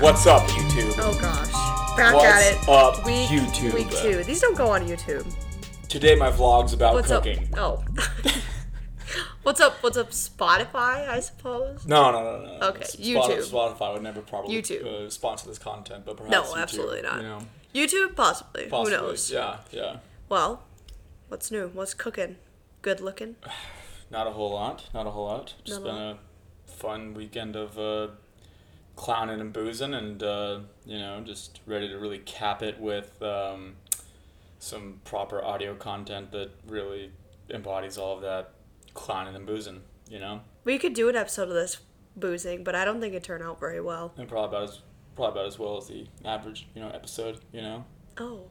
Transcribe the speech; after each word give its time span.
What's 0.00 0.26
up, 0.26 0.42
YouTube? 0.48 0.94
Oh 0.98 1.16
gosh. 1.20 1.96
Back 1.96 2.14
What's 2.14 2.24
at 2.26 2.62
it. 2.62 2.68
up, 2.68 3.04
week, 3.04 3.28
YouTube? 3.28 3.74
Week 3.74 3.90
two. 3.90 4.24
These 4.24 4.40
don't 4.40 4.56
go 4.56 4.70
on 4.70 4.86
YouTube. 4.86 5.26
Today 5.88 6.14
my 6.14 6.30
vlog's 6.30 6.72
about 6.72 6.94
What's 6.94 7.08
cooking. 7.08 7.52
up? 7.54 7.58
Oh. 7.58 7.84
what's 9.42 9.60
up? 9.60 9.74
What's 9.82 9.96
up? 9.96 10.10
Spotify, 10.10 11.08
I 11.08 11.20
suppose. 11.20 11.86
No, 11.86 12.10
no, 12.10 12.22
no, 12.22 12.58
no. 12.58 12.66
Okay, 12.68 12.84
Spot- 12.84 13.30
YouTube. 13.30 13.50
Spotify 13.50 13.92
would 13.92 14.02
never 14.02 14.22
probably 14.22 14.54
YouTube. 14.54 14.84
Uh, 14.86 15.10
sponsor 15.10 15.46
this 15.48 15.58
content, 15.58 16.04
but 16.06 16.16
perhaps 16.16 16.32
No, 16.32 16.42
YouTube, 16.44 16.62
absolutely 16.62 17.02
not. 17.02 17.16
You 17.20 17.22
know, 17.28 17.38
YouTube, 17.74 18.16
possibly. 18.16 18.66
possibly. 18.66 18.96
Who 18.98 19.02
knows? 19.06 19.30
Yeah, 19.30 19.58
yeah. 19.70 19.96
Well, 20.28 20.62
what's 21.28 21.50
new? 21.50 21.68
What's 21.68 21.94
cooking? 21.94 22.36
Good 22.82 23.00
looking. 23.00 23.36
Not 24.10 24.26
a 24.26 24.30
whole 24.30 24.52
lot. 24.52 24.88
Not 24.94 25.06
a 25.06 25.10
whole 25.10 25.26
lot. 25.26 25.54
Just 25.64 25.82
Not 25.82 25.88
a 25.88 25.92
been 25.92 26.02
a 26.02 26.18
fun 26.66 27.14
weekend 27.14 27.54
of 27.54 27.78
uh, 27.78 28.08
clowning 29.00 29.40
and 29.40 29.50
boozing, 29.50 29.94
and 29.94 30.22
uh, 30.22 30.58
you 30.84 30.98
know, 30.98 31.22
just 31.24 31.60
ready 31.64 31.88
to 31.88 31.96
really 31.98 32.18
cap 32.18 32.62
it 32.62 32.78
with 32.78 33.22
um, 33.22 33.76
some 34.58 35.00
proper 35.06 35.42
audio 35.42 35.74
content 35.74 36.30
that 36.32 36.50
really 36.68 37.10
embodies 37.48 37.96
all 37.96 38.16
of 38.16 38.20
that 38.20 38.50
clowning 38.92 39.34
and 39.34 39.46
boozing. 39.46 39.80
You 40.10 40.18
know, 40.18 40.40
We 40.64 40.78
could 40.78 40.92
do 40.92 41.08
an 41.08 41.16
episode 41.16 41.48
of 41.48 41.54
this 41.54 41.78
boozing, 42.14 42.62
but 42.62 42.74
I 42.74 42.84
don't 42.84 43.00
think 43.00 43.14
it 43.14 43.24
turned 43.24 43.42
out 43.42 43.58
very 43.58 43.80
well. 43.80 44.12
and 44.18 44.28
probably 44.28 44.58
about 44.58 44.68
as 44.68 44.80
probably 45.16 45.40
about 45.40 45.46
as 45.46 45.58
well 45.58 45.78
as 45.78 45.88
the 45.88 46.06
average 46.26 46.66
you 46.74 46.82
know 46.82 46.90
episode. 46.90 47.38
You 47.52 47.62
know, 47.62 47.84
Oh. 48.18 48.50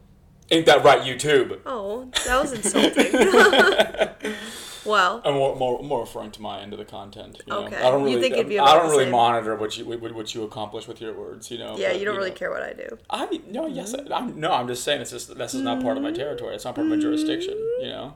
ain't 0.49 0.65
that 0.65 0.83
right, 0.83 1.01
YouTube? 1.01 1.59
Oh, 1.67 2.09
that 2.25 2.41
was 2.41 2.53
insulting. 2.53 4.33
well, 4.85 5.21
I'm 5.25 5.33
more, 5.33 5.55
more, 5.55 5.83
more 5.83 6.01
referring 6.01 6.31
to 6.31 6.41
my 6.41 6.59
end 6.59 6.73
of 6.73 6.79
the 6.79 6.85
content. 6.85 7.41
You 7.45 7.53
know? 7.53 7.65
Okay. 7.65 7.77
I 7.77 7.91
don't 7.91 8.01
You 8.01 8.15
really, 8.15 8.21
think 8.21 8.33
it'd 8.33 8.49
be 8.49 8.59
I 8.59 8.73
don't 8.73 8.89
really 8.89 9.05
same? 9.05 9.11
monitor 9.11 9.55
what 9.55 9.77
you 9.77 9.85
what, 9.85 10.13
what 10.13 10.33
you 10.33 10.43
accomplish 10.43 10.87
with 10.87 11.01
your 11.01 11.13
words. 11.13 11.51
You 11.51 11.57
know. 11.57 11.77
yeah, 11.77 11.89
but, 11.89 11.99
you 11.99 12.05
don't 12.05 12.17
really 12.17 12.29
know. 12.29 12.35
care 12.35 12.51
what 12.51 12.63
I 12.63 12.73
do. 12.73 12.97
I 13.09 13.41
no, 13.49 13.67
yes, 13.67 13.93
mm-hmm. 13.93 14.11
I, 14.11 14.17
I'm 14.17 14.39
no. 14.39 14.51
I'm 14.51 14.67
just 14.67 14.83
saying 14.83 15.01
it's 15.01 15.11
just 15.11 15.37
this 15.37 15.53
is 15.53 15.61
not 15.61 15.81
part 15.81 15.97
of 15.97 16.03
my 16.03 16.09
mm-hmm. 16.09 16.17
territory. 16.17 16.55
It's 16.55 16.65
not 16.65 16.75
part 16.75 16.87
of 16.87 16.91
my 16.91 16.99
jurisdiction. 16.99 17.55
You 17.81 17.87
know, 17.87 18.13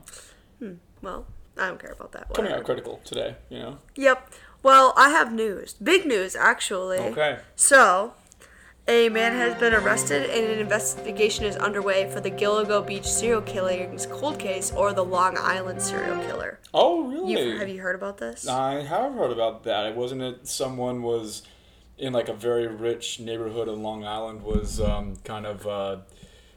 hmm. 0.58 0.72
Well, 1.02 1.26
I 1.58 1.68
don't 1.68 1.80
care 1.80 1.92
about 1.92 2.12
that. 2.12 2.32
coming 2.34 2.50
Whatever. 2.50 2.60
out 2.60 2.64
critical 2.64 3.00
today. 3.04 3.36
You 3.50 3.58
know. 3.58 3.78
Yep. 3.96 4.30
Well, 4.62 4.94
I 4.96 5.10
have 5.10 5.30
news. 5.30 5.74
Big 5.74 6.06
news, 6.06 6.34
actually. 6.34 6.96
Okay. 6.98 7.38
So, 7.54 8.14
a 8.86 9.08
man 9.08 9.32
has 9.32 9.58
been 9.58 9.72
arrested 9.72 10.28
and 10.30 10.46
an 10.46 10.58
investigation 10.58 11.44
is 11.44 11.56
underway 11.56 12.10
for 12.10 12.20
the 12.20 12.30
Gilligo 12.30 12.82
Beach 12.82 13.06
serial 13.06 13.40
killings 13.40 14.06
cold 14.06 14.38
case 14.38 14.70
or 14.72 14.92
the 14.92 15.04
Long 15.04 15.38
Island 15.38 15.80
serial 15.80 16.22
killer. 16.24 16.58
Oh 16.74 17.04
really? 17.04 17.32
You've, 17.32 17.58
have 17.60 17.68
you 17.68 17.80
heard 17.80 17.94
about 17.94 18.18
this? 18.18 18.46
I 18.46 18.82
have 18.82 19.14
heard 19.14 19.30
about 19.30 19.64
that. 19.64 19.86
It 19.86 19.96
wasn't 19.96 20.22
it 20.22 20.46
someone 20.46 21.02
was 21.02 21.42
in 21.96 22.12
like 22.12 22.28
a 22.28 22.34
very 22.34 22.66
rich 22.66 23.20
neighborhood 23.20 23.68
in 23.68 23.82
Long 23.82 24.04
Island 24.04 24.42
was 24.42 24.80
um, 24.80 25.16
kind 25.24 25.46
of 25.46 25.66
uh, 25.66 25.96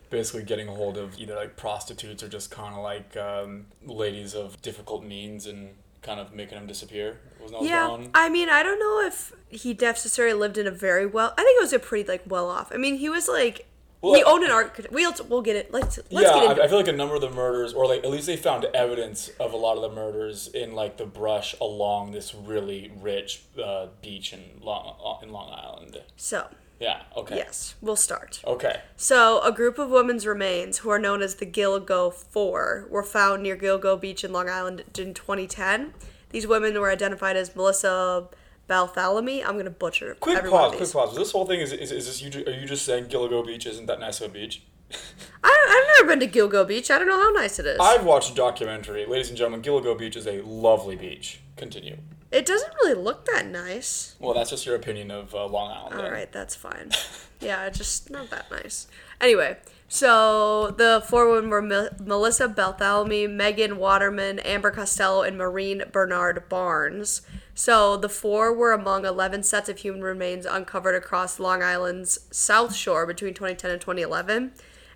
basically 0.10 0.44
getting 0.44 0.68
a 0.68 0.74
hold 0.74 0.98
of 0.98 1.18
either 1.18 1.36
like 1.36 1.56
prostitutes 1.56 2.24
or 2.24 2.28
just 2.28 2.52
kind 2.52 2.76
of 2.76 2.84
like 2.84 3.16
um, 3.16 3.68
ladies 3.86 4.34
of 4.34 4.62
difficult 4.62 5.04
means 5.04 5.46
and 5.46 5.76
kind 6.02 6.20
of 6.20 6.34
making 6.34 6.58
them 6.58 6.68
disappear. 6.68 7.20
Yeah, 7.62 7.88
on? 7.88 8.10
I 8.14 8.30
mean, 8.30 8.50
I 8.50 8.64
don't 8.64 8.80
know 8.80 9.06
if 9.06 9.34
he 9.50 9.74
necessarily 9.74 10.34
lived 10.34 10.58
in 10.58 10.68
a 10.68 10.72
very 10.72 11.06
well. 11.06 11.34
I 11.38 11.44
think 11.44 11.58
it 11.58 11.62
was 11.62 11.74
a 11.74 11.80
pretty 11.80 12.08
like 12.08 12.24
well 12.28 12.50
off. 12.50 12.72
I 12.74 12.78
mean, 12.78 12.98
he 12.98 13.10
was 13.10 13.28
like 13.28 13.68
he 14.02 14.24
owned 14.24 14.44
an 14.44 14.52
art. 14.52 14.88
We'll 14.92 15.14
we'll 15.28 15.42
get 15.42 15.56
it. 15.56 15.72
Let's 15.72 15.98
let's 16.12 16.28
yeah, 16.28 16.34
get 16.34 16.52
into 16.52 16.62
I, 16.62 16.66
I 16.66 16.68
feel 16.68 16.78
like 16.78 16.88
a 16.88 16.94
number 16.94 17.16
of 17.16 17.22
the 17.22 17.32
murders, 17.32 17.74
or 17.74 17.88
like 17.88 18.04
at 18.04 18.10
least 18.10 18.28
they 18.28 18.38
found 18.38 18.66
evidence 18.66 19.30
of 19.40 19.54
a 19.54 19.58
lot 19.58 19.76
of 19.76 19.82
the 19.82 19.90
murders 19.90 20.48
in 20.48 20.74
like 20.74 20.98
the 20.98 21.06
brush 21.06 21.56
along 21.60 22.12
this 22.12 22.36
really 22.36 22.92
rich 23.02 23.44
uh, 23.64 23.88
beach 24.02 24.34
in 24.34 24.42
Long 24.62 25.20
in 25.24 25.32
Long 25.32 25.52
Island. 25.52 26.02
so. 26.16 26.48
Yeah. 26.80 27.02
Okay. 27.16 27.38
Yes, 27.38 27.74
we'll 27.82 27.96
start. 27.96 28.40
Okay. 28.46 28.82
So, 28.96 29.42
a 29.42 29.52
group 29.52 29.80
of 29.80 29.90
women's 29.90 30.28
remains, 30.28 30.78
who 30.78 30.92
are 30.92 31.00
known 31.00 31.24
as 31.24 31.34
the 31.34 31.46
Gilgo 31.48 32.14
Four, 32.14 32.86
were 32.92 33.02
found 33.02 33.42
near 33.42 33.58
Gilgo 33.58 34.00
Beach 34.00 34.24
in 34.24 34.32
Long 34.32 34.48
Island 34.48 34.84
in 34.96 35.16
2010. 35.16 35.96
These 36.30 36.48
women 36.48 36.80
were 36.80 36.90
identified 36.90 37.36
as 37.38 37.56
Melissa 37.56 38.28
Balthalomew. 38.70 39.46
I'm 39.46 39.58
gonna 39.58 39.70
butcher 39.70 40.16
Quick 40.20 40.46
pause. 40.46 40.76
Quick 40.76 40.92
pause. 40.92 41.16
This 41.16 41.32
whole 41.32 41.46
thing 41.46 41.62
is 41.62 41.72
is, 41.72 41.92
is 41.92 42.06
this 42.06 42.22
you? 42.22 42.44
Are 42.46 42.52
you 42.52 42.66
just 42.66 42.86
saying 42.86 43.08
Gilligo 43.08 43.44
Beach 43.44 43.66
isn't 43.66 43.86
that 43.86 44.00
nice 44.00 44.22
of 44.22 44.32
a 44.32 44.34
beach? 44.34 44.64
I, 45.44 45.94
I've 46.00 46.06
never 46.06 46.16
been 46.16 46.30
to 46.32 46.40
Gilgo 46.40 46.66
Beach. 46.68 46.90
I 46.90 46.98
don't 46.98 47.08
know 47.08 47.20
how 47.20 47.32
nice 47.32 47.60
it 47.60 47.66
is. 47.66 47.78
I've 47.80 48.06
watched 48.06 48.32
a 48.32 48.36
documentary, 48.36 49.06
ladies 49.06 49.30
and 49.30 49.38
gentlemen. 49.38 49.62
Gilligo 49.62 49.96
Beach 49.96 50.16
is 50.16 50.26
a 50.28 50.42
lovely 50.44 50.96
beach. 50.96 51.42
Continue. 51.58 51.98
it 52.32 52.46
doesn't 52.46 52.72
really 52.82 52.94
look 52.94 53.26
that 53.26 53.48
nice. 53.48 54.16
Well, 54.20 54.34
that's 54.34 54.52
just 54.52 54.66
your 54.66 54.76
opinion 54.76 55.12
of 55.12 55.34
uh, 55.34 55.46
Long 55.48 55.72
Island. 55.72 56.02
All 56.02 56.12
right, 56.12 56.32
that's 56.32 56.56
fine. 56.56 56.92
yeah, 57.42 57.70
just 57.70 58.10
not 58.10 58.30
that 58.30 58.50
nice. 58.52 58.88
Anyway, 59.20 59.58
so 59.88 60.72
the 60.72 61.04
four 61.08 61.30
women 61.30 61.50
were 61.50 61.62
Mel- 61.62 61.90
Melissa 62.04 62.48
Bartholomew, 62.48 63.30
Megan 63.30 63.78
Waterman, 63.78 64.40
Amber 64.40 64.72
Costello, 64.72 65.22
and 65.22 65.38
Maureen 65.38 65.84
Bernard 65.92 66.50
Barnes. 66.50 67.22
So 67.56 67.96
the 67.98 68.10
four 68.10 68.54
were 68.54 68.74
among 68.74 69.06
11 69.06 69.44
sets 69.44 69.70
of 69.70 69.80
human 69.80 70.02
remains 70.02 70.46
uncovered 70.46 70.96
across 70.96 71.40
Long 71.40 71.64
Island's 71.64 72.20
South 72.32 72.76
Shore 72.76 73.06
between 73.06 73.34
2010 73.34 73.72
and 73.72 73.82
2011. 73.82 74.52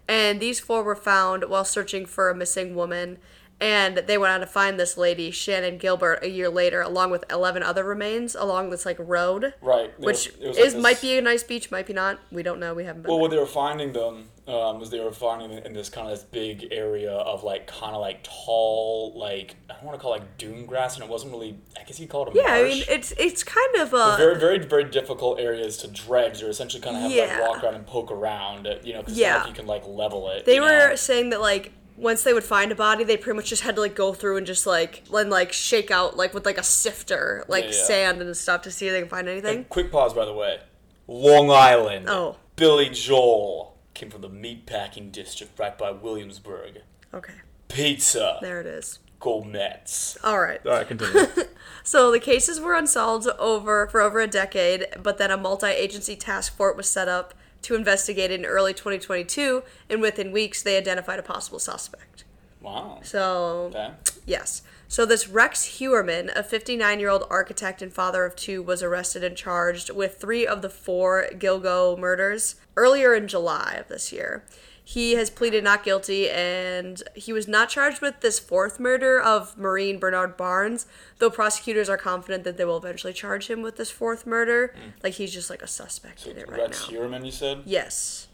And 0.07 0.39
these 0.39 0.59
four 0.59 0.83
were 0.83 0.95
found 0.95 1.45
while 1.45 1.65
searching 1.65 2.05
for 2.05 2.29
a 2.29 2.35
missing 2.35 2.75
woman. 2.75 3.17
And 3.61 3.97
they 4.07 4.17
went 4.17 4.33
on 4.33 4.39
to 4.39 4.47
find 4.47 4.79
this 4.79 4.97
lady, 4.97 5.29
Shannon 5.29 5.77
Gilbert, 5.77 6.23
a 6.23 6.29
year 6.29 6.49
later, 6.49 6.81
along 6.81 7.11
with 7.11 7.23
11 7.31 7.61
other 7.61 7.83
remains 7.83 8.33
along 8.35 8.71
this 8.71 8.85
like 8.87 8.97
road 8.99 9.53
Right. 9.61 9.97
They 9.99 10.05
which 10.05 10.31
were- 10.39 10.45
it 10.45 10.47
was 10.49 10.57
like 10.57 10.65
is 10.67 10.73
this- 10.73 10.81
might 10.83 10.99
be 11.01 11.17
a 11.17 11.21
nice 11.21 11.43
beach, 11.43 11.69
might 11.69 11.85
be 11.85 11.93
not. 11.93 12.19
We 12.31 12.41
don't 12.41 12.59
know. 12.59 12.73
We 12.73 12.85
haven't 12.85 13.03
been. 13.03 13.09
Well, 13.09 13.17
there. 13.19 13.21
what 13.21 13.31
they 13.31 13.37
were 13.37 13.45
finding 13.45 13.93
them 13.93 14.29
um, 14.47 14.79
was 14.79 14.89
they 14.89 14.99
were 14.99 15.11
finding 15.11 15.51
in 15.51 15.73
this 15.73 15.87
kind 15.89 16.07
of 16.07 16.13
this 16.17 16.23
big 16.23 16.69
area 16.71 17.11
of 17.13 17.43
like 17.43 17.67
kind 17.67 17.93
of 17.93 18.01
like 18.01 18.23
tall, 18.23 19.13
like 19.15 19.55
I 19.69 19.73
don't 19.75 19.83
want 19.83 19.97
to 19.97 20.01
call 20.01 20.15
it 20.15 20.19
like 20.21 20.37
dune 20.39 20.65
grass, 20.65 20.95
and 20.95 21.03
it 21.03 21.09
wasn't 21.09 21.31
really. 21.31 21.57
I 21.79 21.83
guess 21.83 21.99
you 21.99 22.07
call 22.07 22.27
it 22.27 22.33
a 22.33 22.37
yeah, 22.37 22.47
marsh. 22.47 22.59
I 22.59 22.63
mean 22.63 22.83
it's 22.89 23.11
it's 23.17 23.43
kind 23.43 23.75
of 23.77 23.93
uh 23.93 24.17
very, 24.17 24.39
very, 24.39 24.57
very 24.59 24.83
difficult 24.85 25.39
areas 25.39 25.77
to 25.77 25.87
dredge 25.87 26.41
or 26.41 26.49
essentially 26.49 26.81
kind 26.81 26.95
of 26.97 27.03
have 27.03 27.11
Yeah. 27.11 27.39
like 27.39 27.47
walk 27.49 27.63
around 27.63 27.75
and 27.75 27.85
poke 27.85 28.11
around, 28.11 28.67
you 28.83 28.93
know, 28.93 28.99
because 29.01 29.17
Yeah. 29.17 29.45
you 29.47 29.53
can 29.53 29.67
like 29.67 29.87
level 29.87 30.29
it. 30.31 30.45
they 30.45 30.55
you 30.55 30.61
were 30.61 30.89
know? 30.89 30.95
saying 30.95 31.29
that 31.29 31.39
like 31.41 31.71
once 32.01 32.23
they 32.23 32.33
would 32.33 32.43
find 32.43 32.71
a 32.71 32.75
body, 32.75 33.03
they 33.03 33.15
pretty 33.15 33.37
much 33.37 33.47
just 33.49 33.61
had 33.61 33.75
to 33.75 33.81
like 33.81 33.95
go 33.95 34.13
through 34.13 34.37
and 34.37 34.45
just 34.47 34.65
like 34.65 35.03
and 35.13 35.29
like 35.29 35.53
shake 35.53 35.91
out 35.91 36.17
like 36.17 36.33
with 36.33 36.45
like 36.45 36.57
a 36.57 36.63
sifter 36.63 37.45
like 37.47 37.65
Yeah, 37.65 37.69
yeah. 37.71 37.83
sand 37.83 38.21
and 38.21 38.35
stuff 38.35 38.63
to 38.63 38.71
see 38.71 38.87
if 38.87 38.93
they 38.93 38.99
can 39.01 39.09
find 39.09 39.29
anything. 39.29 39.57
And 39.57 39.69
quick 39.69 39.91
pause, 39.91 40.13
by 40.13 40.25
the 40.25 40.33
way. 40.33 40.59
Long 41.07 41.51
Island. 41.51 42.07
Oh. 42.09 42.37
Billy 42.55 42.89
Joel 42.89 43.77
came 43.93 44.09
from 44.09 44.21
the 44.21 44.29
meatpacking 44.29 45.11
district 45.11 45.57
right 45.59 45.77
by 45.77 45.91
Williamsburg. 45.91 46.81
Okay, 47.13 47.33
Pizza. 47.67 48.37
there 48.41 48.59
it 48.61 48.67
is. 48.67 48.99
Go 49.19 49.43
Mets. 49.43 50.17
All 50.23 50.39
right. 50.39 50.65
All 50.65 50.71
right, 50.73 50.87
continue. 50.87 51.27
So 51.83 52.11
the 52.11 52.19
cases 52.19 52.59
were 52.59 52.75
unsolved 52.75 53.27
over 53.39 53.87
for 53.87 54.01
over 54.01 54.19
a 54.19 54.27
decade, 54.27 54.85
but 55.01 55.17
then 55.17 55.31
a 55.31 55.37
multi-agency 55.37 56.15
task 56.15 56.55
force 56.55 56.77
was 56.77 56.87
set 56.89 57.07
up 57.07 57.33
to 57.63 57.75
investigate 57.75 58.31
it 58.31 58.39
in 58.39 58.45
early 58.45 58.73
2022, 58.73 59.63
and 59.89 60.01
within 60.01 60.31
weeks 60.31 60.61
they 60.61 60.77
identified 60.77 61.19
a 61.19 61.23
possible 61.23 61.59
suspect. 61.59 62.23
wow. 62.61 62.99
So 63.03 63.71
Okay. 63.73 63.91
Yes. 64.25 64.61
So 64.87 65.05
this 65.05 65.29
Rex 65.29 65.79
Heuermann, 65.79 66.31
a 66.35 66.43
59-year-old 66.43 67.25
architect 67.29 67.81
and 67.81 67.93
father 67.93 68.25
of 68.25 68.35
two, 68.35 68.61
was 68.61 68.83
arrested 68.83 69.23
and 69.23 69.37
charged 69.37 69.89
with 69.89 70.17
three 70.17 70.45
of 70.45 70.61
the 70.61 70.69
four 70.69 71.27
Gilgo 71.31 71.97
murders 71.97 72.55
earlier 72.75 73.15
in 73.15 73.29
July 73.29 73.77
of 73.79 73.87
this 73.87 74.11
year. 74.11 74.43
He 74.83 75.13
has 75.13 75.29
pleaded 75.29 75.63
not 75.63 75.83
guilty, 75.83 76.29
and 76.29 77.01
he 77.15 77.31
was 77.31 77.47
not 77.47 77.69
charged 77.69 78.01
with 78.01 78.21
this 78.21 78.39
fourth 78.39 78.79
murder 78.79 79.21
of 79.21 79.57
Maureen 79.57 79.99
Bernard 79.99 80.35
Barnes, 80.35 80.85
though 81.19 81.29
prosecutors 81.29 81.87
are 81.87 81.97
confident 81.97 82.43
that 82.43 82.57
they 82.57 82.65
will 82.65 82.77
eventually 82.77 83.13
charge 83.13 83.47
him 83.49 83.61
with 83.61 83.77
this 83.77 83.91
fourth 83.91 84.25
murder. 84.25 84.73
Hmm. 84.75 84.89
Like 85.03 85.13
he's 85.13 85.31
just 85.31 85.49
like 85.49 85.61
a 85.61 85.67
suspect 85.67 86.25
in 86.25 86.37
it 86.37 86.49
right 86.49 86.61
Rex 86.61 86.89
now. 86.89 86.97
Heuermann, 86.97 87.25
you 87.25 87.31
said? 87.31 87.61
Yes. 87.65 88.27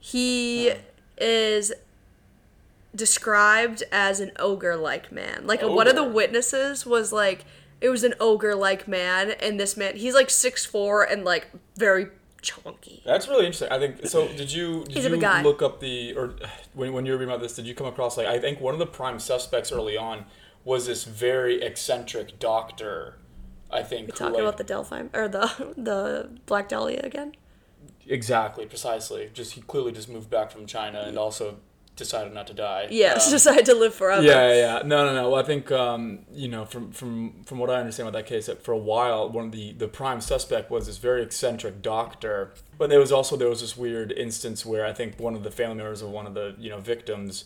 He 0.00 0.70
hmm. 0.70 0.78
is 1.18 1.72
described 2.94 3.82
as 3.90 4.20
an 4.20 4.32
ogre 4.38 4.76
like 4.76 5.12
man. 5.12 5.46
Like 5.46 5.62
one 5.62 5.88
of 5.88 5.94
the 5.94 6.04
witnesses 6.04 6.84
was 6.84 7.12
like 7.12 7.44
it 7.80 7.88
was 7.88 8.04
an 8.04 8.14
ogre 8.20 8.54
like 8.54 8.86
man 8.86 9.32
and 9.40 9.58
this 9.58 9.76
man 9.76 9.96
he's 9.96 10.14
like 10.14 10.30
six 10.30 10.64
four 10.64 11.02
and 11.02 11.24
like 11.24 11.48
very 11.76 12.08
chunky. 12.42 13.02
That's 13.04 13.28
really 13.28 13.46
interesting. 13.46 13.68
I 13.70 13.78
think 13.78 14.06
so. 14.06 14.28
Did 14.28 14.52
you 14.52 14.84
did 14.84 14.92
He's 14.96 15.04
you 15.06 15.16
look 15.16 15.62
up 15.62 15.80
the 15.80 16.14
or 16.14 16.34
when 16.74 16.92
when 16.92 17.06
you 17.06 17.12
were 17.12 17.18
reading 17.18 17.32
about 17.32 17.40
this? 17.42 17.54
Did 17.54 17.66
you 17.66 17.74
come 17.74 17.86
across 17.86 18.16
like 18.18 18.26
I 18.26 18.38
think 18.38 18.60
one 18.60 18.74
of 18.74 18.78
the 18.78 18.86
prime 18.86 19.18
suspects 19.18 19.72
early 19.72 19.96
on 19.96 20.26
was 20.64 20.86
this 20.86 21.04
very 21.04 21.62
eccentric 21.62 22.38
doctor. 22.38 23.16
I 23.70 23.82
think 23.82 24.06
who, 24.06 24.12
Talking 24.12 24.34
like- 24.34 24.42
about 24.42 24.58
the 24.58 24.64
Delphi 24.64 25.04
or 25.14 25.28
the 25.28 25.72
the 25.76 26.28
Black 26.46 26.68
Dahlia 26.68 27.00
again. 27.02 27.32
exactly 28.06 28.66
precisely. 28.66 29.30
Just 29.32 29.52
he 29.52 29.62
clearly 29.62 29.92
just 29.92 30.08
moved 30.08 30.28
back 30.28 30.50
from 30.50 30.66
China 30.66 31.00
and 31.06 31.16
also 31.18 31.56
decided 31.96 32.32
not 32.32 32.46
to 32.46 32.54
die. 32.54 32.88
Yes, 32.90 33.26
Um, 33.26 33.32
decided 33.38 33.66
to 33.66 33.74
live 33.74 33.94
forever. 33.94 34.22
yeah, 34.22 34.48
yeah, 34.48 34.54
yeah. 34.54 34.82
No, 34.84 35.04
no, 35.06 35.14
no. 35.14 35.30
Well, 35.30 35.40
I 35.40 35.44
think 35.44 35.70
um, 35.70 36.20
you 36.32 36.48
know 36.48 36.64
from 36.64 36.90
from 36.92 37.42
from 37.44 37.58
what 37.58 37.70
I 37.70 37.74
understand 37.80 38.08
about 38.08 38.18
that 38.18 38.26
case, 38.26 38.46
that 38.46 38.62
for 38.64 38.72
a 38.72 38.78
while, 38.78 39.28
one 39.28 39.46
of 39.46 39.52
the 39.52 39.72
the 39.72 39.88
prime 39.88 40.20
suspect 40.20 40.70
was 40.70 40.86
this 40.86 40.98
very 40.98 41.22
eccentric 41.22 41.82
doctor. 41.82 42.52
But 42.78 42.90
there 42.90 42.98
was 43.00 43.12
also 43.12 43.36
there 43.36 43.48
was 43.48 43.60
this 43.60 43.76
weird 43.76 44.12
instance 44.12 44.64
where 44.66 44.84
I 44.86 44.92
think 44.92 45.18
one 45.18 45.34
of 45.34 45.42
the 45.44 45.50
family 45.50 45.76
members 45.76 46.02
of 46.02 46.10
one 46.10 46.26
of 46.26 46.34
the 46.34 46.54
you 46.58 46.70
know 46.70 46.78
victims 46.80 47.44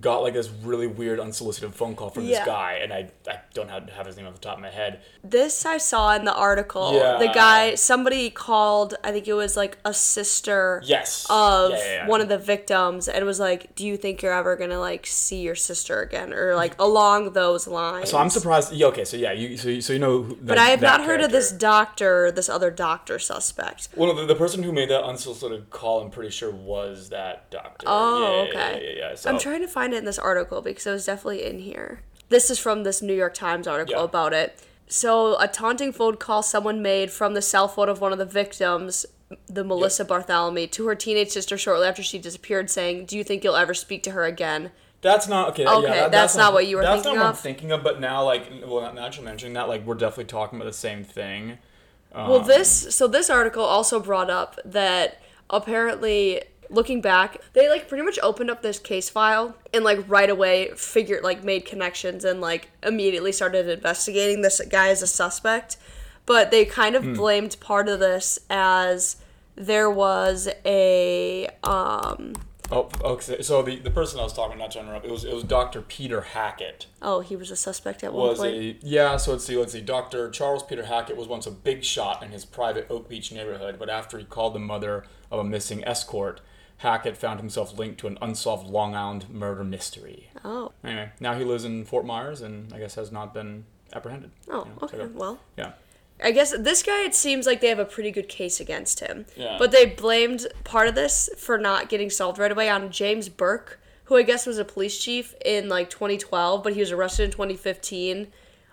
got 0.00 0.18
like 0.22 0.34
this 0.34 0.50
really 0.62 0.86
weird 0.86 1.18
unsolicited 1.18 1.74
phone 1.74 1.96
call 1.96 2.10
from 2.10 2.24
Yeah. 2.24 2.38
this 2.40 2.46
guy, 2.46 2.72
and 2.82 2.92
I 2.92 3.10
I 3.26 3.40
don't 3.54 3.70
have, 3.70 3.88
have 3.90 4.06
his 4.06 4.16
name 4.16 4.26
off 4.26 4.34
the 4.34 4.40
top 4.40 4.56
of 4.56 4.62
my 4.62 4.70
head. 4.70 5.00
This 5.24 5.64
I 5.64 5.78
saw 5.78 6.14
in 6.14 6.24
the 6.24 6.34
article. 6.34 6.92
Yeah. 6.94 7.18
The 7.18 7.28
guy, 7.28 7.74
somebody 7.74 8.28
called, 8.30 8.94
I 9.02 9.12
think 9.12 9.26
it 9.26 9.32
was 9.32 9.56
like 9.56 9.78
a 9.84 9.94
sister 9.94 10.82
Yes. 10.84 11.26
of 11.30 11.70
Yeah, 11.72 12.06
one 12.06 12.20
of 12.20 12.28
the 12.28 12.38
victims 12.38 13.08
and 13.08 13.24
was 13.24 13.40
like, 13.40 13.74
Do 13.74 13.86
you 13.86 13.96
think 13.96 14.22
you're 14.22 14.32
ever 14.32 14.56
gonna 14.56 14.78
like 14.80 15.06
see 15.06 15.40
your 15.40 15.54
sister 15.54 16.02
again? 16.02 16.32
Or 16.34 16.54
like 16.54 16.74
along 16.78 17.32
those 17.32 17.66
lines. 17.66 18.10
So 18.10 18.18
I'm 18.18 18.30
surprised. 18.30 18.72
Yeah, 18.72 18.86
okay, 18.88 19.04
so 19.04 19.16
yeah, 19.16 19.32
you 19.32 19.56
so 19.56 19.68
you, 19.70 19.80
so 19.80 19.92
you 19.94 19.98
know. 19.98 20.22
Who, 20.22 20.36
But 20.36 20.58
I 20.58 20.66
have 20.66 20.82
not 20.82 21.04
heard 21.04 21.20
of 21.22 21.30
this 21.32 21.50
doctor, 21.50 22.30
this 22.30 22.48
other 22.48 22.70
doctor 22.70 23.18
suspect. 23.18 23.88
Well, 23.96 24.14
the, 24.14 24.26
the 24.26 24.34
person 24.34 24.62
who 24.62 24.72
made 24.72 24.90
that 24.90 25.02
unsolicited 25.04 25.70
call, 25.70 26.00
I'm 26.02 26.10
pretty 26.10 26.30
sure, 26.30 26.50
was 26.50 27.08
that 27.08 27.50
doctor. 27.50 27.86
Oh, 27.88 28.46
okay. 28.48 28.80
Yeah, 28.82 28.90
yeah, 28.90 29.08
yeah. 29.10 29.14
So, 29.14 29.30
I'm 29.30 29.38
trying 29.38 29.60
to 29.62 29.68
find 29.78 29.94
it 29.94 29.98
in 29.98 30.04
this 30.04 30.18
article 30.18 30.60
because 30.60 30.86
it 30.86 30.90
was 30.90 31.06
definitely 31.06 31.44
in 31.44 31.60
here. 31.60 32.00
This 32.30 32.50
is 32.50 32.58
from 32.58 32.82
this 32.82 33.00
New 33.00 33.14
York 33.14 33.34
Times 33.34 33.66
article 33.66 34.00
Yeah. 34.00 34.04
about 34.04 34.32
it. 34.32 34.58
So, 34.88 35.38
a 35.38 35.46
taunting 35.46 35.92
phone 35.92 36.16
call 36.16 36.42
someone 36.42 36.82
made 36.82 37.10
from 37.10 37.34
the 37.34 37.42
cell 37.42 37.68
phone 37.68 37.88
of 37.88 38.00
one 38.00 38.10
of 38.10 38.18
the 38.18 38.24
victims, 38.24 39.06
the 39.46 39.62
Melissa 39.62 40.04
Bartholomew, 40.04 40.66
to 40.68 40.86
her 40.88 40.94
teenage 40.94 41.28
sister 41.28 41.56
shortly 41.58 41.86
after 41.86 42.02
she 42.02 42.18
disappeared, 42.18 42.70
saying, 42.70 43.04
"Do 43.04 43.16
you 43.16 43.22
think 43.22 43.44
you'll 43.44 43.56
ever 43.56 43.74
speak 43.74 44.02
to 44.04 44.12
her 44.12 44.24
again?" 44.24 44.72
That's 45.00 45.28
not 45.28 45.50
okay. 45.50 45.66
Okay, 45.66 45.86
yeah, 45.86 45.94
that, 45.94 46.10
that's 46.10 46.34
not 46.34 46.52
what 46.52 46.66
you 46.66 46.76
were 46.76 46.82
that's 46.82 47.02
thinking 47.02 47.18
not 47.18 47.24
what 47.24 47.28
I'm 47.28 47.36
thinking 47.36 47.70
of. 47.70 47.84
But 47.84 48.00
now, 48.00 48.24
like, 48.24 48.50
well, 48.66 48.92
not, 48.92 49.16
you 49.16 49.22
mentioning 49.22 49.52
that, 49.54 49.68
like, 49.68 49.86
we're 49.86 49.94
definitely 49.94 50.24
talking 50.24 50.58
about 50.58 50.66
the 50.66 50.76
same 50.76 51.04
thing. 51.04 51.58
Well, 52.12 52.40
um, 52.40 52.46
this 52.46 52.94
so 52.96 53.06
this 53.06 53.30
article 53.30 53.62
also 53.62 54.00
brought 54.00 54.30
up 54.30 54.58
that 54.64 55.20
apparently 55.50 56.42
looking 56.70 57.00
back, 57.00 57.38
they 57.52 57.68
like 57.68 57.88
pretty 57.88 58.04
much 58.04 58.18
opened 58.22 58.50
up 58.50 58.62
this 58.62 58.78
case 58.78 59.08
file 59.08 59.56
and 59.72 59.84
like 59.84 59.98
right 60.08 60.30
away 60.30 60.70
figured 60.76 61.22
like 61.24 61.44
made 61.44 61.64
connections 61.66 62.24
and 62.24 62.40
like 62.40 62.68
immediately 62.82 63.32
started 63.32 63.68
investigating 63.68 64.42
this 64.42 64.60
guy 64.68 64.88
as 64.88 65.02
a 65.02 65.06
suspect. 65.06 65.76
But 66.26 66.50
they 66.50 66.64
kind 66.64 66.94
of 66.94 67.14
blamed 67.14 67.56
part 67.60 67.88
of 67.88 68.00
this 68.00 68.38
as 68.50 69.16
there 69.56 69.90
was 69.90 70.48
a 70.64 71.48
um 71.64 72.34
Oh, 72.70 72.90
okay. 73.02 73.40
So 73.40 73.62
the, 73.62 73.76
the 73.76 73.90
person 73.90 74.20
I 74.20 74.24
was 74.24 74.34
talking, 74.34 74.58
not 74.58 74.72
to 74.72 74.80
interrupt, 74.80 75.06
it 75.06 75.10
was 75.10 75.24
it 75.24 75.32
was 75.32 75.42
Dr. 75.44 75.80
Peter 75.80 76.20
Hackett. 76.20 76.86
oh 77.00 77.20
he 77.20 77.34
was 77.34 77.50
a 77.50 77.56
suspect 77.56 78.04
at 78.04 78.12
one 78.12 78.28
Was 78.28 78.38
point. 78.40 78.54
a 78.54 78.76
yeah. 78.82 79.16
So 79.16 79.32
let's 79.32 79.44
see. 79.44 79.56
Let's 79.56 79.72
see. 79.72 79.80
Dr. 79.80 80.28
Charles 80.30 80.62
Peter 80.62 80.84
Hackett 80.84 81.16
was 81.16 81.28
once 81.28 81.46
a 81.46 81.50
big 81.50 81.82
shot 81.82 82.22
in 82.22 82.30
his 82.30 82.44
private 82.44 82.86
Oak 82.90 83.08
Beach 83.08 83.32
neighborhood, 83.32 83.76
but 83.78 83.88
after 83.88 84.18
he 84.18 84.24
called 84.24 84.54
the 84.54 84.58
mother 84.58 85.04
of 85.30 85.38
a 85.40 85.44
missing 85.44 85.82
escort, 85.86 86.42
Hackett 86.78 87.16
found 87.16 87.40
himself 87.40 87.76
linked 87.78 87.98
to 88.00 88.06
an 88.06 88.18
unsolved 88.22 88.68
Long 88.68 88.94
Island 88.94 89.28
murder 89.30 89.64
mystery. 89.64 90.30
oh 90.44 90.72
Anyway, 90.84 91.10
now 91.20 91.34
he 91.36 91.44
lives 91.44 91.64
in 91.64 91.84
Fort 91.84 92.06
Myers 92.06 92.40
and 92.40 92.72
I 92.72 92.78
guess 92.78 92.94
has 92.94 93.12
not 93.12 93.34
been 93.34 93.64
apprehended. 93.92 94.30
oh 94.48 94.64
You 94.64 94.70
know, 94.70 94.88
so 94.88 94.96
okay 94.98 95.06
well. 95.12 95.38
yeah. 95.56 95.72
I 96.22 96.32
guess 96.32 96.52
this 96.58 96.82
guy, 96.82 97.04
it 97.04 97.14
seems 97.14 97.46
like 97.46 97.60
they 97.60 97.68
have 97.68 97.78
a 97.78 97.84
pretty 97.84 98.10
good 98.10 98.28
case 98.28 98.58
against 98.58 99.00
him. 99.00 99.26
Yeah. 99.36 99.56
But 99.58 99.70
they 99.70 99.86
blamed 99.86 100.46
part 100.64 100.88
of 100.88 100.94
this 100.96 101.30
for 101.36 101.58
not 101.58 101.88
getting 101.88 102.10
solved 102.10 102.38
right 102.38 102.50
away 102.50 102.68
on 102.68 102.90
James 102.90 103.28
Burke, 103.28 103.80
who 104.04 104.16
I 104.16 104.22
guess 104.22 104.44
was 104.46 104.58
a 104.58 104.64
police 104.64 104.98
chief 104.98 105.34
in 105.44 105.68
like 105.68 105.90
2012, 105.90 106.62
but 106.64 106.72
he 106.72 106.80
was 106.80 106.90
arrested 106.90 107.24
in 107.24 107.30
2015 107.30 108.28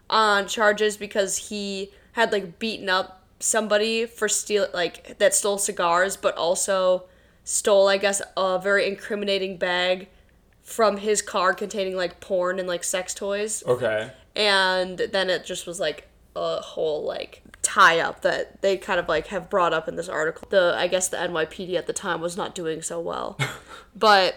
on 0.10 0.48
charges 0.48 0.98
because 0.98 1.38
he 1.50 1.92
had 2.14 2.32
like 2.32 2.58
beaten 2.58 2.90
up 2.90 3.24
somebody 3.40 4.06
for 4.06 4.28
steal 4.28 4.68
like 4.74 5.18
that 5.20 5.36
stole 5.36 5.58
cigars, 5.58 6.18
but 6.18 6.36
also 6.38 7.04
stole 7.46 7.88
I 7.88 7.96
guess 7.98 8.22
a 8.36 8.60
very 8.60 8.86
incriminating 8.88 9.56
bag 9.58 10.10
from 10.64 10.98
his 10.98 11.22
car 11.22 11.54
containing 11.54 11.96
like 11.96 12.20
porn 12.20 12.60
and 12.60 12.68
like 12.68 12.84
sex 12.84 13.14
toys 13.14 13.64
Okay. 13.66 14.12
and 14.36 14.98
then 14.98 15.30
it 15.30 15.46
just 15.46 15.66
was 15.66 15.80
like 15.80 16.10
a 16.36 16.58
whole 16.60 17.04
like 17.06 17.42
tie 17.62 18.00
up 18.00 18.22
that 18.22 18.62
they 18.62 18.76
kind 18.78 19.00
of 19.00 19.08
like 19.08 19.28
have 19.28 19.50
brought 19.50 19.74
up 19.74 19.88
in 19.88 19.96
this 19.96 20.10
article. 20.10 20.48
The 20.50 20.76
I 20.78 20.88
guess 20.88 21.08
the 21.08 21.18
NYPD 21.18 21.76
at 21.76 21.88
the 21.88 21.94
time 21.94 22.20
was 22.22 22.36
not 22.36 22.54
doing 22.54 22.82
so 22.82 23.00
well. 23.00 23.38
but 23.96 24.36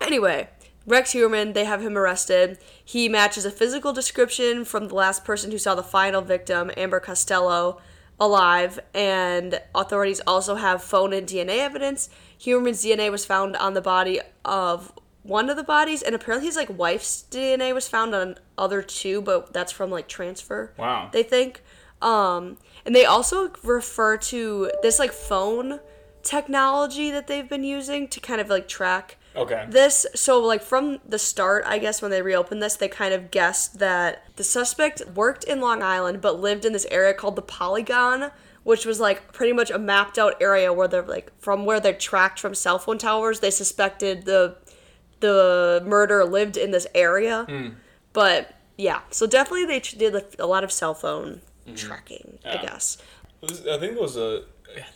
anyway, 0.00 0.48
Rex 0.86 1.12
Heuermann, 1.12 1.54
they 1.54 1.64
have 1.64 1.82
him 1.82 1.98
arrested. 1.98 2.58
He 2.84 3.08
matches 3.08 3.44
a 3.44 3.50
physical 3.50 3.92
description 3.92 4.64
from 4.64 4.88
the 4.88 4.94
last 4.94 5.24
person 5.24 5.50
who 5.50 5.58
saw 5.58 5.74
the 5.74 5.82
final 5.82 6.20
victim, 6.22 6.70
Amber 6.76 7.00
Costello, 7.00 7.80
alive, 8.20 8.78
and 8.92 9.60
authorities 9.74 10.20
also 10.26 10.56
have 10.56 10.82
phone 10.82 11.12
and 11.12 11.26
DNA 11.26 11.58
evidence. 11.58 12.08
Heuermann's 12.38 12.84
DNA 12.84 13.10
was 13.10 13.24
found 13.24 13.56
on 13.56 13.74
the 13.74 13.80
body 13.80 14.20
of 14.44 14.92
one 15.22 15.48
of 15.48 15.56
the 15.56 15.64
bodies, 15.64 16.02
and 16.02 16.14
apparently 16.14 16.46
his 16.46 16.56
like 16.56 16.76
wife's 16.76 17.24
DNA 17.30 17.74
was 17.74 17.88
found 17.88 18.14
on 18.14 18.36
other 18.56 18.82
two, 18.82 19.20
but 19.22 19.52
that's 19.52 19.72
from 19.72 19.90
like 19.90 20.08
transfer. 20.08 20.72
Wow. 20.76 21.08
They 21.12 21.22
think. 21.22 21.62
Um, 22.02 22.58
and 22.84 22.94
they 22.94 23.06
also 23.06 23.50
refer 23.62 24.16
to 24.18 24.70
this 24.82 24.98
like 24.98 25.12
phone 25.12 25.80
technology 26.22 27.10
that 27.10 27.26
they've 27.26 27.48
been 27.48 27.64
using 27.64 28.08
to 28.08 28.20
kind 28.20 28.40
of 28.40 28.48
like 28.48 28.68
track 28.68 29.16
Okay. 29.36 29.66
this 29.68 30.06
so 30.14 30.40
like 30.40 30.62
from 30.62 31.00
the 31.08 31.18
start 31.18 31.64
i 31.66 31.78
guess 31.78 32.00
when 32.00 32.12
they 32.12 32.22
reopened 32.22 32.62
this 32.62 32.76
they 32.76 32.86
kind 32.86 33.12
of 33.12 33.32
guessed 33.32 33.80
that 33.80 34.24
the 34.36 34.44
suspect 34.44 35.02
worked 35.14 35.42
in 35.42 35.60
long 35.60 35.82
island 35.82 36.20
but 36.20 36.38
lived 36.38 36.64
in 36.64 36.72
this 36.72 36.86
area 36.88 37.12
called 37.12 37.34
the 37.34 37.42
polygon 37.42 38.30
which 38.64 38.86
was 38.86 38.98
like 38.98 39.32
pretty 39.32 39.52
much 39.52 39.70
a 39.70 39.78
mapped 39.78 40.18
out 40.18 40.34
area 40.40 40.72
where 40.72 40.88
they're 40.88 41.02
like 41.02 41.30
from 41.38 41.64
where 41.64 41.78
they're 41.78 41.92
tracked 41.92 42.40
from 42.40 42.54
cell 42.54 42.78
phone 42.78 42.98
towers. 42.98 43.40
They 43.40 43.50
suspected 43.50 44.24
the 44.24 44.56
the 45.20 45.82
murderer 45.86 46.24
lived 46.24 46.56
in 46.56 46.70
this 46.70 46.86
area. 46.94 47.44
Hmm. 47.48 47.68
But 48.12 48.54
yeah. 48.76 49.02
So 49.10 49.26
definitely 49.26 49.66
they 49.66 49.80
did 49.80 50.14
a, 50.14 50.24
a 50.38 50.46
lot 50.46 50.64
of 50.64 50.72
cell 50.72 50.94
phone 50.94 51.42
hmm. 51.66 51.74
tracking 51.74 52.38
i 52.44 52.56
guess. 52.56 52.98
I 53.42 53.78
think 53.78 53.92
it 53.92 54.00
was 54.00 54.16
a 54.16 54.44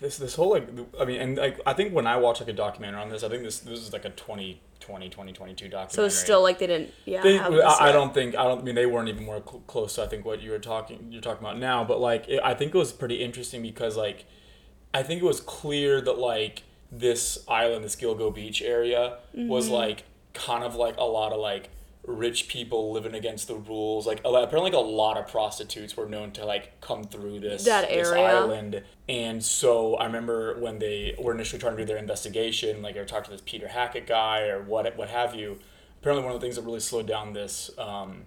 this 0.00 0.18
this 0.18 0.34
whole 0.34 0.50
like 0.50 0.68
I 1.00 1.04
mean 1.04 1.20
and 1.20 1.36
like 1.36 1.60
I 1.66 1.72
think 1.72 1.92
when 1.94 2.06
I 2.06 2.16
watch 2.16 2.40
like 2.40 2.48
a 2.48 2.52
documentary 2.52 3.00
on 3.00 3.08
this 3.10 3.22
I 3.22 3.28
think 3.28 3.42
this 3.42 3.60
this 3.60 3.78
is 3.80 3.92
like 3.92 4.04
a 4.04 4.10
2020 4.10 5.08
2022 5.08 5.68
documentary. 5.68 5.94
so 5.94 6.04
it's 6.04 6.16
still 6.16 6.42
like 6.42 6.58
they 6.58 6.66
didn't 6.66 6.92
yeah 7.04 7.22
They, 7.22 7.38
I, 7.38 7.88
I 7.88 7.92
don't 7.92 8.12
think 8.14 8.34
I 8.36 8.44
don't 8.44 8.60
I 8.60 8.62
mean 8.62 8.74
they 8.74 8.86
weren't 8.86 9.08
even 9.08 9.24
more 9.24 9.42
cl- 9.46 9.62
close 9.66 9.94
to 9.96 10.02
I 10.04 10.06
think 10.06 10.24
what 10.24 10.40
you 10.40 10.50
were 10.50 10.58
talking 10.58 11.08
you're 11.10 11.20
talking 11.22 11.44
about 11.44 11.58
now 11.58 11.84
but 11.84 12.00
like 12.00 12.28
it, 12.28 12.40
I 12.42 12.54
think 12.54 12.74
it 12.74 12.78
was 12.78 12.92
pretty 12.92 13.16
interesting 13.22 13.62
because 13.62 13.96
like 13.96 14.24
I 14.94 15.02
think 15.02 15.20
it 15.22 15.26
was 15.26 15.40
clear 15.40 16.00
that 16.00 16.18
like 16.18 16.62
this 16.90 17.44
island 17.48 17.84
this 17.84 17.96
Gilgo 17.96 18.34
Beach 18.34 18.62
area 18.62 19.18
was 19.34 19.66
Mm-hmm. 19.66 19.74
like 19.74 20.04
kind 20.34 20.64
of 20.64 20.74
like 20.76 20.96
a 20.98 21.04
lot 21.04 21.32
of 21.32 21.40
like 21.40 21.68
rich 22.06 22.48
people 22.48 22.92
living 22.92 23.14
against 23.14 23.48
the 23.48 23.54
rules. 23.56 24.06
Like 24.06 24.20
apparently 24.20 24.70
like 24.70 24.72
a 24.72 24.78
lot 24.78 25.16
of 25.18 25.28
prostitutes 25.28 25.96
were 25.96 26.06
known 26.08 26.32
to 26.32 26.44
like 26.44 26.80
come 26.80 27.04
through 27.04 27.40
this 27.40 27.64
That 27.64 27.88
this 27.88 28.08
area. 28.08 28.24
island. 28.24 28.82
And 29.08 29.42
so 29.44 29.94
I 29.96 30.06
remember 30.06 30.58
when 30.58 30.78
they 30.78 31.14
were 31.18 31.34
initially 31.34 31.58
trying 31.60 31.76
to 31.76 31.82
do 31.82 31.86
their 31.86 31.98
investigation 31.98 32.80
like 32.82 32.94
they 32.94 33.00
were 33.00 33.06
talking 33.06 33.24
to 33.26 33.30
this 33.32 33.42
Peter 33.44 33.68
Hackett 33.68 34.06
guy 34.06 34.48
or 34.48 34.62
what 34.62 34.96
what 34.96 35.08
have 35.10 35.34
you. 35.34 35.58
Apparently 36.00 36.24
one 36.24 36.34
of 36.34 36.40
the 36.40 36.44
things 36.44 36.56
that 36.56 36.62
really 36.62 36.80
slowed 36.80 37.06
down 37.06 37.32
this 37.32 37.70
um, 37.76 38.22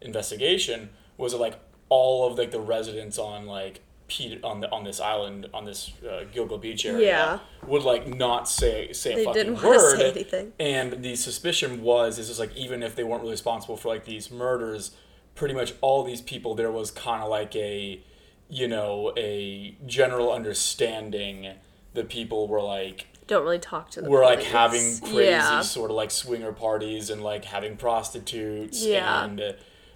investigation 0.00 0.90
was 1.16 1.32
that 1.32 1.38
like 1.38 1.58
all 1.88 2.26
of 2.30 2.38
like 2.38 2.50
the 2.50 2.60
residents 2.60 3.18
on 3.18 3.46
like 3.46 3.80
Pete 4.10 4.42
on 4.44 4.60
the 4.60 4.70
on 4.70 4.84
this 4.84 5.00
island 5.00 5.46
on 5.54 5.64
this 5.64 5.92
uh, 6.04 6.24
Gilgo 6.34 6.60
Beach 6.60 6.84
area 6.84 7.06
Yeah. 7.06 7.38
would 7.66 7.82
like 7.84 8.06
not 8.06 8.48
say 8.48 8.92
say 8.92 9.12
a 9.12 9.16
They 9.16 9.24
fucking 9.24 9.42
didn't 9.44 9.62
wanna 9.62 9.78
word. 9.78 9.96
say 9.98 10.10
anything. 10.10 10.52
And 10.60 11.02
the 11.02 11.14
suspicion 11.16 11.82
was 11.82 12.18
is 12.18 12.26
just 12.28 12.40
like 12.40 12.54
even 12.56 12.82
if 12.82 12.94
they 12.96 13.04
weren't 13.04 13.22
really 13.22 13.32
responsible 13.32 13.76
for 13.78 13.88
like 13.88 14.04
these 14.04 14.30
murders, 14.30 14.90
pretty 15.34 15.54
much 15.54 15.72
all 15.80 16.02
these 16.04 16.20
people 16.20 16.54
there 16.54 16.70
was 16.72 16.90
kind 16.90 17.22
of 17.22 17.28
like 17.30 17.54
a 17.56 18.00
you 18.48 18.66
know 18.68 19.12
a 19.16 19.76
general 19.86 20.32
understanding 20.32 21.54
that 21.94 22.08
people 22.08 22.48
were 22.48 22.60
like 22.62 23.06
don't 23.26 23.44
really 23.44 23.60
talk 23.60 23.90
to 23.90 24.00
them. 24.00 24.10
we're 24.10 24.24
like 24.24 24.42
having 24.42 24.98
crazy 24.98 25.24
yeah. 25.30 25.60
sort 25.60 25.88
of 25.90 25.96
like 25.96 26.10
swinger 26.10 26.52
parties 26.52 27.10
and 27.10 27.22
like 27.22 27.44
having 27.44 27.76
prostitutes 27.76 28.84
Yeah. 28.84 29.24
and 29.24 29.40
uh, 29.40 29.52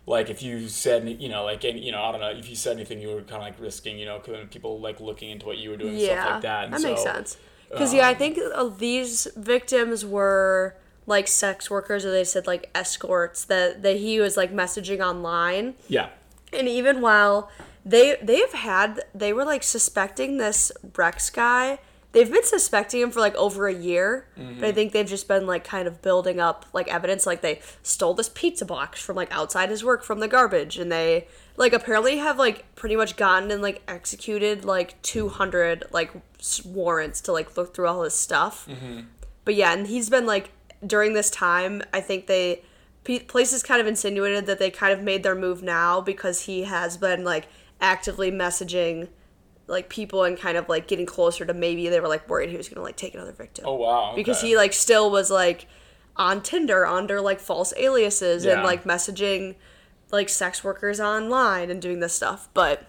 like 0.06 0.30
if 0.30 0.42
you 0.42 0.68
said 0.68 1.08
you 1.20 1.28
know 1.28 1.44
like 1.44 1.64
and 1.64 1.78
you 1.78 1.92
know 1.92 2.02
I 2.02 2.12
don't 2.12 2.20
know 2.20 2.30
if 2.30 2.48
you 2.48 2.56
said 2.56 2.76
anything 2.76 3.00
you 3.00 3.08
were 3.08 3.22
kind 3.22 3.36
of 3.36 3.42
like 3.42 3.60
risking 3.60 3.98
you 3.98 4.06
know 4.06 4.18
people 4.50 4.80
like 4.80 5.00
looking 5.00 5.30
into 5.30 5.46
what 5.46 5.58
you 5.58 5.70
were 5.70 5.76
doing 5.76 5.92
and 5.92 6.00
yeah 6.00 6.22
stuff 6.22 6.32
like 6.32 6.42
that 6.42 6.64
and 6.64 6.82
makes 6.82 7.02
so, 7.02 7.12
sense. 7.12 7.36
Because 7.70 7.92
yeah 7.92 8.06
i 8.06 8.12
um, 8.12 8.16
think 8.16 8.38
uh, 8.54 8.68
these 8.68 9.26
victims 9.36 10.04
were 10.04 10.76
like 11.06 11.28
sex 11.28 11.70
workers 11.70 12.04
or 12.04 12.10
they 12.10 12.24
said 12.24 12.46
like 12.46 12.70
escorts 12.74 13.44
that 13.44 13.82
that 13.82 13.96
he 13.96 14.20
was 14.20 14.36
like 14.36 14.52
messaging 14.52 15.00
online. 15.00 15.74
Yeah. 15.88 16.10
And 16.52 16.68
even 16.68 17.00
while 17.00 17.50
they 17.84 18.16
they've 18.22 18.52
had 18.52 19.02
they 19.14 19.32
were 19.32 19.44
like 19.44 19.62
suspecting 19.62 20.38
this 20.38 20.72
rex 20.96 21.30
guy 21.30 21.78
they've 22.14 22.30
been 22.30 22.44
suspecting 22.44 23.02
him 23.02 23.10
for 23.10 23.20
like 23.20 23.34
over 23.34 23.66
a 23.66 23.74
year, 23.74 24.26
but 24.36 24.42
I 24.42 24.46
mm-hmm. 24.46 24.74
think 24.74 24.92
they've 24.92 25.06
just 25.06 25.28
been 25.28 25.46
like 25.46 25.64
kind 25.64 25.86
of 25.86 26.00
building 26.00 26.40
up 26.40 26.64
like 26.72 26.88
evidence. 26.88 27.26
Like 27.26 27.42
they 27.42 27.60
stole 27.82 28.14
this 28.14 28.30
pizza 28.30 28.64
box 28.64 29.02
from 29.02 29.16
like 29.16 29.30
outside 29.30 29.68
his 29.68 29.84
work 29.84 30.02
from 30.02 30.20
the 30.20 30.28
garbage, 30.28 30.78
and 30.78 30.90
they 30.90 31.26
like 31.56 31.72
apparently 31.72 32.18
have 32.18 32.38
like 32.38 32.74
pretty 32.76 32.96
much 32.96 33.16
gotten 33.16 33.50
and 33.50 33.60
like 33.60 33.82
executed 33.86 34.64
like 34.64 35.00
200 35.02 35.84
like 35.90 36.12
warrants 36.64 37.20
to 37.22 37.32
like 37.32 37.56
look 37.56 37.74
through 37.74 37.88
all 37.88 38.02
his 38.04 38.14
stuff. 38.14 38.66
Mm-hmm. 38.66 39.00
But 39.44 39.56
yeah, 39.56 39.72
and 39.72 39.86
he's 39.86 40.08
been 40.08 40.24
like 40.24 40.52
during 40.86 41.12
this 41.12 41.30
time, 41.30 41.82
I 41.92 42.00
think 42.00 42.28
they 42.28 42.62
places 43.26 43.62
kind 43.62 43.82
of 43.82 43.86
insinuated 43.86 44.46
that 44.46 44.58
they 44.58 44.70
kind 44.70 44.92
of 44.92 45.02
made 45.02 45.22
their 45.22 45.34
move 45.34 45.62
now 45.62 46.00
because 46.00 46.42
he 46.42 46.62
has 46.62 46.96
been 46.96 47.22
like 47.22 47.48
actively 47.80 48.30
messaging 48.30 49.08
like 49.66 49.88
people 49.88 50.24
and 50.24 50.38
kind 50.38 50.56
of 50.56 50.68
like 50.68 50.86
getting 50.86 51.06
closer 51.06 51.44
to 51.44 51.54
maybe 51.54 51.88
they 51.88 52.00
were 52.00 52.08
like 52.08 52.28
worried 52.28 52.50
he 52.50 52.56
was 52.56 52.68
gonna 52.68 52.82
like 52.82 52.96
take 52.96 53.14
another 53.14 53.32
victim. 53.32 53.64
Oh 53.66 53.74
wow. 53.74 54.12
Because 54.14 54.40
he 54.40 54.56
like 54.56 54.72
still 54.72 55.10
was 55.10 55.30
like 55.30 55.66
on 56.16 56.42
Tinder 56.42 56.86
under 56.86 57.20
like 57.20 57.40
false 57.40 57.72
aliases 57.76 58.44
and 58.44 58.62
like 58.62 58.84
messaging 58.84 59.56
like 60.10 60.28
sex 60.28 60.62
workers 60.62 61.00
online 61.00 61.70
and 61.70 61.80
doing 61.80 62.00
this 62.00 62.12
stuff. 62.12 62.48
But 62.54 62.86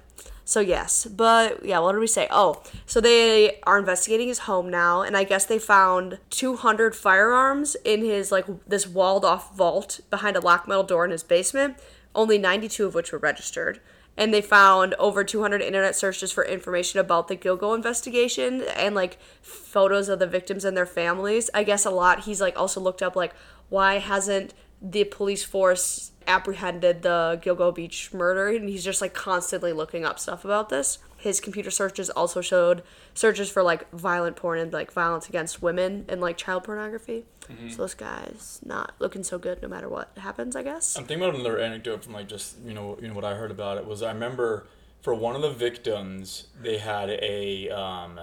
so 0.48 0.60
yes, 0.60 1.06
but 1.06 1.66
yeah, 1.66 1.80
what 1.80 1.94
did 1.94 2.00
we 2.00 2.08
say? 2.08 2.28
Oh, 2.30 2.62
so 2.86 3.02
they 3.02 3.60
are 3.64 3.80
investigating 3.80 4.28
his 4.28 4.40
home 4.40 4.70
now, 4.70 5.02
and 5.02 5.18
I 5.18 5.24
guess 5.24 5.44
they 5.46 5.58
found 5.58 6.20
200 6.30 6.96
firearms 6.96 7.76
in 7.84 8.06
his 8.06 8.32
like 8.32 8.46
this 8.68 8.88
walled 8.88 9.26
off 9.26 9.56
vault 9.56 10.02
behind 10.12 10.38
a 10.38 10.40
locked 10.40 10.68
metal 10.68 10.84
door 10.84 11.04
in 11.04 11.12
his 11.12 11.24
basement. 11.24 11.78
Only 12.14 12.38
92 12.38 12.86
of 12.86 12.94
which 12.94 13.12
were 13.12 13.18
registered. 13.18 13.82
And 14.18 14.34
they 14.34 14.42
found 14.42 14.94
over 14.96 15.24
200 15.24 15.62
internet 15.62 15.96
searches 15.96 16.32
for 16.32 16.46
information 16.46 17.00
about 17.00 17.28
the 17.28 17.36
Gilgo 17.36 17.76
investigation 17.76 18.62
and 18.76 18.96
like 18.96 19.18
photos 19.42 20.08
of 20.08 20.20
the 20.20 20.28
victims 20.28 20.64
and 20.64 20.76
their 20.76 20.86
families. 20.86 21.50
I 21.54 21.64
guess 21.64 21.86
a 21.86 21.90
lot. 21.90 22.22
He's 22.24 22.40
like 22.40 22.58
also 22.58 22.80
looked 22.80 23.02
up 23.02 23.16
like 23.16 23.34
why 23.70 24.00
hasn't 24.00 24.54
the 24.82 25.04
police 25.06 25.44
force 25.44 26.12
apprehended 26.28 27.02
the 27.02 27.40
Gilgo 27.44 27.74
Beach 27.74 28.14
murder 28.14 28.48
and 28.48 28.70
he's 28.70 28.84
just 28.84 29.02
like 29.02 29.14
constantly 29.14 29.74
looking 29.74 30.06
up 30.06 30.20
stuff 30.20 30.46
about 30.46 30.70
this. 30.70 31.00
His 31.18 31.40
computer 31.40 31.72
searches 31.72 32.10
also 32.10 32.42
showed 32.42 32.84
searches 33.14 33.50
for 33.50 33.64
like 33.64 33.90
violent 33.92 34.36
porn 34.36 34.60
and 34.60 34.72
like 34.72 34.92
violence 34.92 35.28
against 35.28 35.62
women 35.62 36.06
and 36.08 36.22
like 36.22 36.38
child 36.38 36.64
pornography. 36.64 37.26
So 37.70 37.84
this 37.84 37.94
guy's 37.94 38.60
not 38.66 38.94
looking 39.00 39.24
so 39.24 39.38
good 39.38 39.62
no 39.62 39.68
matter 39.68 39.90
what 39.90 40.12
happens, 40.18 40.56
I 40.56 40.64
guess. 40.64 40.98
I'm 40.98 41.06
thinking 41.06 41.24
about 41.24 41.36
another 41.36 41.60
anecdote 41.60 42.04
from 42.04 42.14
like 42.14 42.28
just 42.28 42.58
you 42.66 42.74
know 42.74 42.98
you 43.02 43.08
know 43.08 43.14
what 43.14 43.26
I 43.26 43.36
heard 43.36 43.52
about 43.52 43.78
it 43.78 43.86
was 43.86 44.02
I 44.02 44.12
remember 44.12 44.68
for 45.02 45.14
one 45.14 45.36
of 45.36 45.42
the 45.42 45.52
victims 45.52 46.48
they 46.60 46.80
had 46.80 47.10
a 47.10 47.70
um, 47.70 48.20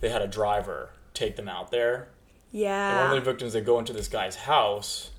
they 0.00 0.08
had 0.08 0.22
a 0.22 0.26
driver 0.26 0.90
take 1.14 1.36
them 1.36 1.48
out 1.48 1.70
there. 1.70 2.08
And 3.00 3.10
one 3.10 3.18
of 3.18 3.24
the 3.24 3.30
victims 3.30 3.52
they 3.52 3.60
go 3.60 3.78
into 3.78 3.92
this 3.92 4.08
guy's 4.08 4.36
house, 4.36 5.10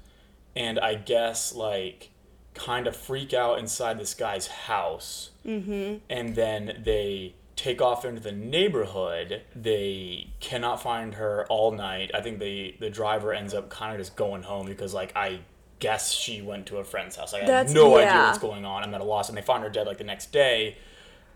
and 0.56 0.80
I 0.80 0.96
guess 0.96 1.54
like 1.54 2.10
kind 2.56 2.88
of 2.88 2.96
freak 2.96 3.34
out 3.34 3.60
inside 3.60 4.00
this 4.00 4.14
guy's 4.14 4.48
house, 4.48 5.30
mm-hmm. 5.46 5.98
and 6.10 6.36
then 6.36 6.82
they 6.84 7.36
take 7.60 7.82
off 7.82 8.06
into 8.06 8.22
the 8.22 8.32
neighborhood. 8.32 9.42
They 9.56 10.30
cannot 10.40 10.82
find 10.82 11.16
her 11.16 11.46
all 11.50 11.72
night. 11.72 12.12
I 12.14 12.22
think 12.22 12.40
the 12.40 12.76
the 12.80 12.90
driver 12.90 13.34
ends 13.34 13.54
up 13.54 13.70
kind 13.70 13.94
of 13.94 14.00
just 14.00 14.16
going 14.16 14.44
home 14.44 14.66
because 14.66 14.94
like 14.94 15.12
I 15.16 15.40
guess 15.80 16.12
she 16.14 16.42
went 16.42 16.66
to 16.68 16.78
a 16.78 16.84
friend's 16.84 17.16
house. 17.18 17.34
I 17.34 17.42
That's- 17.42 17.68
have 17.70 17.76
no 17.76 17.98
idea 17.98 18.14
what's 18.16 18.38
going 18.38 18.66
on. 18.66 18.84
I'm 18.84 18.94
at 18.94 19.02
a 19.02 19.04
loss, 19.04 19.30
and 19.30 19.38
they 19.38 19.42
find 19.42 19.64
her 19.64 19.70
dead 19.70 19.88
like 19.88 19.98
the 19.98 20.04
next 20.04 20.32
day, 20.32 20.78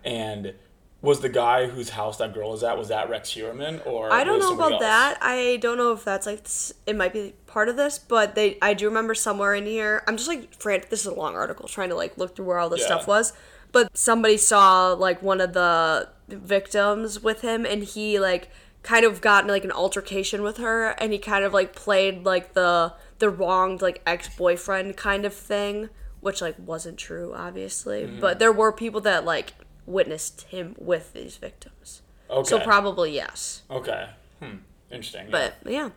and. 0.03 0.53
Was 1.01 1.20
the 1.20 1.27
guy 1.27 1.68
whose 1.68 1.89
house 1.89 2.15
that 2.20 2.34
girl 2.34 2.51
was 2.51 2.63
at 2.63 2.77
was 2.77 2.88
that 2.88 3.10
Rex 3.10 3.32
Heuermann 3.32 3.86
or 3.86 4.10
I 4.13 4.24
don't 4.24 4.39
know 4.39 4.53
about 4.53 4.72
else? 4.72 4.80
that. 4.84 5.18
I 5.22 5.58
don't 5.60 5.75
know 5.77 5.92
if 5.92 6.06
that's 6.06 6.25
like 6.25 6.48
it 6.88 6.96
might 6.96 7.12
be 7.12 7.34
part 7.46 7.68
of 7.68 7.75
this, 7.75 8.00
but 8.00 8.36
they 8.36 8.58
I 8.62 8.74
do 8.74 8.88
remember 8.88 9.13
somewhere 9.13 9.53
in 9.53 9.65
here. 9.65 10.01
I'm 10.08 10.15
just 10.15 10.30
like 10.30 10.53
frantic. 10.62 10.89
This 10.89 11.01
is 11.01 11.08
a 11.08 11.13
long 11.13 11.36
article 11.36 11.68
trying 11.68 11.89
to 11.89 11.96
like 11.96 12.18
look 12.18 12.38
through 12.38 12.46
where 12.46 12.58
all 12.58 12.70
this 12.70 12.80
Yeah. 12.80 12.86
stuff 12.86 13.06
was. 13.06 13.34
But 13.74 13.98
somebody 13.98 14.38
saw 14.38 14.94
like 14.94 15.22
one 15.22 15.42
of 15.42 15.51
the 15.51 16.08
victims 16.30 17.22
with 17.22 17.42
him, 17.42 17.65
and 17.65 17.84
he 17.84 18.20
like 18.20 18.50
kind 18.84 19.03
of 19.03 19.20
got 19.20 19.44
in 19.44 19.50
like 19.50 19.65
an 19.65 19.72
altercation 19.72 20.42
with 20.42 20.58
her, 20.58 20.89
and 21.00 21.12
he 21.12 21.20
kind 21.20 21.44
of 21.44 21.51
like 21.53 21.75
played 21.75 22.24
like 22.24 22.53
the 22.53 22.94
the 23.20 23.30
wronged 23.30 23.82
like 23.82 24.01
ex 24.06 24.30
boyfriend 24.38 24.96
kind 24.96 25.25
of 25.25 25.34
thing, 25.34 25.89
which 26.22 26.42
like 26.42 26.56
wasn't 26.58 26.98
true, 26.98 27.34
obviously. 27.36 28.03
Mm-hmm. 28.03 28.20
But 28.22 28.39
there 28.39 28.53
were 28.53 28.72
people 28.72 29.01
that 29.01 29.25
like 29.25 29.53
witnessed 29.86 30.44
him 30.44 30.75
with 30.77 31.12
these 31.13 31.36
victims. 31.38 32.01
Okay. 32.30 32.48
So 32.48 32.60
probably 32.60 33.13
yes. 33.13 33.63
Okay. 33.70 34.08
Hmm. 34.39 34.58
Interesting. 34.92 35.27
But 35.32 35.56
yeah, 35.65 35.89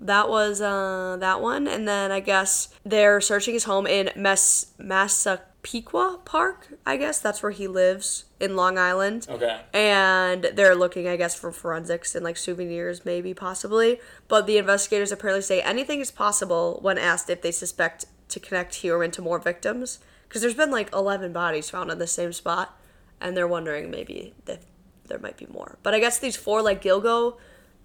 that 0.00 0.28
was 0.28 0.60
uh, 0.60 1.16
that 1.20 1.40
one. 1.40 1.68
And 1.68 1.86
then 1.86 2.10
I 2.10 2.20
guess 2.20 2.68
they're 2.84 3.20
searching 3.20 3.54
his 3.54 3.64
home 3.64 3.86
in 3.86 4.10
Mas- 4.16 4.72
Massapequa 4.78 6.20
Park. 6.24 6.68
I 6.86 6.96
guess 6.96 7.18
that's 7.18 7.42
where 7.42 7.52
he 7.52 7.68
lives 7.68 8.24
in 8.38 8.56
Long 8.56 8.78
Island. 8.78 9.26
Okay. 9.28 9.60
And 9.72 10.44
they're 10.54 10.74
looking, 10.74 11.06
I 11.06 11.16
guess, 11.16 11.34
for 11.34 11.52
forensics 11.52 12.14
and 12.14 12.24
like 12.24 12.36
souvenirs, 12.36 13.04
maybe, 13.04 13.34
possibly. 13.34 14.00
But 14.28 14.46
the 14.46 14.58
investigators 14.58 15.12
apparently 15.12 15.42
say 15.42 15.60
anything 15.60 16.00
is 16.00 16.10
possible 16.10 16.78
when 16.82 16.96
asked 16.96 17.28
if 17.28 17.42
they 17.42 17.52
suspect 17.52 18.06
to 18.28 18.40
connect 18.40 18.76
Heuermann 18.76 19.12
to 19.12 19.22
more 19.22 19.38
victims. 19.38 19.98
Because 20.28 20.42
there's 20.42 20.54
been 20.54 20.70
like 20.70 20.92
11 20.94 21.32
bodies 21.32 21.68
found 21.68 21.90
in 21.90 21.98
the 21.98 22.06
same 22.06 22.32
spot. 22.32 22.76
And 23.20 23.36
they're 23.36 23.48
wondering 23.48 23.90
maybe 23.90 24.32
that 24.46 24.62
there 25.08 25.18
might 25.18 25.36
be 25.36 25.46
more. 25.46 25.76
But 25.82 25.92
I 25.92 26.00
guess 26.00 26.18
these 26.18 26.36
four, 26.36 26.62
like 26.62 26.82
Gilgo, 26.82 27.36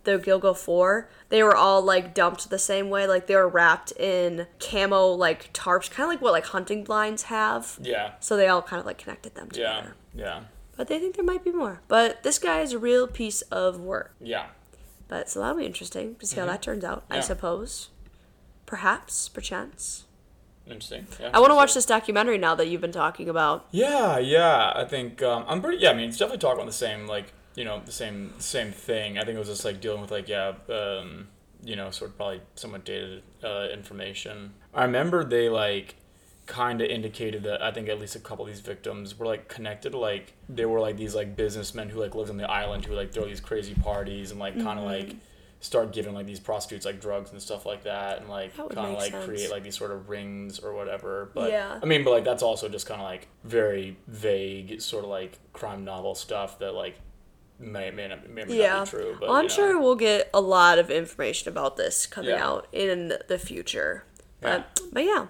the 0.06 0.18
Gilgo 0.18 0.56
4, 0.56 1.10
they 1.30 1.44
were 1.44 1.56
all 1.56 1.82
like 1.82 2.14
dumped 2.14 2.50
the 2.50 2.60
same 2.60 2.90
way. 2.90 3.08
Like 3.08 3.28
they 3.28 3.36
were 3.36 3.48
wrapped 3.48 3.92
in 3.94 4.48
camo, 4.60 5.08
like 5.08 5.52
tarps, 5.54 5.90
kind 5.90 6.06
of 6.06 6.10
like 6.10 6.22
what 6.22 6.32
like 6.32 6.46
hunting 6.46 6.84
blinds 6.84 7.24
have. 7.24 7.78
Yeah. 7.82 8.14
So 8.20 8.38
they 8.38 8.48
all 8.48 8.62
kind 8.62 8.80
of 8.80 8.86
like 8.86 8.98
connected 8.98 9.36
them 9.36 9.50
together. 9.50 9.96
Yeah. 10.14 10.24
Yeah. 10.24 10.42
But 10.78 10.88
they 10.88 11.00
think 11.00 11.16
there 11.16 11.26
might 11.26 11.44
be 11.44 11.52
more. 11.52 11.82
But 11.88 12.24
this 12.24 12.40
guy 12.40 12.62
is 12.62 12.74
a 12.74 12.80
real 12.80 13.08
piece 13.08 13.42
of 13.44 13.80
work. 13.80 14.16
Yeah. 14.20 14.48
But 15.08 15.30
so 15.30 15.40
that'll 15.40 15.58
be 15.58 15.66
interesting 15.66 16.16
to 16.16 16.26
see 16.26 16.40
how 16.40 16.46
that 16.48 16.62
turns 16.62 16.84
out, 16.84 17.06
I 17.10 17.20
suppose. 17.20 17.90
Perhaps, 18.66 19.30
perchance. 19.30 20.06
Interesting. 20.66 21.06
Yeah. 21.20 21.30
I 21.34 21.40
want 21.40 21.52
to 21.52 21.56
watch 21.56 21.76
this 21.76 21.86
documentary 21.86 22.40
now 22.40 22.56
that 22.56 22.68
you've 22.68 22.82
been 22.82 22.92
talking 22.92 23.30
about. 23.30 23.68
Yeah. 23.72 24.18
Yeah. 24.18 24.74
I 24.76 24.84
think 24.86 25.22
um, 25.22 25.46
I'm 25.48 25.62
pretty. 25.62 25.78
Yeah. 25.84 25.92
I 25.92 25.94
mean, 25.94 26.10
it's 26.10 26.18
definitely 26.18 26.40
talking 26.40 26.58
about 26.58 26.68
the 26.68 26.74
same 26.74 27.08
like 27.08 27.34
you 27.56 27.64
know 27.64 27.82
the 27.86 27.92
same 27.92 28.34
same 28.38 28.72
thing. 28.72 29.18
I 29.18 29.24
think 29.24 29.36
it 29.36 29.40
was 29.40 29.48
just 29.48 29.66
like 29.66 29.82
dealing 29.82 30.02
with 30.02 30.12
like 30.12 30.28
yeah. 30.28 30.54
Um, 30.70 31.28
you 31.64 31.76
know, 31.76 31.90
sort 31.90 32.12
of 32.12 32.18
probably 32.18 32.42
somewhat 32.54 32.86
dated 32.86 33.24
uh, 33.44 33.68
information. 33.74 34.54
I 34.72 34.84
remember 34.84 35.24
they 35.24 35.50
like 35.50 35.96
kind 36.46 36.80
of 36.80 36.90
indicated 36.90 37.44
that 37.44 37.62
I 37.62 37.72
think 37.72 37.90
at 37.90 38.00
least 38.00 38.16
a 38.16 38.20
couple 38.20 38.46
of 38.46 38.52
these 38.52 38.60
victims 38.60 39.18
were 39.18 39.26
like 39.26 39.48
connected. 39.48 39.96
Like 39.96 40.34
they 40.48 40.66
were 40.66 40.80
like 40.80 40.98
these 40.98 41.16
like 41.16 41.36
businessmen 41.36 41.90
who 41.90 42.00
like 42.00 42.14
lived 42.14 42.30
on 42.30 42.38
the 42.38 42.50
island 42.50 42.86
who 42.86 42.94
like 42.94 43.12
throw 43.12 43.26
these 43.26 43.42
crazy 43.42 43.74
parties 43.74 44.30
and 44.32 44.40
like 44.40 44.62
kind 44.62 44.78
of 44.78 44.86
like 44.86 45.16
start 45.60 45.92
giving 45.92 46.14
like 46.14 46.28
these 46.28 46.40
prostitutes 46.40 46.86
like 46.86 47.02
drugs 47.02 47.32
and 47.32 47.42
stuff 47.42 47.66
like 47.66 47.84
that 47.84 48.20
and 48.20 48.30
like 48.30 48.56
kind 48.56 48.72
of 48.72 48.94
like 48.94 49.12
sense. 49.12 49.26
create 49.26 49.50
like 49.50 49.64
these 49.64 49.76
sort 49.76 49.90
of 49.90 50.10
rings 50.10 50.60
or 50.60 50.74
whatever. 50.74 51.32
But 51.34 51.50
Yeah. 51.52 51.80
I 51.82 51.86
mean, 51.86 52.04
but 52.04 52.12
like 52.12 52.24
that's 52.24 52.44
also 52.44 52.70
just 52.70 52.86
kind 52.86 53.02
of 53.02 53.08
like 53.08 53.28
very 53.44 53.98
vague 54.08 54.82
sort 54.82 55.04
of 55.04 55.10
like 55.10 55.40
crime 55.54 55.84
novel 55.84 56.14
stuff 56.14 56.60
that 56.60 56.74
like 56.76 57.00
may 57.60 57.90
may 57.92 58.08
not, 58.08 58.30
may 58.30 58.46
Yeah. 58.48 58.74
not 58.76 58.86
be 58.86 58.90
true. 58.92 59.18
But 59.20 59.30
well, 59.30 59.38
I'm 59.38 59.46
know. 59.46 59.50
sure 59.50 59.80
we'll 59.82 59.96
get 59.96 60.30
a 60.34 60.42
lot 60.42 60.78
of 60.80 60.90
information 60.92 61.50
about 61.50 61.78
this 61.78 62.06
coming 62.06 62.32
Yeah. 62.32 62.46
out 62.46 62.68
in 62.72 63.14
the 63.28 63.38
future. 63.40 64.04
Yeah. 64.42 64.64
But, 64.76 64.82
but 64.94 65.04
yeah. 65.04 65.28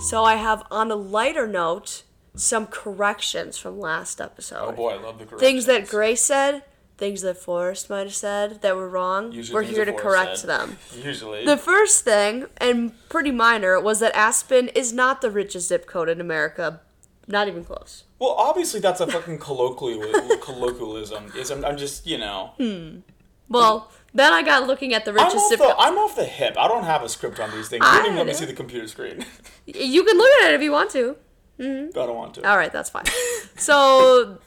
So 0.00 0.22
I 0.24 0.34
have 0.34 0.64
on 0.70 0.90
a 0.90 0.96
lighter 0.96 1.46
note 1.46 2.02
some 2.34 2.66
corrections 2.66 3.56
from 3.56 3.78
last 3.80 4.20
episode. 4.20 4.68
Oh 4.68 4.72
boy, 4.72 4.90
I 4.90 5.00
love 5.00 5.18
the 5.18 5.24
corrections. 5.24 5.40
things 5.40 5.66
that 5.66 5.88
Grace 5.88 6.20
said, 6.20 6.62
things 6.96 7.22
that 7.22 7.36
Forrest 7.36 7.90
might 7.90 8.00
have 8.06 8.14
said 8.14 8.62
that 8.62 8.76
were 8.76 8.88
wrong. 8.88 9.32
Usually 9.32 9.54
we're 9.54 9.62
here 9.62 9.84
to 9.84 9.92
correct 9.92 10.38
said. 10.38 10.50
them. 10.50 10.78
Usually. 11.02 11.44
The 11.44 11.56
first 11.56 12.04
thing, 12.04 12.46
and 12.58 12.92
pretty 13.08 13.30
minor, 13.30 13.80
was 13.80 14.00
that 14.00 14.14
Aspen 14.14 14.68
is 14.68 14.92
not 14.92 15.20
the 15.20 15.30
richest 15.30 15.68
zip 15.68 15.86
code 15.86 16.08
in 16.08 16.20
America. 16.20 16.80
Not 17.26 17.48
even 17.48 17.64
close. 17.64 18.04
well, 18.18 18.32
obviously 18.32 18.80
that's 18.80 19.00
a 19.00 19.06
fucking 19.06 19.38
colloquial 19.38 20.02
colloquialism. 20.42 21.32
Is 21.36 21.50
I'm, 21.50 21.64
I'm 21.64 21.78
just 21.78 22.06
you 22.06 22.18
know. 22.18 22.52
Hmm. 22.58 22.98
Well, 23.48 23.90
then 24.12 24.32
I 24.32 24.42
got 24.42 24.66
looking 24.66 24.94
at 24.94 25.04
the 25.04 25.10
I'm 25.10 25.16
richest 25.16 25.36
off, 25.36 25.48
zip 25.48 25.58
the, 25.58 25.64
code. 25.66 25.76
I'm 25.78 25.96
off 25.98 26.16
the 26.16 26.24
hip. 26.24 26.56
I 26.58 26.68
don't 26.68 26.84
have 26.84 27.02
a 27.02 27.08
script 27.08 27.40
on 27.40 27.50
these 27.50 27.68
things. 27.68 27.84
You 27.84 27.92
don't 27.92 28.04
even 28.06 28.16
let 28.18 28.26
me 28.26 28.34
see 28.34 28.44
the 28.44 28.52
computer 28.52 28.86
screen. 28.88 29.24
You 29.66 30.04
can 30.04 30.18
look 30.18 30.30
at 30.42 30.50
it 30.50 30.54
if 30.56 30.60
you 30.62 30.72
want 30.72 30.90
to. 30.90 31.16
Hmm. 31.58 31.86
I 31.88 31.92
don't 31.92 32.16
want 32.16 32.34
to. 32.34 32.46
All 32.46 32.58
right, 32.58 32.70
that's 32.70 32.90
fine. 32.90 33.04
So, 33.56 34.38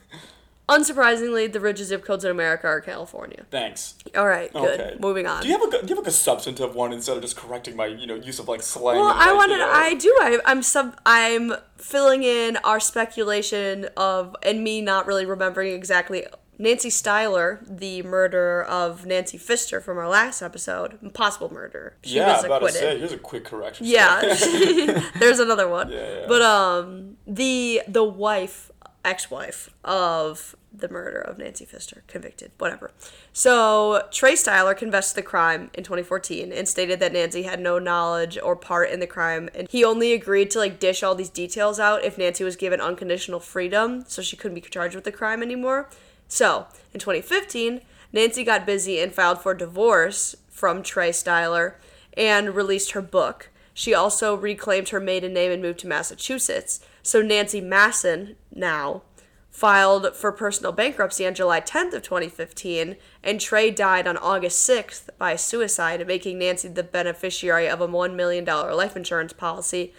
Unsurprisingly, 0.70 1.52
the 1.52 1.60
richest 1.62 1.90
zip 1.90 2.04
codes 2.04 2.26
in 2.26 2.32
America 2.32 2.68
are 2.68 2.82
California. 2.82 3.46
Thanks. 3.50 3.96
All 4.16 4.28
right, 4.28 4.52
good. 4.52 4.80
Okay. 4.80 4.98
Moving 5.00 5.26
on. 5.26 5.42
Do 5.42 5.48
you 5.48 5.58
have 5.58 5.62
a 5.62 5.72
do 5.72 5.78
you 5.88 5.96
have 5.96 6.00
like 6.00 6.08
a 6.08 6.12
substantive 6.12 6.76
one 6.76 6.92
instead 6.92 7.16
of 7.16 7.24
just 7.24 7.38
correcting 7.38 7.76
my 7.78 7.86
you 7.86 8.06
know 8.06 8.16
use 8.16 8.38
of 8.40 8.48
like 8.50 8.62
slang? 8.62 8.98
well, 8.98 9.08
I 9.08 9.28
like, 9.28 9.36
wanted. 9.38 9.54
you 9.54 9.60
know- 9.60 9.72
I 9.72 9.94
do. 9.94 10.10
I, 10.20 10.40
I'm 10.46 10.62
sub. 10.62 11.00
I'm 11.06 11.54
filling 11.78 12.24
in 12.24 12.58
our 12.58 12.80
speculation 12.82 13.88
of 13.96 14.36
and 14.44 14.64
me 14.64 14.82
not 14.82 15.08
really 15.08 15.26
remembering 15.26 15.74
exactly. 15.74 16.26
Nancy 16.60 16.90
Styler, 16.90 17.60
the 17.70 18.02
murderer 18.02 18.64
of 18.66 19.06
Nancy 19.06 19.38
Pfister 19.38 19.80
from 19.80 20.00
our 20.00 20.10
last 20.10 20.42
episode, 20.42 21.14
possible 21.14 21.54
murder. 21.54 21.96
She 22.02 22.16
yeah, 22.16 22.36
was 22.36 22.46
about 22.46 22.60
to 22.62 22.66
acquitted. 22.66 22.80
say 22.82 22.98
here's 22.98 23.12
a 23.12 23.18
quick 23.20 23.46
correction. 23.46 23.86
Yeah, 23.86 24.22
there's 25.20 25.38
another 25.40 25.68
one. 25.70 25.92
Yeah, 25.92 26.22
yeah. 26.22 26.26
But 26.28 26.42
um, 26.42 27.18
the 27.28 27.84
the 27.88 28.04
wife, 28.04 28.72
ex-wife 29.08 29.70
of 29.84 30.56
the 30.72 30.90
murder 30.90 31.20
of 31.20 31.38
Nancy 31.38 31.66
Pfister, 31.66 32.04
convicted, 32.08 32.52
whatever. 32.58 32.92
So 33.34 34.04
Trey 34.12 34.34
Styler 34.34 34.78
confessed 34.78 35.12
to 35.12 35.16
the 35.16 35.22
crime 35.24 35.72
in 35.74 35.84
2014 35.84 36.52
and 36.52 36.68
stated 36.68 37.00
that 37.00 37.14
Nancy 37.14 37.44
had 37.44 37.60
no 37.60 37.80
knowledge 37.80 38.38
or 38.44 38.56
part 38.56 38.92
in 38.92 39.00
the 39.00 39.08
crime, 39.08 39.50
and 39.56 39.68
he 39.70 39.84
only 39.84 40.14
agreed 40.14 40.52
to 40.52 40.60
like 40.60 40.80
dish 40.80 41.02
all 41.02 41.16
these 41.16 41.30
details 41.30 41.80
out 41.80 42.04
if 42.04 42.18
Nancy 42.18 42.44
was 42.44 42.56
given 42.56 42.82
unconditional 42.82 43.40
freedom, 43.40 44.04
so 44.08 44.22
she 44.22 44.38
couldn't 44.38 44.56
be 44.56 44.62
charged 44.62 44.94
with 44.94 45.06
the 45.06 45.12
crime 45.12 45.42
anymore. 45.42 45.90
So 46.28 46.68
in 46.94 47.00
2015, 47.00 47.82
Nancy 48.12 48.44
got 48.44 48.66
busy 48.66 49.00
and 49.00 49.14
filed 49.14 49.42
for 49.42 49.54
divorce 49.54 50.36
from 50.50 50.84
Trey 50.84 51.10
Styler 51.10 51.76
and 52.16 52.56
released 52.56 52.92
her 52.92 53.02
book. 53.02 53.50
She 53.74 53.94
also 53.94 54.36
reclaimed 54.36 54.90
her 54.90 55.00
maiden 55.00 55.34
name 55.34 55.52
and 55.52 55.62
moved 55.62 55.80
to 55.80 55.88
Massachusetts. 55.88 56.80
So 57.04 57.22
Nancy 57.22 57.62
Masson 57.62 58.36
now 58.58 59.04
filed 59.50 60.16
for 60.16 60.32
personal 60.32 60.72
bankruptcy 60.72 61.26
on 61.26 61.34
July 61.34 61.60
10th 61.60 61.94
of 61.94 62.04
2015 62.04 62.96
and 63.24 63.42
Trey 63.42 63.72
died 63.72 64.06
on 64.08 64.16
August 64.18 64.70
6th 64.70 65.10
by 65.18 65.36
suicide, 65.36 66.06
making 66.06 66.38
Nancy 66.38 66.68
the 66.68 66.84
beneficiary 66.84 67.68
of 67.68 67.82
a 67.82 67.88
1 67.88 68.16
million 68.16 68.44
dollar 68.44 68.76
life 68.76 68.96
insurance 68.96 69.34
policy 69.34 69.94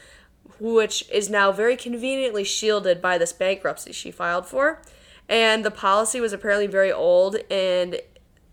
which 0.61 1.09
is 1.11 1.29
now 1.29 1.53
very 1.53 1.77
conveniently 1.77 2.45
shielded 2.45 3.01
by 3.01 3.19
this 3.19 3.33
bankruptcy 3.33 3.93
she 3.93 4.11
filed 4.11 4.47
for. 4.47 4.83
And 5.29 5.65
the 5.65 5.71
policy 5.71 6.21
was 6.21 6.33
apparently 6.33 6.67
very 6.67 6.93
old 6.93 7.37
and 7.51 8.01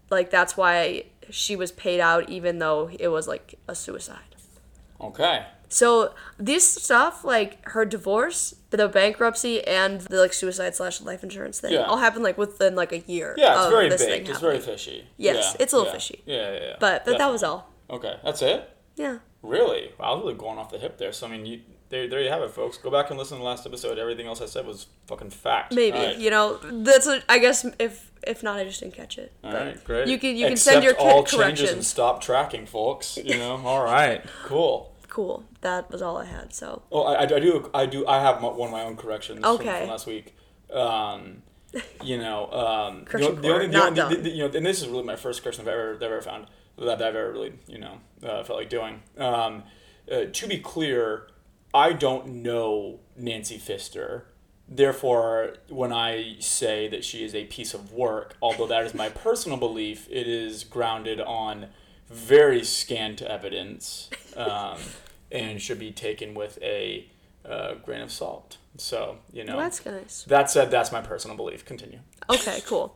like 0.10 0.30
that's 0.30 0.58
why 0.58 1.06
she 1.30 1.56
was 1.56 1.72
paid 1.72 2.00
out 2.00 2.30
even 2.30 2.60
though 2.60 2.90
it 3.00 3.08
was 3.10 3.28
like 3.28 3.56
a 3.68 3.76
suicide. 3.76 4.36
Okay. 5.00 5.46
So 5.70 6.14
this 6.38 6.70
stuff, 6.70 7.24
like 7.24 7.68
her 7.70 7.86
divorce, 7.86 8.56
the 8.70 8.88
bankruptcy, 8.88 9.66
and 9.66 10.02
the 10.02 10.20
like 10.22 10.34
suicide 10.34 10.76
slash 10.76 11.02
life 11.02 11.24
insurance 11.24 11.60
thing, 11.60 11.74
Yeah. 11.74 11.84
all 11.84 11.98
happened 11.98 12.24
like 12.24 12.38
within 12.38 12.76
like 12.76 12.92
a 12.92 13.00
year. 13.00 13.36
Yeah, 13.38 13.56
it's 13.56 13.66
of 13.66 13.72
very 13.72 13.90
this 13.90 14.04
thing. 14.04 14.26
It's 14.28 14.40
very 14.40 14.56
happening. 14.58 14.76
fishy. 14.78 15.08
Yes, 15.18 15.36
Yeah, 15.56 15.64
it's 15.64 15.74
a 15.74 15.78
little 15.78 15.92
yeah. 15.92 15.98
fishy. 15.98 16.24
Yeah, 16.26 16.52
yeah, 16.54 16.60
yeah. 16.60 16.76
But 16.80 17.06
but 17.06 17.18
that 17.18 17.32
was 17.32 17.44
all. 17.44 17.70
Okay, 17.90 18.16
that's 18.24 18.42
it. 18.42 18.70
Yeah. 18.96 19.20
Really? 19.42 19.92
Wow, 20.00 20.06
I 20.06 20.16
was 20.16 20.22
really 20.24 20.34
going 20.36 20.58
off 20.58 20.72
the 20.72 20.80
hip 20.80 20.98
there. 20.98 21.12
So 21.14 21.28
I 21.28 21.30
mean, 21.30 21.46
you, 21.46 21.62
there, 21.90 22.08
there 22.08 22.20
you 22.22 22.30
have 22.30 22.42
it, 22.42 22.50
folks. 22.50 22.78
Go 22.78 22.90
back 22.90 23.12
and 23.12 23.20
listen 23.20 23.38
to 23.38 23.44
the 23.44 23.48
last 23.48 23.66
episode. 23.68 24.00
Everything 24.00 24.26
else 24.26 24.42
I 24.42 24.48
said 24.48 24.66
was 24.66 24.88
fucking 25.08 25.30
fact. 25.30 25.72
Maybe 25.74 25.98
All 25.98 26.04
right. 26.06 26.18
you 26.18 26.32
know 26.32 26.58
that's 26.84 27.06
a, 27.06 27.22
I 27.30 27.38
guess 27.38 27.64
if 27.78 28.12
if 28.26 28.42
not 28.42 28.58
I 28.58 28.64
just 28.64 28.80
didn't 28.80 28.96
catch 28.96 29.20
it. 29.20 29.34
All 29.44 29.54
right, 29.54 29.82
great. 29.84 30.08
You 30.08 30.18
can 30.18 30.36
you 30.36 30.46
can 30.46 30.54
Accept 30.54 30.74
send 30.74 30.84
your 30.84 30.96
all 30.98 31.24
ca- 31.24 31.38
changes 31.38 31.72
and 31.72 31.86
stop 31.86 32.22
tracking, 32.22 32.66
folks. 32.66 33.18
You 33.24 33.38
know. 33.38 33.58
all 33.66 33.84
right. 33.84 34.24
Cool. 34.46 34.92
Cool. 35.16 35.46
That 35.62 35.90
was 35.90 36.02
all 36.02 36.18
I 36.18 36.26
had. 36.26 36.54
So 36.54 36.82
Oh, 36.92 37.04
I, 37.04 37.22
I 37.22 37.26
do. 37.26 37.70
I 37.74 37.86
do. 37.86 38.06
I 38.06 38.20
have 38.20 38.44
one 38.44 38.68
of 38.68 38.72
my 38.72 38.84
own 38.84 38.98
corrections 38.98 39.46
Okay. 39.46 39.80
from, 39.80 39.90
last 39.90 40.08
week. 40.08 40.36
Um, 40.74 41.42
you 42.04 42.18
know, 42.18 42.52
um, 42.52 43.06
the, 43.10 43.26
only, 43.26 43.68
the 43.68 43.82
only, 43.82 44.16
the, 44.16 44.22
the- 44.24 44.30
you 44.30 44.46
know, 44.46 44.54
and 44.54 44.66
this 44.66 44.82
is 44.82 44.90
really 44.90 45.06
my 45.06 45.16
first 45.16 45.42
correction 45.42 45.62
I've 45.62 45.70
ever, 45.74 45.96
that 45.96 46.06
I've 46.06 46.12
ever 46.12 46.22
found 46.22 46.48
that 46.78 46.90
I've 46.90 47.00
ever 47.16 47.32
really, 47.32 47.54
you 47.66 47.78
know, 47.78 48.00
uh, 48.24 48.44
felt 48.44 48.60
like 48.60 48.70
doing. 48.70 49.04
Um, 49.18 49.64
uh, 50.12 50.26
to 50.34 50.48
be 50.48 50.58
clear, 50.60 51.28
I 51.74 51.94
don't 51.94 52.28
know 52.44 53.00
Nancy 53.16 53.58
Pfister. 53.58 54.26
Therefore, 54.68 55.54
when 55.70 55.94
I 55.94 56.36
say 56.40 56.90
that 56.90 57.06
she 57.06 57.24
is 57.24 57.34
a 57.34 57.46
piece 57.46 57.74
of 57.74 57.94
work, 57.94 58.36
although 58.42 58.68
that 58.68 58.84
is 58.84 58.94
my 58.94 59.08
personal 59.08 59.58
belief, 59.58 60.10
it 60.12 60.28
is 60.28 60.66
grounded 60.66 61.22
on 61.22 61.68
very 62.10 62.64
scant 62.64 63.22
evidence 63.22 64.10
um, 64.38 64.78
and 65.32 65.62
should 65.62 65.80
be 65.80 65.92
taken 65.92 66.34
with 66.34 66.58
a 66.62 67.08
uh, 67.48 67.76
grain 67.76 68.02
of 68.02 68.12
salt. 68.12 68.58
So, 68.78 69.18
you 69.32 69.44
know. 69.44 69.56
well, 69.56 69.66
that's 69.66 69.86
nice. 69.86 70.24
that 70.24 70.50
said, 70.52 70.70
that's 70.70 70.92
my 70.92 71.02
personal 71.02 71.38
belief. 71.38 71.66
Continue. 71.66 72.00
Okay, 72.30 72.62
cool. 72.66 72.96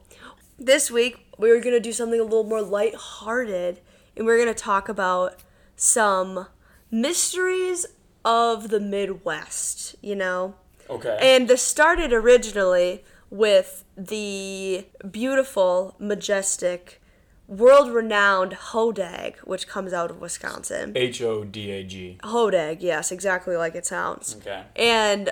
This 0.58 0.92
week 0.92 1.26
we 1.38 1.50
were 1.50 1.60
gonna 1.62 1.80
do 1.80 1.94
something 1.94 2.20
a 2.20 2.24
little 2.24 2.44
more 2.44 2.62
lighthearted, 2.62 3.80
and 4.18 4.26
we're 4.26 4.38
gonna 4.38 4.54
talk 4.54 4.90
about 4.90 5.38
some 5.78 6.48
mysteries 6.92 7.86
of 8.26 8.70
the 8.70 8.80
Midwest. 8.82 9.96
You 10.02 10.16
know, 10.16 10.56
Okay. 10.90 11.18
and 11.22 11.48
this 11.48 11.62
started 11.62 12.12
originally 12.12 13.06
with 13.30 13.86
the 13.96 14.86
beautiful, 15.10 15.96
majestic, 16.00 17.02
world-renowned 17.50 18.54
Hodag, 18.54 19.38
which 19.40 19.68
comes 19.68 19.92
out 19.92 20.12
of 20.12 20.22
Wisconsin. 20.22 20.94
H 20.96 21.22
O 21.22 21.44
D 21.44 21.72
A 21.72 21.84
G. 21.84 22.18
Hodag, 22.24 22.78
yes, 22.82 23.12
exactly 23.12 23.58
like 23.58 23.76
it 23.76 23.86
sounds. 23.86 24.36
Okay. 24.38 24.64
And 24.76 25.32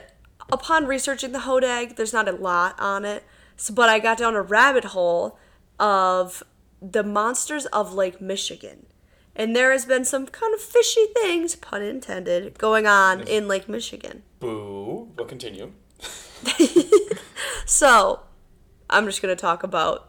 upon 0.51 0.85
researching 0.87 1.31
the 1.31 1.39
Hodag, 1.39 1.95
there's 1.95 2.13
not 2.13 2.27
a 2.27 2.33
lot 2.33 2.75
on 2.79 3.05
it, 3.05 3.23
so, 3.55 3.73
but 3.73 3.87
I 3.87 3.99
got 3.99 4.17
down 4.17 4.35
a 4.35 4.41
rabbit 4.41 4.85
hole 4.85 5.37
of 5.79 6.43
the 6.81 7.03
monsters 7.03 7.65
of 7.67 7.93
Lake 7.93 8.19
Michigan. 8.19 8.87
And 9.35 9.55
there 9.55 9.71
has 9.71 9.85
been 9.85 10.03
some 10.03 10.25
kind 10.25 10.53
of 10.55 10.59
fishy 10.59 11.05
things, 11.13 11.55
pun 11.55 11.83
intended, 11.83 12.57
going 12.57 12.87
on 12.87 13.21
in 13.21 13.47
Lake 13.47 13.69
Michigan. 13.69 14.23
Boo. 14.39 15.09
We'll 15.15 15.27
continue. 15.27 15.71
So, 17.67 18.21
I'm 18.89 19.05
just 19.07 19.21
going 19.21 19.35
to 19.35 19.39
talk 19.39 19.61
about 19.61 20.07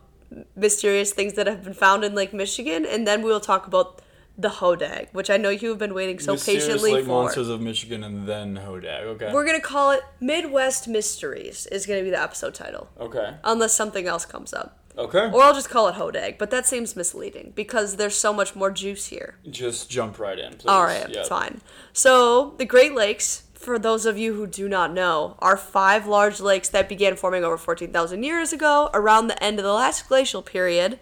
mysterious 0.56 1.12
things 1.12 1.34
that 1.34 1.46
have 1.46 1.64
been 1.64 1.74
found 1.74 2.04
in 2.04 2.14
Lake 2.14 2.32
Michigan, 2.32 2.84
and 2.84 3.06
then 3.06 3.22
we 3.22 3.30
will 3.30 3.40
talk 3.40 3.66
about 3.66 4.02
the 4.36 4.48
Hodag, 4.48 5.08
which 5.12 5.30
I 5.30 5.36
know 5.36 5.48
you 5.48 5.68
have 5.70 5.78
been 5.78 5.94
waiting 5.94 6.20
so 6.20 6.32
Mysterious 6.32 6.66
patiently 6.66 6.92
Lake 6.92 7.04
for. 7.06 7.22
Monsters 7.24 7.48
of 7.48 7.60
Michigan 7.60 8.04
and 8.04 8.28
then 8.28 8.54
Hodag. 8.56 9.02
Okay. 9.02 9.32
We're 9.32 9.44
gonna 9.44 9.60
call 9.60 9.90
it 9.90 10.02
Midwest 10.20 10.86
Mysteries 10.86 11.66
is 11.66 11.86
gonna 11.86 12.02
be 12.02 12.10
the 12.10 12.22
episode 12.22 12.54
title, 12.54 12.88
okay. 13.00 13.34
unless 13.42 13.74
something 13.74 14.06
else 14.06 14.24
comes 14.24 14.52
up. 14.54 14.78
Okay. 14.96 15.30
Or 15.32 15.42
I'll 15.42 15.54
just 15.54 15.70
call 15.70 15.88
it 15.88 15.94
Hodag, 15.94 16.38
but 16.38 16.50
that 16.50 16.66
seems 16.66 16.96
misleading 16.96 17.52
because 17.54 17.96
there's 17.96 18.16
so 18.16 18.32
much 18.32 18.56
more 18.56 18.70
juice 18.70 19.06
here. 19.06 19.36
Just 19.48 19.88
jump 19.88 20.18
right 20.18 20.38
in, 20.38 20.54
please. 20.54 20.68
All 20.68 20.82
right, 20.84 21.08
Yep. 21.08 21.26
fine. 21.26 21.60
So 21.92 22.54
the 22.58 22.64
Great 22.64 22.94
Lakes, 22.94 23.44
for 23.58 23.78
those 23.78 24.06
of 24.06 24.16
you 24.16 24.34
who 24.34 24.46
do 24.46 24.68
not 24.68 24.92
know, 24.92 25.36
are 25.40 25.56
five 25.56 26.06
large 26.06 26.40
lakes 26.40 26.68
that 26.68 26.88
began 26.88 27.16
forming 27.16 27.44
over 27.44 27.58
14,000 27.58 28.22
years 28.22 28.52
ago, 28.52 28.88
around 28.94 29.26
the 29.26 29.42
end 29.42 29.58
of 29.58 29.64
the 29.64 29.72
last 29.72 30.08
glacial 30.08 30.42
period. 30.42 31.00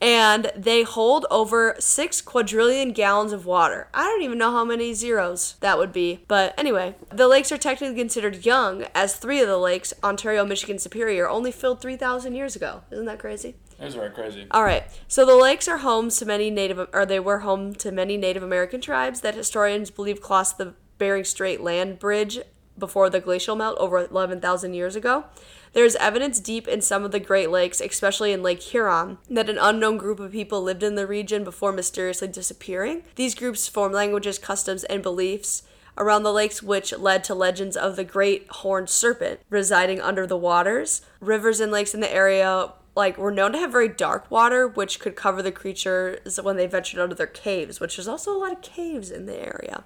And 0.00 0.52
they 0.56 0.84
hold 0.84 1.26
over 1.28 1.74
six 1.80 2.22
quadrillion 2.22 2.92
gallons 2.92 3.32
of 3.32 3.46
water. 3.46 3.88
I 3.92 4.04
don't 4.04 4.22
even 4.22 4.38
know 4.38 4.52
how 4.52 4.64
many 4.64 4.94
zeros 4.94 5.56
that 5.60 5.76
would 5.76 5.92
be. 5.92 6.24
But 6.28 6.54
anyway, 6.56 6.94
the 7.12 7.26
lakes 7.26 7.50
are 7.50 7.58
technically 7.58 7.96
considered 7.96 8.46
young, 8.46 8.84
as 8.94 9.16
three 9.16 9.40
of 9.40 9.48
the 9.48 9.58
lakes, 9.58 9.92
Ontario, 10.04 10.46
Michigan, 10.46 10.78
Superior, 10.78 11.28
only 11.28 11.50
filled 11.50 11.80
3,000 11.80 12.34
years 12.34 12.54
ago. 12.54 12.82
Isn't 12.92 13.06
that 13.06 13.18
crazy? 13.18 13.56
Was 13.80 13.96
very 13.96 14.10
crazy. 14.10 14.46
All 14.50 14.64
right. 14.64 14.84
So 15.08 15.24
the 15.24 15.36
lakes 15.36 15.68
are 15.68 15.78
homes 15.78 16.16
to 16.18 16.26
many 16.26 16.48
Native, 16.50 16.88
or 16.92 17.04
they 17.04 17.20
were 17.20 17.40
home 17.40 17.74
to 17.74 17.92
many 17.92 18.16
Native 18.16 18.42
American 18.42 18.80
tribes 18.80 19.20
that 19.20 19.34
historians 19.34 19.90
believe 19.90 20.20
crossed 20.20 20.58
the 20.58 20.74
Bering 20.98 21.24
Strait 21.24 21.60
land 21.60 21.98
bridge 21.98 22.40
before 22.78 23.10
the 23.10 23.20
glacial 23.20 23.56
melt 23.56 23.78
over 23.78 23.98
11,000 23.98 24.74
years 24.74 24.94
ago. 24.94 25.24
There 25.72 25.84
is 25.84 25.96
evidence 25.96 26.40
deep 26.40 26.66
in 26.66 26.80
some 26.80 27.04
of 27.04 27.10
the 27.10 27.20
Great 27.20 27.50
Lakes, 27.50 27.80
especially 27.80 28.32
in 28.32 28.42
Lake 28.42 28.62
Huron, 28.62 29.18
that 29.28 29.50
an 29.50 29.58
unknown 29.60 29.98
group 29.98 30.20
of 30.20 30.32
people 30.32 30.62
lived 30.62 30.82
in 30.82 30.94
the 30.94 31.06
region 31.06 31.44
before 31.44 31.72
mysteriously 31.72 32.28
disappearing. 32.28 33.02
These 33.16 33.34
groups 33.34 33.68
formed 33.68 33.94
languages, 33.94 34.38
customs, 34.38 34.84
and 34.84 35.02
beliefs 35.02 35.62
around 35.98 36.22
the 36.22 36.32
lakes, 36.32 36.62
which 36.62 36.96
led 36.96 37.24
to 37.24 37.34
legends 37.34 37.76
of 37.76 37.96
the 37.96 38.04
great 38.04 38.46
horned 38.48 38.88
serpent 38.88 39.40
residing 39.50 40.00
under 40.00 40.26
the 40.26 40.36
waters. 40.36 41.02
Rivers 41.20 41.60
and 41.60 41.72
lakes 41.72 41.92
in 41.92 42.00
the 42.00 42.12
area 42.12 42.72
like 42.98 43.16
were 43.16 43.30
known 43.30 43.52
to 43.52 43.58
have 43.58 43.70
very 43.70 43.88
dark 43.88 44.28
water, 44.28 44.66
which 44.66 44.98
could 44.98 45.14
cover 45.14 45.40
the 45.40 45.52
creatures 45.52 46.38
when 46.42 46.56
they 46.56 46.66
ventured 46.66 47.00
out 47.00 47.12
of 47.12 47.16
their 47.16 47.28
caves, 47.28 47.78
which 47.78 47.96
there's 47.96 48.08
also 48.08 48.36
a 48.36 48.36
lot 48.36 48.52
of 48.52 48.60
caves 48.60 49.10
in 49.10 49.26
the 49.26 49.38
area. 49.38 49.84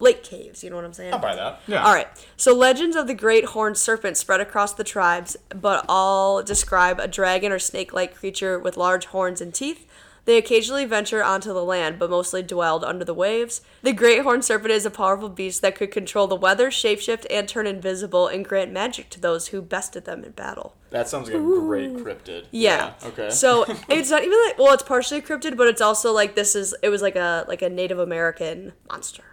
Lake 0.00 0.24
caves, 0.24 0.64
you 0.64 0.70
know 0.70 0.76
what 0.76 0.84
I'm 0.84 0.94
saying? 0.94 1.12
I'll 1.12 1.20
buy 1.20 1.36
that. 1.36 1.60
Yeah. 1.68 1.84
All 1.84 1.92
right. 1.92 2.08
So 2.36 2.54
legends 2.54 2.96
of 2.96 3.06
the 3.06 3.14
great 3.14 3.44
horned 3.44 3.76
serpent 3.76 4.16
spread 4.16 4.40
across 4.40 4.72
the 4.72 4.84
tribes, 4.84 5.36
but 5.50 5.84
all 5.88 6.42
describe 6.42 6.98
a 6.98 7.06
dragon 7.06 7.52
or 7.52 7.58
snake-like 7.58 8.14
creature 8.14 8.58
with 8.58 8.76
large 8.76 9.06
horns 9.06 9.40
and 9.40 9.52
teeth. 9.52 9.86
They 10.26 10.38
occasionally 10.38 10.86
venture 10.86 11.22
onto 11.22 11.52
the 11.52 11.62
land, 11.64 11.98
but 11.98 12.08
mostly 12.08 12.42
dwelled 12.42 12.82
under 12.82 13.04
the 13.04 13.12
waves. 13.12 13.60
The 13.82 13.92
great 13.92 14.22
horned 14.22 14.44
serpent 14.44 14.70
is 14.72 14.86
a 14.86 14.90
powerful 14.90 15.28
beast 15.28 15.60
that 15.60 15.74
could 15.74 15.90
control 15.90 16.26
the 16.26 16.34
weather, 16.36 16.70
shapeshift, 16.70 17.26
and 17.30 17.46
turn 17.46 17.66
invisible, 17.66 18.26
and 18.26 18.44
grant 18.44 18.72
magic 18.72 19.10
to 19.10 19.20
those 19.20 19.48
who 19.48 19.60
bested 19.60 20.06
them 20.06 20.24
in 20.24 20.30
battle. 20.32 20.76
That 20.90 21.08
sounds 21.08 21.28
like 21.28 21.36
a 21.36 21.40
great 21.42 21.92
cryptid. 21.94 22.46
Yeah. 22.50 22.94
Okay. 23.04 23.28
So 23.30 23.64
it's 23.88 24.10
not 24.10 24.22
even 24.24 24.38
like 24.46 24.58
well, 24.58 24.72
it's 24.72 24.82
partially 24.82 25.20
cryptid, 25.20 25.56
but 25.58 25.66
it's 25.66 25.82
also 25.82 26.12
like 26.12 26.34
this 26.34 26.54
is 26.54 26.74
it 26.82 26.88
was 26.88 27.02
like 27.02 27.16
a 27.16 27.44
like 27.46 27.60
a 27.62 27.68
Native 27.68 27.98
American 27.98 28.72
monster. 28.88 29.24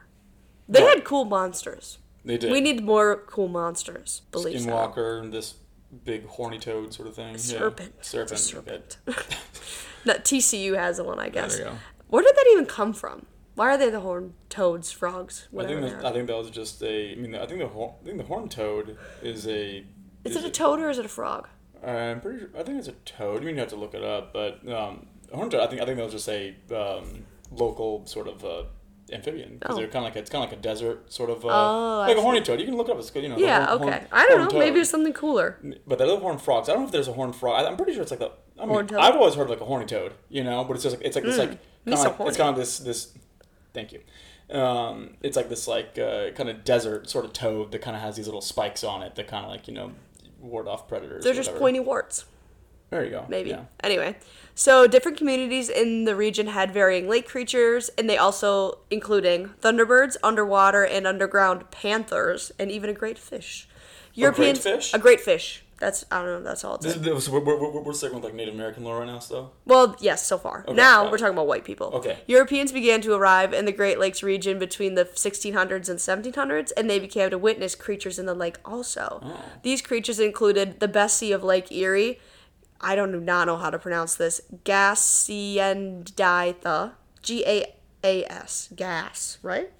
They 0.67 0.81
Yeah. 0.81 0.89
had 0.89 1.03
cool 1.05 1.23
monsters. 1.25 1.99
they 2.25 2.37
did. 2.37 2.51
We 2.51 2.59
need 2.61 2.83
more 2.83 3.23
cool 3.27 3.47
monsters. 3.47 4.23
Believe 4.31 4.59
so. 4.61 4.67
Skinwalker, 4.69 5.31
this 5.31 5.55
big 6.03 6.25
horny 6.25 6.59
toad 6.59 6.93
sort 6.93 7.07
of 7.07 7.15
thing. 7.15 7.37
Serpent. 7.37 7.93
Yeah. 7.97 8.03
Serpent. 8.03 8.39
Serpent. 8.39 8.97
no, 10.05 10.13
TCU 10.15 10.75
has 10.77 11.01
one, 11.01 11.19
I 11.19 11.29
guess. 11.29 11.57
There 11.57 11.65
you 11.67 11.71
go. 11.71 11.77
Where 12.09 12.23
did 12.23 12.35
that 12.35 12.45
even 12.53 12.65
come 12.65 12.93
from? 12.93 13.25
Why 13.55 13.67
are 13.73 13.77
they 13.77 13.89
the 13.89 13.99
horned 13.99 14.33
toads, 14.49 14.91
frogs, 14.91 15.47
I 15.57 15.65
think 15.65 15.81
that. 15.81 16.05
I 16.05 16.11
think 16.13 16.27
that 16.27 16.37
was 16.37 16.49
just 16.49 16.81
a. 16.83 17.11
I 17.11 17.15
mean, 17.15 17.35
I 17.35 17.45
think 17.45 17.59
the 17.59 17.67
hor- 17.67 17.95
I 18.01 18.05
think 18.05 18.17
the 18.17 18.23
horned 18.23 18.51
toad 18.51 18.97
is 19.21 19.45
a. 19.47 19.85
is 20.23 20.35
it 20.35 20.43
a 20.45 20.49
toad 20.49 20.79
or 20.79 20.89
is 20.89 20.97
it 20.99 21.05
a 21.05 21.09
frog? 21.09 21.47
I'm 21.85 22.21
pretty 22.21 22.39
sure. 22.39 22.49
I 22.57 22.63
think 22.63 22.79
it's 22.79 22.87
a 22.87 22.93
toad. 23.05 23.41
I 23.41 23.45
mean, 23.45 23.55
you 23.55 23.59
have 23.61 23.69
to 23.69 23.75
look 23.75 23.93
it 23.93 24.03
up, 24.03 24.33
but 24.33 24.67
um, 24.71 25.07
horned 25.33 25.51
toad. 25.51 25.61
I 25.61 25.67
think 25.67 25.81
I 25.81 25.85
think 25.85 25.97
that 25.97 26.03
was 26.05 26.13
just 26.13 26.29
a 26.29 26.55
um, 26.73 27.25
local 27.51 28.05
sort 28.05 28.27
of 28.29 28.43
uh, 28.45 28.63
amphibian 29.11 29.57
because 29.59 29.75
Oh. 29.75 29.79
they're 29.79 29.87
kind 29.87 30.05
of 30.05 30.11
like 30.11 30.15
it's 30.15 30.29
kind 30.29 30.43
of 30.43 30.49
like 30.49 30.57
a 30.59 30.61
desert 30.61 31.11
sort 31.11 31.29
of 31.29 31.43
uh, 31.43 31.49
Oh, 31.49 32.05
like 32.07 32.17
a 32.17 32.21
horny 32.21 32.41
toad. 32.41 32.59
You 32.59 32.65
can 32.65 32.77
look 32.77 32.87
it 32.87 32.93
up. 32.93 32.99
It's 32.99 33.11
good. 33.11 33.23
You 33.23 33.29
know. 33.29 33.37
Yeah, 33.37 33.65
horn- 33.67 33.81
okay. 33.81 33.97
horn- 33.99 34.07
I 34.11 34.27
don't 34.27 34.51
know. 34.53 34.59
Maybe 34.59 34.79
it's 34.79 34.89
something 34.89 35.13
cooler. 35.13 35.59
But 35.85 35.97
the 35.97 36.05
little 36.05 36.21
horned 36.21 36.41
frogs. 36.41 36.69
I 36.69 36.73
don't 36.73 36.81
know 36.83 36.85
if 36.87 36.91
there's 36.93 37.09
a 37.09 37.13
horned 37.13 37.35
frog. 37.35 37.63
I, 37.63 37.67
I'm 37.67 37.75
pretty 37.77 37.93
sure 37.93 38.01
it's 38.01 38.11
like 38.11 38.19
the. 38.21 38.31
I 38.61 38.65
mean? 38.65 38.95
I've 38.95 39.15
always 39.15 39.35
heard 39.35 39.43
of 39.43 39.49
like 39.49 39.61
a 39.61 39.65
horny 39.65 39.85
toad. 39.85 40.13
You 40.29 40.43
know, 40.43 40.63
but 40.63 40.73
it's 40.73 40.83
just 40.83 40.97
like 40.97 41.05
it's 41.05 41.15
like 41.15 41.25
it's 41.25 41.37
like 41.37 41.49
kind 41.85 42.07
of 42.07 42.19
like 42.19 42.27
it's 42.27 42.37
kind 42.37 42.49
of 42.49 42.55
this 42.55 42.79
this. 42.79 43.13
Thank 43.73 43.93
you. 43.93 44.01
Um, 44.51 45.11
it's 45.21 45.37
like 45.37 45.49
this 45.49 45.67
like 45.67 45.97
uh, 45.97 46.31
kind 46.31 46.49
of 46.49 46.63
desert 46.63 47.09
sort 47.09 47.23
of 47.25 47.33
toad 47.33 47.71
that 47.71 47.81
kind 47.81 47.95
of 47.95 48.01
has 48.01 48.17
these 48.17 48.27
little 48.27 48.41
spikes 48.41 48.83
on 48.83 49.01
it 49.01 49.15
that 49.15 49.27
kind 49.27 49.45
of 49.45 49.51
like 49.51 49.67
you 49.67 49.73
know 49.73 49.91
ward 50.39 50.67
off 50.67 50.87
predators. 50.87 51.23
They're 51.23 51.33
just 51.33 51.55
pointy 51.55 51.79
warts. 51.79 52.25
There 52.89 53.05
you 53.05 53.11
go. 53.11 53.25
maybe. 53.29 53.51
Yeah. 53.51 53.63
Anyway, 53.81 54.17
so 54.53 54.85
different 54.85 55.17
communities 55.17 55.69
in 55.69 56.03
the 56.03 56.13
region 56.13 56.47
had 56.47 56.73
varying 56.73 57.07
lake 57.07 57.25
creatures, 57.25 57.89
and 57.97 58.09
they 58.09 58.17
also 58.17 58.79
including 58.89 59.51
thunderbirds, 59.61 60.17
underwater 60.21 60.85
and 60.85 61.07
underground 61.07 61.71
panthers, 61.71 62.51
and 62.59 62.69
even 62.69 62.89
a 62.89 62.93
great 62.93 63.17
fish. 63.17 63.69
great 64.31 64.57
fish? 64.57 64.93
A 64.93 64.99
great 64.99 65.21
fish. 65.21 65.63
That's 65.81 66.05
I 66.11 66.19
don't 66.19 66.27
know. 66.27 66.43
That's 66.43 66.63
all 66.63 66.75
it's. 66.75 66.85
This 66.85 66.95
is, 66.95 67.01
this, 67.01 67.27
we're, 67.27 67.39
we're, 67.39 67.81
we're, 67.81 67.93
sticking 67.93 68.13
with 68.13 68.23
like 68.23 68.35
Native 68.35 68.53
American 68.53 68.83
lore 68.83 68.99
right 68.99 69.07
now, 69.07 69.17
still. 69.17 69.53
Well, 69.65 69.95
yes, 69.99 70.23
so 70.23 70.37
far. 70.37 70.63
Okay, 70.67 70.73
now 70.73 71.09
we're 71.09 71.17
talking 71.17 71.33
about 71.33 71.47
white 71.47 71.65
people. 71.65 71.87
Okay. 71.87 72.19
Europeans 72.27 72.71
began 72.71 73.01
to 73.01 73.15
arrive 73.15 73.51
in 73.51 73.65
the 73.65 73.71
Great 73.71 73.97
Lakes 73.97 74.21
region 74.21 74.59
between 74.59 74.93
the 74.93 75.05
1600s 75.05 75.89
and 75.89 75.97
1700s, 75.97 76.71
and 76.77 76.87
they 76.87 76.99
began 76.99 77.31
to 77.31 77.39
witness 77.39 77.73
creatures 77.73 78.19
in 78.19 78.27
the 78.27 78.35
lake 78.35 78.57
also. 78.63 79.21
Oh. 79.23 79.43
These 79.63 79.81
creatures 79.81 80.19
included 80.19 80.79
the 80.79 80.87
Bessie 80.87 81.31
of 81.31 81.43
Lake 81.43 81.71
Erie. 81.71 82.19
I 82.79 82.95
don't 82.95 83.11
do 83.11 83.19
not 83.19 83.47
know 83.47 83.57
how 83.57 83.71
to 83.71 83.79
pronounce 83.79 84.13
this. 84.13 84.39
Gaasyendietha. 84.63 86.91
G 87.23 87.43
A 87.47 87.65
A 88.03 88.23
S. 88.25 88.69
Gas, 88.75 89.39
right? 89.41 89.71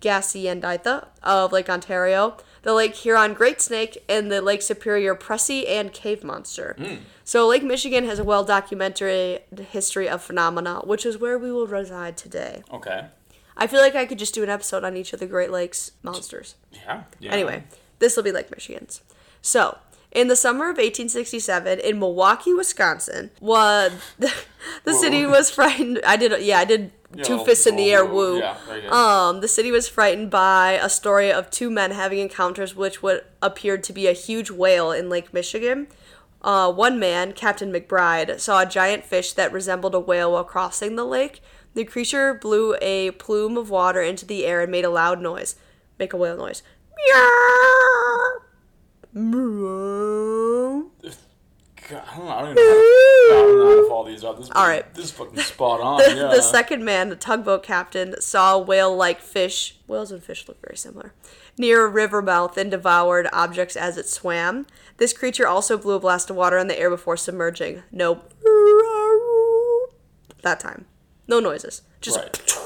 Gaasyendietha 0.00 1.08
of 1.22 1.52
Lake 1.52 1.68
Ontario, 1.68 2.38
the 2.66 2.74
Lake 2.74 2.96
Huron 2.96 3.32
Great 3.32 3.60
Snake, 3.60 4.02
and 4.08 4.28
the 4.28 4.42
Lake 4.42 4.60
Superior 4.60 5.14
Pressy 5.14 5.68
and 5.68 5.92
Cave 5.92 6.24
Monster. 6.24 6.74
Hmm. 6.76 6.94
So 7.22 7.46
Lake 7.46 7.62
Michigan 7.62 8.04
has 8.06 8.18
a 8.18 8.24
well 8.24 8.42
documented 8.42 9.42
history 9.70 10.08
of 10.08 10.20
phenomena, 10.20 10.80
which 10.80 11.06
is 11.06 11.16
where 11.16 11.38
we 11.38 11.52
will 11.52 11.68
reside 11.68 12.16
today. 12.16 12.64
Okay. 12.72 13.06
I 13.56 13.68
feel 13.68 13.80
like 13.80 13.94
I 13.94 14.04
could 14.04 14.18
just 14.18 14.34
do 14.34 14.42
an 14.42 14.48
episode 14.48 14.82
on 14.82 14.96
each 14.96 15.12
of 15.12 15.20
the 15.20 15.26
Great 15.26 15.52
Lakes 15.52 15.92
monsters. 16.02 16.56
Yeah. 16.72 17.04
yeah. 17.20 17.30
Anyway, 17.30 17.62
this 18.00 18.16
will 18.16 18.24
be 18.24 18.32
Lake 18.32 18.50
Michigan's. 18.50 19.00
So, 19.40 19.78
in 20.10 20.26
the 20.26 20.34
summer 20.34 20.64
of 20.64 20.78
1867, 20.78 21.78
in 21.78 22.00
Milwaukee, 22.00 22.52
Wisconsin, 22.52 23.30
was 23.38 23.92
the 24.18 24.92
city 24.92 25.24
was 25.24 25.50
frightened. 25.50 26.00
I 26.04 26.16
did, 26.16 26.42
yeah, 26.42 26.58
I 26.58 26.64
did 26.64 26.90
Two 27.22 27.44
fists 27.44 27.66
in 27.66 27.76
the 27.76 27.92
air, 27.92 28.04
woo. 28.04 28.38
Yeah. 28.38 28.56
Um, 28.90 29.40
the 29.40 29.48
city 29.48 29.70
was 29.70 29.88
frightened 29.88 30.30
by 30.30 30.72
a 30.72 30.88
story 30.88 31.32
of 31.32 31.50
two 31.50 31.70
men 31.70 31.92
having 31.92 32.18
encounters 32.18 32.74
which 32.74 33.02
would 33.02 33.24
appeared 33.40 33.84
to 33.84 33.92
be 33.92 34.06
a 34.06 34.12
huge 34.12 34.50
whale 34.50 34.92
in 34.92 35.08
Lake 35.08 35.32
Michigan. 35.32 35.86
Uh, 36.42 36.70
one 36.72 36.98
man, 36.98 37.32
Captain 37.32 37.72
McBride, 37.72 38.38
saw 38.40 38.60
a 38.60 38.66
giant 38.66 39.04
fish 39.04 39.32
that 39.32 39.52
resembled 39.52 39.94
a 39.94 40.00
whale 40.00 40.32
while 40.32 40.44
crossing 40.44 40.96
the 40.96 41.04
lake. 41.04 41.40
The 41.74 41.84
creature 41.84 42.34
blew 42.34 42.76
a 42.80 43.12
plume 43.12 43.56
of 43.56 43.70
water 43.70 44.02
into 44.02 44.26
the 44.26 44.44
air 44.44 44.62
and 44.62 44.70
made 44.70 44.84
a 44.84 44.90
loud 44.90 45.20
noise. 45.20 45.56
Make 45.98 46.12
a 46.12 46.16
whale 46.16 46.36
noise. 46.36 46.62
Meow. 46.96 48.40
Meow. 49.12 50.90
God, 51.88 52.02
I 52.10 52.16
don't 52.16 52.26
know. 52.26 52.32
I 52.32 52.40
don't 52.42 52.50
even 52.50 52.54
know 52.56 53.34
how 53.36 53.46
to, 53.46 53.52
know 53.58 53.66
how 53.76 53.82
to 53.82 53.88
follow 53.88 54.06
these 54.08 54.24
up. 54.24 54.36
This 54.38 54.46
is, 54.46 54.52
All 54.54 54.66
right. 54.66 54.92
This 54.94 55.04
is 55.06 55.10
fucking 55.12 55.38
spot 55.38 55.80
on. 55.80 56.00
The, 56.06 56.14
yeah. 56.16 56.28
the 56.28 56.42
second 56.42 56.84
man, 56.84 57.08
the 57.10 57.16
tugboat 57.16 57.62
captain, 57.62 58.20
saw 58.20 58.54
a 58.54 58.58
whale-like 58.58 59.20
fish. 59.20 59.76
Whales 59.86 60.10
and 60.10 60.22
fish 60.22 60.46
look 60.48 60.60
very 60.60 60.76
similar. 60.76 61.12
Near 61.58 61.86
a 61.86 61.88
river 61.88 62.20
mouth 62.22 62.56
and 62.58 62.70
devoured 62.70 63.28
objects 63.32 63.76
as 63.76 63.96
it 63.96 64.08
swam. 64.08 64.66
This 64.98 65.12
creature 65.12 65.46
also 65.46 65.78
blew 65.78 65.94
a 65.94 66.00
blast 66.00 66.28
of 66.30 66.36
water 66.36 66.58
in 66.58 66.66
the 66.66 66.78
air 66.78 66.90
before 66.90 67.16
submerging. 67.16 67.82
No. 67.92 68.22
That 70.42 70.60
time, 70.60 70.86
no 71.26 71.40
noises. 71.40 71.82
Just 72.00 72.18
Right. 72.18 72.58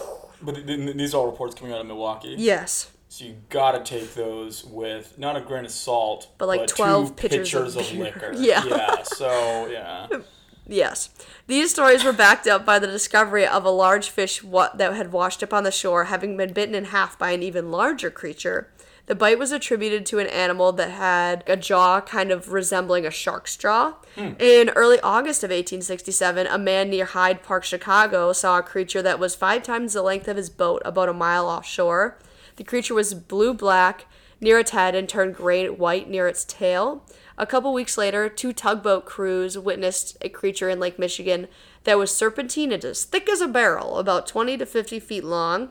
But 0.42 0.54
th- 0.54 0.66
th- 0.66 0.96
these 0.96 1.14
are 1.14 1.18
all 1.18 1.26
reports 1.30 1.54
coming 1.54 1.72
out 1.72 1.80
of 1.80 1.86
Milwaukee. 1.86 2.34
yes. 2.38 2.90
So 3.10 3.24
you 3.24 3.38
gotta 3.48 3.82
take 3.82 4.14
those 4.14 4.64
with 4.64 5.18
not 5.18 5.36
a 5.36 5.40
grain 5.40 5.64
of 5.64 5.72
salt, 5.72 6.28
But, 6.38 6.46
like, 6.46 6.68
two 6.68 6.76
12 6.76 7.16
pitchers 7.16 7.50
pitchers 7.50 7.74
of 7.74 7.82
of, 7.82 7.92
liquor. 7.98 8.32
Yeah. 8.38 8.64
Yeah. 8.64 9.02
So 9.02 9.66
yeah. 9.66 10.06
Yes. 10.66 11.10
These 11.48 11.72
stories 11.72 12.04
were 12.04 12.12
backed 12.12 12.46
up 12.46 12.64
by 12.64 12.78
the 12.78 12.86
discovery 12.86 13.44
of 13.44 13.64
a 13.64 13.70
large 13.70 14.08
fish 14.10 14.44
wa- 14.44 14.70
that 14.76 14.94
had 14.94 15.10
washed 15.10 15.42
up 15.42 15.52
on 15.52 15.64
the 15.64 15.72
shore, 15.72 16.04
having 16.04 16.36
been 16.36 16.52
bitten 16.52 16.76
in 16.76 16.84
half 16.84 17.18
by 17.18 17.32
an 17.32 17.42
even 17.42 17.72
larger 17.72 18.08
creature. 18.08 18.70
The 19.06 19.16
bite 19.16 19.40
was 19.40 19.50
attributed 19.50 20.06
to 20.06 20.20
an 20.20 20.28
animal 20.28 20.70
that 20.74 20.92
had 20.92 21.42
a 21.48 21.56
jaw 21.56 22.00
kind 22.00 22.30
of 22.30 22.52
resembling 22.52 23.04
a 23.04 23.10
shark's 23.10 23.56
jaw. 23.56 23.94
Hmm. 24.14 24.34
In 24.38 24.68
early 24.76 25.00
August 25.00 25.42
of 25.42 25.50
1867, 25.50 26.46
a 26.46 26.56
man 26.56 26.90
near 26.90 27.06
Hyde 27.06 27.42
Park, 27.42 27.64
Chicago, 27.64 28.32
saw 28.32 28.58
a 28.60 28.62
creature 28.62 29.02
that 29.02 29.18
was 29.18 29.34
five 29.34 29.64
times 29.64 29.94
the 29.94 30.02
length 30.02 30.28
of 30.28 30.36
his 30.36 30.50
boat, 30.50 30.80
about 30.84 31.08
a 31.08 31.12
mile 31.12 31.48
offshore. 31.48 32.16
The 32.60 32.64
creature 32.64 32.92
was 32.92 33.14
blue 33.14 33.54
black 33.54 34.04
near 34.38 34.58
its 34.58 34.72
head 34.72 34.94
and 34.94 35.08
turned 35.08 35.34
gray 35.34 35.70
white 35.70 36.10
near 36.10 36.28
its 36.28 36.44
tail. 36.44 37.06
A 37.38 37.46
couple 37.46 37.72
weeks 37.72 37.96
later, 37.96 38.28
two 38.28 38.52
tugboat 38.52 39.06
crews 39.06 39.56
witnessed 39.56 40.18
a 40.20 40.28
creature 40.28 40.68
in 40.68 40.78
Lake 40.78 40.98
Michigan 40.98 41.48
that 41.84 41.96
was 41.96 42.14
serpentine 42.14 42.70
and 42.70 42.84
as 42.84 43.06
thick 43.06 43.30
as 43.30 43.40
a 43.40 43.48
barrel, 43.48 43.96
about 43.96 44.26
20 44.26 44.58
to 44.58 44.66
50 44.66 45.00
feet 45.00 45.24
long. 45.24 45.70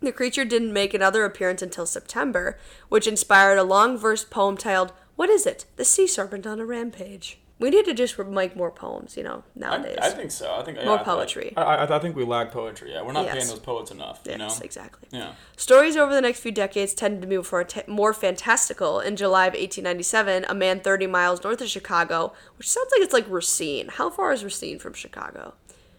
The 0.00 0.10
creature 0.10 0.46
didn't 0.46 0.72
make 0.72 0.94
another 0.94 1.26
appearance 1.26 1.60
until 1.60 1.84
September, 1.84 2.58
which 2.88 3.06
inspired 3.06 3.58
a 3.58 3.62
long 3.62 3.98
verse 3.98 4.24
poem 4.24 4.56
titled, 4.56 4.94
What 5.16 5.28
is 5.28 5.44
it? 5.44 5.66
The 5.76 5.84
Sea 5.84 6.06
Serpent 6.06 6.46
on 6.46 6.60
a 6.60 6.64
Rampage. 6.64 7.41
We 7.62 7.70
need 7.70 7.84
to 7.86 7.94
just 7.94 8.18
make 8.18 8.56
more 8.56 8.70
poems, 8.70 9.16
you 9.16 9.22
know, 9.22 9.44
nowadays. 9.54 9.96
I 10.02 10.10
think 10.10 10.30
so. 10.32 10.52
I 10.54 10.62
think 10.64 10.76
yeah, 10.78 10.84
More 10.84 10.98
I- 10.98 11.04
poetry. 11.04 11.54
I, 11.56 11.62
I, 11.62 11.96
I 11.96 11.98
think 12.00 12.16
we 12.16 12.24
lack 12.24 12.50
poetry. 12.50 12.92
Yeah, 12.92 13.02
we're 13.02 13.12
not 13.12 13.24
Yes. 13.24 13.34
paying 13.34 13.46
those 13.46 13.60
poets 13.60 13.90
enough. 13.90 14.20
You 14.28 14.36
know. 14.36 14.46
yes, 14.48 14.60
exactly. 14.60 15.08
Yeah. 15.12 15.32
Stories 15.56 15.96
over 15.96 16.12
the 16.12 16.20
next 16.20 16.40
few 16.40 16.52
decades 16.52 16.92
tended 16.92 17.22
to 17.22 17.28
move 17.28 17.46
for 17.46 17.60
a 17.60 17.64
t- 17.64 17.82
more 17.86 18.12
fantastical. 18.12 19.00
In 19.00 19.14
July 19.16 19.46
of 19.46 19.52
1897, 19.54 20.44
a 20.48 20.54
man 20.54 20.80
30 20.80 21.06
miles 21.06 21.42
north 21.44 21.60
of 21.60 21.68
Chicago, 21.68 22.32
which 22.58 22.68
sounds 22.68 22.90
like 22.92 23.02
it's 23.02 23.12
like 23.12 23.26
Racine. 23.30 23.88
How 23.88 24.10
far 24.10 24.32
is 24.32 24.42
Racine 24.44 24.78
from 24.78 24.92
Chicago? 24.94 25.54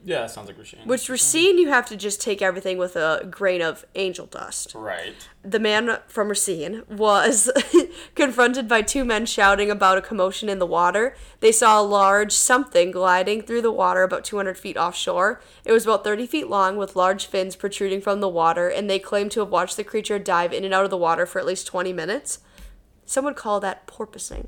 Yeah, 0.05 0.25
it 0.25 0.31
sounds 0.31 0.47
like 0.47 0.57
Rasheen. 0.57 0.85
Which 0.85 1.07
Racine, 1.07 1.57
you 1.57 1.69
have 1.69 1.87
to 1.87 1.95
just 1.95 2.21
take 2.21 2.41
everything 2.41 2.77
with 2.77 2.97
a 2.97 3.25
grain 3.29 3.61
of 3.61 3.85
angel 3.95 4.25
dust. 4.25 4.73
Right. 4.75 5.15
The 5.43 5.59
man 5.59 5.99
from 6.07 6.27
Racine 6.27 6.83
was 6.89 7.49
confronted 8.15 8.67
by 8.67 8.81
two 8.81 9.05
men 9.05 9.25
shouting 9.25 9.71
about 9.71 9.97
a 9.97 10.01
commotion 10.01 10.49
in 10.49 10.59
the 10.59 10.65
water. 10.65 11.15
They 11.39 11.53
saw 11.53 11.79
a 11.79 11.83
large 11.83 12.33
something 12.33 12.91
gliding 12.91 13.43
through 13.43 13.61
the 13.61 13.71
water 13.71 14.03
about 14.03 14.25
200 14.25 14.57
feet 14.57 14.75
offshore. 14.75 15.41
It 15.63 15.71
was 15.71 15.85
about 15.85 16.03
30 16.03 16.27
feet 16.27 16.47
long 16.49 16.75
with 16.75 16.97
large 16.97 17.25
fins 17.25 17.55
protruding 17.55 18.01
from 18.01 18.19
the 18.19 18.29
water, 18.29 18.67
and 18.67 18.89
they 18.89 18.99
claimed 18.99 19.31
to 19.31 19.39
have 19.39 19.49
watched 19.49 19.77
the 19.77 19.85
creature 19.85 20.19
dive 20.19 20.51
in 20.51 20.65
and 20.65 20.73
out 20.73 20.83
of 20.83 20.91
the 20.91 20.97
water 20.97 21.25
for 21.25 21.39
at 21.39 21.45
least 21.45 21.67
20 21.67 21.93
minutes. 21.93 22.39
Some 23.05 23.23
would 23.25 23.35
call 23.35 23.61
that 23.61 23.87
porpoising. 23.87 24.47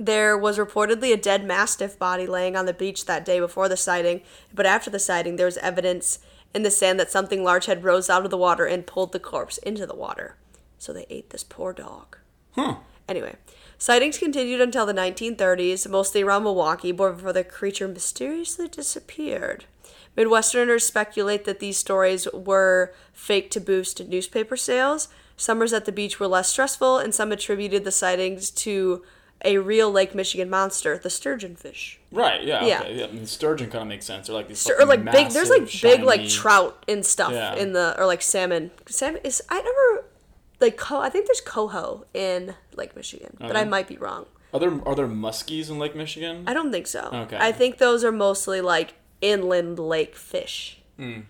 There 0.00 0.38
was 0.38 0.56
reportedly 0.56 1.12
a 1.12 1.18
dead 1.18 1.44
mastiff 1.44 1.98
body 1.98 2.26
laying 2.26 2.56
on 2.56 2.64
the 2.64 2.72
beach 2.72 3.04
that 3.04 3.22
day 3.22 3.38
before 3.38 3.68
the 3.68 3.76
sighting, 3.76 4.22
but 4.52 4.64
after 4.64 4.88
the 4.88 4.98
sighting, 4.98 5.36
there 5.36 5.44
was 5.44 5.58
evidence 5.58 6.20
in 6.54 6.62
the 6.62 6.70
sand 6.70 6.98
that 6.98 7.10
something 7.10 7.44
large 7.44 7.66
had 7.66 7.84
rose 7.84 8.08
out 8.08 8.24
of 8.24 8.30
the 8.30 8.38
water 8.38 8.64
and 8.64 8.86
pulled 8.86 9.12
the 9.12 9.20
corpse 9.20 9.58
into 9.58 9.84
the 9.84 9.94
water. 9.94 10.36
So 10.78 10.94
they 10.94 11.04
ate 11.10 11.28
this 11.28 11.44
poor 11.44 11.74
dog. 11.74 12.16
Huh. 12.52 12.76
Anyway, 13.10 13.36
sightings 13.76 14.16
continued 14.16 14.62
until 14.62 14.86
the 14.86 14.94
1930s, 14.94 15.86
mostly 15.90 16.22
around 16.22 16.44
Milwaukee, 16.44 16.92
before 16.92 17.34
the 17.34 17.44
creature 17.44 17.86
mysteriously 17.86 18.68
disappeared. 18.68 19.66
Midwesterners 20.16 20.80
speculate 20.80 21.44
that 21.44 21.60
these 21.60 21.76
stories 21.76 22.26
were 22.32 22.94
fake 23.12 23.50
to 23.50 23.60
boost 23.60 24.08
newspaper 24.08 24.56
sales. 24.56 25.08
Summers 25.36 25.74
at 25.74 25.84
the 25.84 25.92
beach 25.92 26.18
were 26.18 26.26
less 26.26 26.48
stressful, 26.48 26.96
and 26.96 27.14
some 27.14 27.32
attributed 27.32 27.84
the 27.84 27.92
sightings 27.92 28.50
to 28.50 29.02
a 29.44 29.58
real 29.58 29.90
Lake 29.90 30.14
Michigan 30.14 30.50
monster, 30.50 30.98
the 30.98 31.10
sturgeon 31.10 31.56
fish. 31.56 31.98
Right. 32.12 32.42
Yeah. 32.44 32.64
Yeah. 32.64 32.80
Okay. 32.80 32.98
Yeah. 32.98 33.06
I 33.06 33.10
mean, 33.12 33.26
sturgeon 33.26 33.70
kind 33.70 33.82
of 33.82 33.88
makes 33.88 34.04
sense. 34.06 34.26
They're 34.26 34.36
like 34.36 34.48
these. 34.48 34.62
Stur- 34.64 34.80
or 34.80 34.84
like 34.86 35.04
big, 35.04 35.30
there's 35.30 35.50
like 35.50 35.62
massive, 35.62 35.80
big 35.82 36.02
like 36.02 36.28
trout 36.28 36.84
and 36.88 37.04
stuff 37.04 37.32
Yeah. 37.32 37.54
in 37.54 37.72
the, 37.72 37.98
or 37.98 38.06
like 38.06 38.22
salmon. 38.22 38.70
Salmon 38.86 39.20
is, 39.24 39.42
I 39.48 39.56
never, 39.62 40.04
like, 40.60 40.76
co- 40.76 41.00
I 41.00 41.08
think 41.10 41.26
there's 41.26 41.40
coho 41.40 42.04
in 42.12 42.54
Lake 42.76 42.94
Michigan, 42.96 43.36
but 43.38 43.56
I 43.56 43.64
might 43.64 43.88
be 43.88 43.96
wrong. 43.96 44.26
Are 44.52 44.58
there 44.60 44.72
are 44.84 44.94
there 44.96 45.06
muskies 45.06 45.70
in 45.70 45.78
Lake 45.78 45.94
Michigan? 45.94 46.44
I 46.46 46.52
don't 46.54 46.72
think 46.72 46.86
so. 46.88 47.08
Okay. 47.12 47.38
I 47.40 47.52
think 47.52 47.78
those 47.78 48.02
are 48.04 48.10
mostly 48.12 48.60
like 48.60 48.94
inland 49.20 49.78
lake 49.78 50.16
fish. 50.16 50.80
Hmm. 50.98 51.20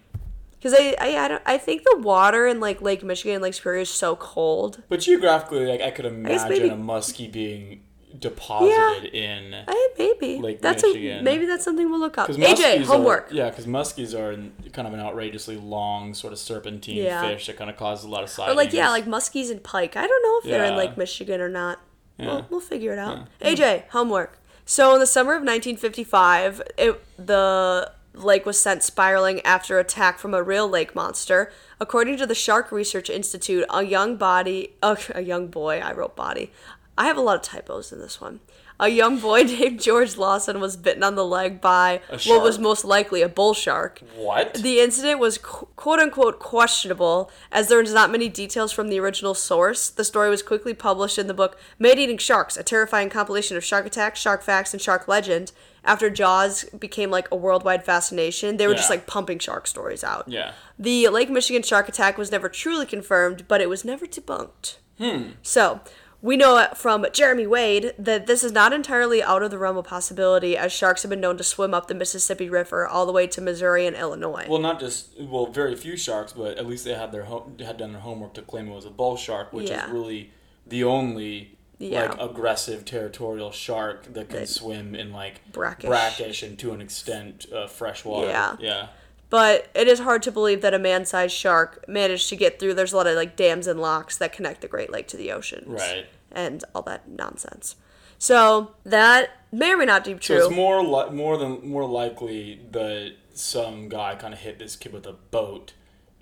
Because 0.53 0.75
I, 0.75 0.95
I, 1.01 1.17
I, 1.25 1.29
don't, 1.29 1.43
I 1.47 1.57
think 1.59 1.85
the 1.85 1.99
water 1.99 2.47
in 2.47 2.61
like 2.61 2.83
Lake 2.83 3.03
Michigan 3.03 3.37
and 3.37 3.43
Lake 3.43 3.55
Superior 3.55 3.81
is 3.81 3.89
so 3.91 4.17
cold. 4.17 4.83
But 4.89 5.01
geographically, 5.01 5.65
like 5.67 5.81
I 5.81 5.91
could 5.91 6.05
imagine 6.07 6.49
maybe- 6.49 6.69
a 6.69 6.73
muskie 6.77 7.31
being 7.31 7.83
deposited 8.19 9.15
in. 9.15 9.55
I, 9.67 9.89
maybe 9.99 10.39
Lake 10.39 10.61
that's 10.61 10.83
Michigan. 10.83 11.19
a 11.21 11.23
maybe 11.23 11.47
that's 11.47 11.65
something 11.65 11.91
we'll 11.91 12.01
look 12.01 12.19
up. 12.19 12.29
AJ, 12.29 12.85
homework. 12.85 13.31
Are, 13.31 13.35
yeah, 13.35 13.51
because 13.51 13.67
muskies 13.67 14.15
are 14.19 14.35
kind 14.71 14.89
of 14.89 14.95
an 14.95 15.01
outrageously 15.01 15.57
long, 15.57 16.15
sort 16.15 16.33
of 16.33 16.39
serpentine 16.39 16.97
Yeah. 16.97 17.23
fish 17.23 17.47
that 17.47 17.57
kind 17.57 17.71
of 17.71 17.77
causes 17.77 18.05
a 18.05 18.09
lot 18.09 18.23
of 18.23 18.29
Or 18.29 18.33
sightings. 18.33 18.57
like 18.57 18.73
yeah, 18.73 18.91
like 18.91 19.07
muskies 19.07 19.51
and 19.51 19.63
pike. 19.63 19.97
I 19.97 20.07
don't 20.07 20.23
know 20.23 20.39
if 20.39 20.45
they're 20.45 20.65
in 20.65 20.73
Yeah. 20.73 20.79
Lake 20.79 20.97
Michigan 20.97 21.41
or 21.41 21.49
not. 21.49 21.81
Yeah. 22.19 22.27
We'll, 22.27 22.47
we'll 22.51 22.61
figure 22.61 22.93
it 22.93 22.99
out. 22.99 23.27
AJ, 23.41 23.89
homework. 23.91 24.39
So 24.67 24.95
in 24.95 25.01
the 25.01 25.07
summer 25.07 25.33
of 25.33 25.43
1955, 25.43 26.63
it, 26.79 27.03
the 27.17 27.91
lake 28.15 28.45
was 28.45 28.59
sent 28.61 28.83
spiraling 28.83 29.41
after 29.43 29.79
attack 29.79 30.19
from 30.19 30.35
a 30.35 30.43
real 30.43 30.69
lake 30.69 30.95
monster. 30.95 31.51
According 31.81 32.19
to 32.19 32.27
the 32.27 32.35
Shark 32.35 32.71
Research 32.71 33.09
Institute, 33.09 33.65
a 33.71 33.83
young 33.85 34.17
body, 34.17 34.75
uh, 34.83 34.97
a 35.15 35.23
young 35.23 35.49
boy, 35.49 35.81
I 35.81 35.93
wrote 35.93 36.15
body. 36.15 36.53
I 37.01 37.07
have 37.07 37.17
a 37.17 37.23
lot 37.23 37.37
of 37.37 37.43
typos 37.43 37.93
in 37.93 37.99
this 37.99 38.21
one. 38.21 38.41
A 38.79 38.89
young 38.89 39.19
boy 39.21 39.43
named 39.45 39.81
George 39.81 40.19
Lawson 40.19 40.61
was 40.61 40.77
bitten 40.77 41.03
on 41.03 41.15
the 41.15 41.25
leg 41.25 41.59
by 41.59 42.03
what 42.27 42.43
was 42.43 42.59
most 42.59 42.85
likely 42.85 43.23
a 43.23 43.29
bull 43.29 43.55
shark. 43.55 44.03
what? 44.15 44.53
The 44.53 44.81
incident 44.81 45.19
was 45.19 45.39
quote 45.39 45.99
unquote 45.99 46.39
questionable, 46.39 47.31
as 47.51 47.69
there 47.69 47.79
was 47.79 47.95
not 47.95 48.11
many 48.11 48.29
details 48.29 48.71
from 48.71 48.91
the 48.91 49.01
original 49.01 49.33
source. 49.33 49.89
The 49.89 50.05
story 50.05 50.29
was 50.29 50.43
quickly 50.43 50.75
published 50.75 51.17
in 51.19 51.27
the 51.27 51.33
book 51.33 51.59
Man 51.79 51.99
Eating 51.99 52.19
Sharks, 52.19 52.59
a 52.59 52.63
terrifying 52.63 53.09
compilation 53.09 53.57
of 53.57 53.65
shark 53.65 53.87
attacks, 53.87 54.21
shark 54.21 54.43
facts, 54.43 54.75
and 54.75 54.83
shark 54.83 55.09
legend. 55.09 55.53
After 55.83 56.11
Jaws 56.11 56.65
became 56.79 57.11
like 57.11 57.29
a 57.33 57.37
worldwide 57.37 57.83
fascination, 57.83 58.59
they 58.59 58.67
were 58.67 58.75
just 58.75 58.91
like 58.91 59.07
pumping 59.07 59.39
shark 59.39 59.67
stories 59.67 60.05
out. 60.05 60.29
yeah. 60.29 60.53
The 60.79 61.09
Lake 61.09 61.31
Michigan 61.31 61.63
shark 61.63 61.89
attack 61.89 62.19
was 62.19 62.31
never 62.31 62.51
truly 62.51 62.85
confirmed, 62.85 63.49
but 63.49 63.63
it 63.63 63.71
was 63.71 63.87
never 63.87 64.07
debunked. 64.07 64.77
Hmm. 64.99 65.31
So, 65.43 65.81
we 66.23 66.37
know 66.37 66.67
from 66.75 67.07
Jeremy 67.13 67.47
Wade 67.47 67.95
that 67.99 68.27
this 68.27 68.45
is 68.45 68.53
not 68.53 68.73
entirely 68.73 69.23
out 69.23 69.43
of 69.43 69.51
the 69.51 69.59
realm 69.59 69.77
of 69.77 69.87
possibility, 69.87 70.57
as 70.57 70.71
sharks 70.73 71.03
have 71.03 71.11
been 71.11 71.21
known 71.21 71.37
to 71.39 71.45
swim 71.45 71.73
up 71.73 71.89
the 71.89 71.95
Mississippi 71.95 72.49
River 72.51 72.87
all 72.87 73.07
the 73.07 73.13
way 73.13 73.27
to 73.29 73.41
Missouri 73.41 73.87
and 73.87 73.97
Illinois. 73.97 74.47
Well, 74.49 74.61
not 74.61 74.81
just 74.81 75.19
well, 75.19 75.47
very 75.47 75.75
few 75.77 75.97
sharks, 75.97 76.33
but 76.33 76.59
at 76.59 76.67
least 76.67 76.85
they 76.85 76.95
had 76.95 77.13
their 77.13 77.25
home, 77.25 77.57
had 77.65 77.79
done 77.79 77.93
their 77.93 78.03
homework 78.03 78.35
to 78.35 78.43
claim 78.43 78.69
it 78.69 78.75
was 78.75 78.85
a 78.85 78.91
bull 78.91 79.17
shark, 79.17 79.53
which 79.53 79.71
Yeah. 79.71 79.87
is 79.87 79.93
really 79.93 80.31
the 80.67 80.85
only 80.85 81.57
Yeah. 81.79 82.11
like 82.11 82.21
aggressive 82.21 82.85
territorial 82.85 83.51
shark 83.53 84.13
that 84.13 84.29
can 84.29 84.47
swim 84.47 84.95
in 84.95 85.13
like 85.13 85.41
Brackish. 85.53 85.89
brackish 85.89 86.43
and 86.43 86.59
to 86.59 86.73
an 86.73 86.83
extent 86.83 87.47
uh, 87.51 87.67
freshwater. 87.67 88.27
Yeah. 88.29 88.57
Yeah. 88.61 88.87
But 89.31 89.69
it 89.75 89.87
is 89.89 90.01
hard 90.01 90.23
to 90.25 90.33
believe 90.33 90.61
that 90.63 90.75
a 90.75 90.79
man-sized 90.79 91.35
shark 91.35 91.85
managed 91.89 92.29
to 92.31 92.37
get 92.37 92.59
through. 92.59 92.75
There's 92.75 92.93
a 92.93 92.97
lot 92.97 93.07
of 93.07 93.15
like 93.15 93.37
dams 93.37 93.67
and 93.69 93.81
locks 93.81 94.17
that 94.19 94.33
connect 94.33 94.61
the 94.61 94.69
Great 94.69 94.91
Lake 94.91 95.07
to 95.09 95.17
the 95.17 95.31
ocean, 95.33 95.65
Right. 95.67 96.07
And 96.33 96.63
all 96.75 96.83
that 96.83 97.09
nonsense. 97.09 97.77
So 98.19 98.73
that 98.85 99.31
may 99.53 99.73
or 99.73 99.77
may 99.77 99.85
not 99.87 100.05
be 100.05 100.15
true. 100.15 100.41
So 100.41 100.47
it's 100.49 100.55
more 100.55 100.83
li- 100.83 101.11
more 101.11 101.37
than 101.39 101.67
more 101.69 101.87
likely 101.89 102.61
that 102.73 103.15
some 103.33 103.89
guy 103.89 104.15
kind 104.17 104.35
of 104.35 104.41
hit 104.41 104.59
this 104.59 104.77
kid 104.77 104.93
with 104.93 105.07
a 105.07 105.13
boat 105.15 105.73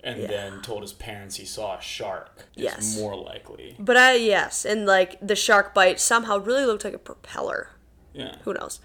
and 0.03 0.21
Yeah. 0.21 0.27
then 0.27 0.61
told 0.61 0.81
his 0.83 0.93
parents 0.93 1.35
he 1.35 1.45
saw 1.45 1.77
a 1.77 1.81
shark. 1.81 2.45
Is 2.55 2.63
Yes. 2.63 2.97
more 2.97 3.15
likely. 3.15 3.75
but 3.79 3.97
I 3.97 4.13
yes, 4.13 4.65
and 4.65 4.85
like 4.85 5.17
the 5.19 5.35
shark 5.35 5.73
bite 5.73 5.99
somehow 5.99 6.37
really 6.37 6.65
looked 6.65 6.83
like 6.85 6.93
a 6.93 6.99
propeller. 6.99 7.71
Yeah. 8.13 8.35
Who 8.43 8.53
knows? 8.53 8.79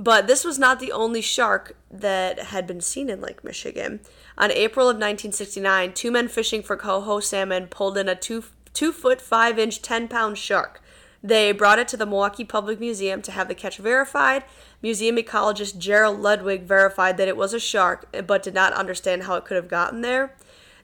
But 0.00 0.26
this 0.26 0.46
was 0.46 0.58
not 0.58 0.80
the 0.80 0.92
only 0.92 1.20
shark 1.20 1.76
that 1.90 2.38
had 2.38 2.66
been 2.66 2.80
seen 2.80 3.10
in 3.10 3.20
Lake 3.20 3.44
Michigan. 3.44 4.00
On 4.38 4.50
April 4.50 4.88
of 4.88 4.96
1969, 4.96 5.92
two 5.92 6.10
men 6.10 6.26
fishing 6.26 6.62
for 6.62 6.74
coho 6.74 7.20
salmon 7.20 7.66
pulled 7.66 7.98
in 7.98 8.08
a 8.08 8.14
two 8.14 8.44
two 8.72 8.92
foot 8.92 9.20
five 9.20 9.58
inch 9.58 9.82
ten 9.82 10.08
pound 10.08 10.38
shark. 10.38 10.80
They 11.22 11.52
brought 11.52 11.78
it 11.78 11.86
to 11.88 11.98
the 11.98 12.06
Milwaukee 12.06 12.46
Public 12.46 12.80
Museum 12.80 13.20
to 13.20 13.32
have 13.32 13.48
the 13.48 13.54
catch 13.54 13.76
verified. 13.76 14.44
Museum 14.80 15.16
ecologist 15.16 15.76
Gerald 15.76 16.18
Ludwig 16.18 16.62
verified 16.62 17.18
that 17.18 17.28
it 17.28 17.36
was 17.36 17.52
a 17.52 17.60
shark, 17.60 18.08
but 18.26 18.42
did 18.42 18.54
not 18.54 18.72
understand 18.72 19.24
how 19.24 19.34
it 19.34 19.44
could 19.44 19.56
have 19.56 19.68
gotten 19.68 20.00
there. 20.00 20.34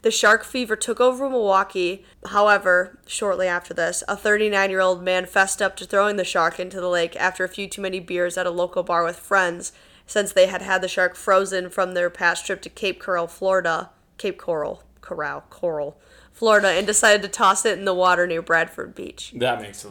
The 0.06 0.12
shark 0.12 0.44
fever 0.44 0.76
took 0.76 1.00
over 1.00 1.28
Milwaukee. 1.28 2.04
However, 2.26 2.96
shortly 3.08 3.48
after 3.48 3.74
this, 3.74 4.04
a 4.06 4.16
39 4.16 4.70
year 4.70 4.80
old 4.80 5.02
man 5.02 5.26
fessed 5.26 5.60
up 5.60 5.74
to 5.78 5.84
throwing 5.84 6.14
the 6.14 6.22
shark 6.22 6.60
into 6.60 6.80
the 6.80 6.88
lake 6.88 7.16
after 7.16 7.42
a 7.42 7.48
few 7.48 7.66
too 7.66 7.82
many 7.82 7.98
beers 7.98 8.38
at 8.38 8.46
a 8.46 8.50
local 8.50 8.84
bar 8.84 9.02
with 9.02 9.18
friends, 9.18 9.72
since 10.06 10.32
they 10.32 10.46
had 10.46 10.62
had 10.62 10.80
the 10.80 10.86
shark 10.86 11.16
frozen 11.16 11.70
from 11.70 11.94
their 11.94 12.08
past 12.08 12.46
trip 12.46 12.62
to 12.62 12.70
Cape 12.70 13.00
Coral, 13.00 13.26
Florida. 13.26 13.90
Cape 14.16 14.38
Coral, 14.38 14.84
Corral, 15.00 15.42
Coral, 15.50 15.98
Florida, 16.30 16.68
and 16.68 16.86
decided 16.86 17.20
to 17.22 17.28
toss 17.28 17.66
it 17.66 17.76
in 17.76 17.84
the 17.84 17.92
water 17.92 18.28
near 18.28 18.42
Bradford 18.42 18.94
Beach. 18.94 19.32
That 19.34 19.60
makes 19.60 19.84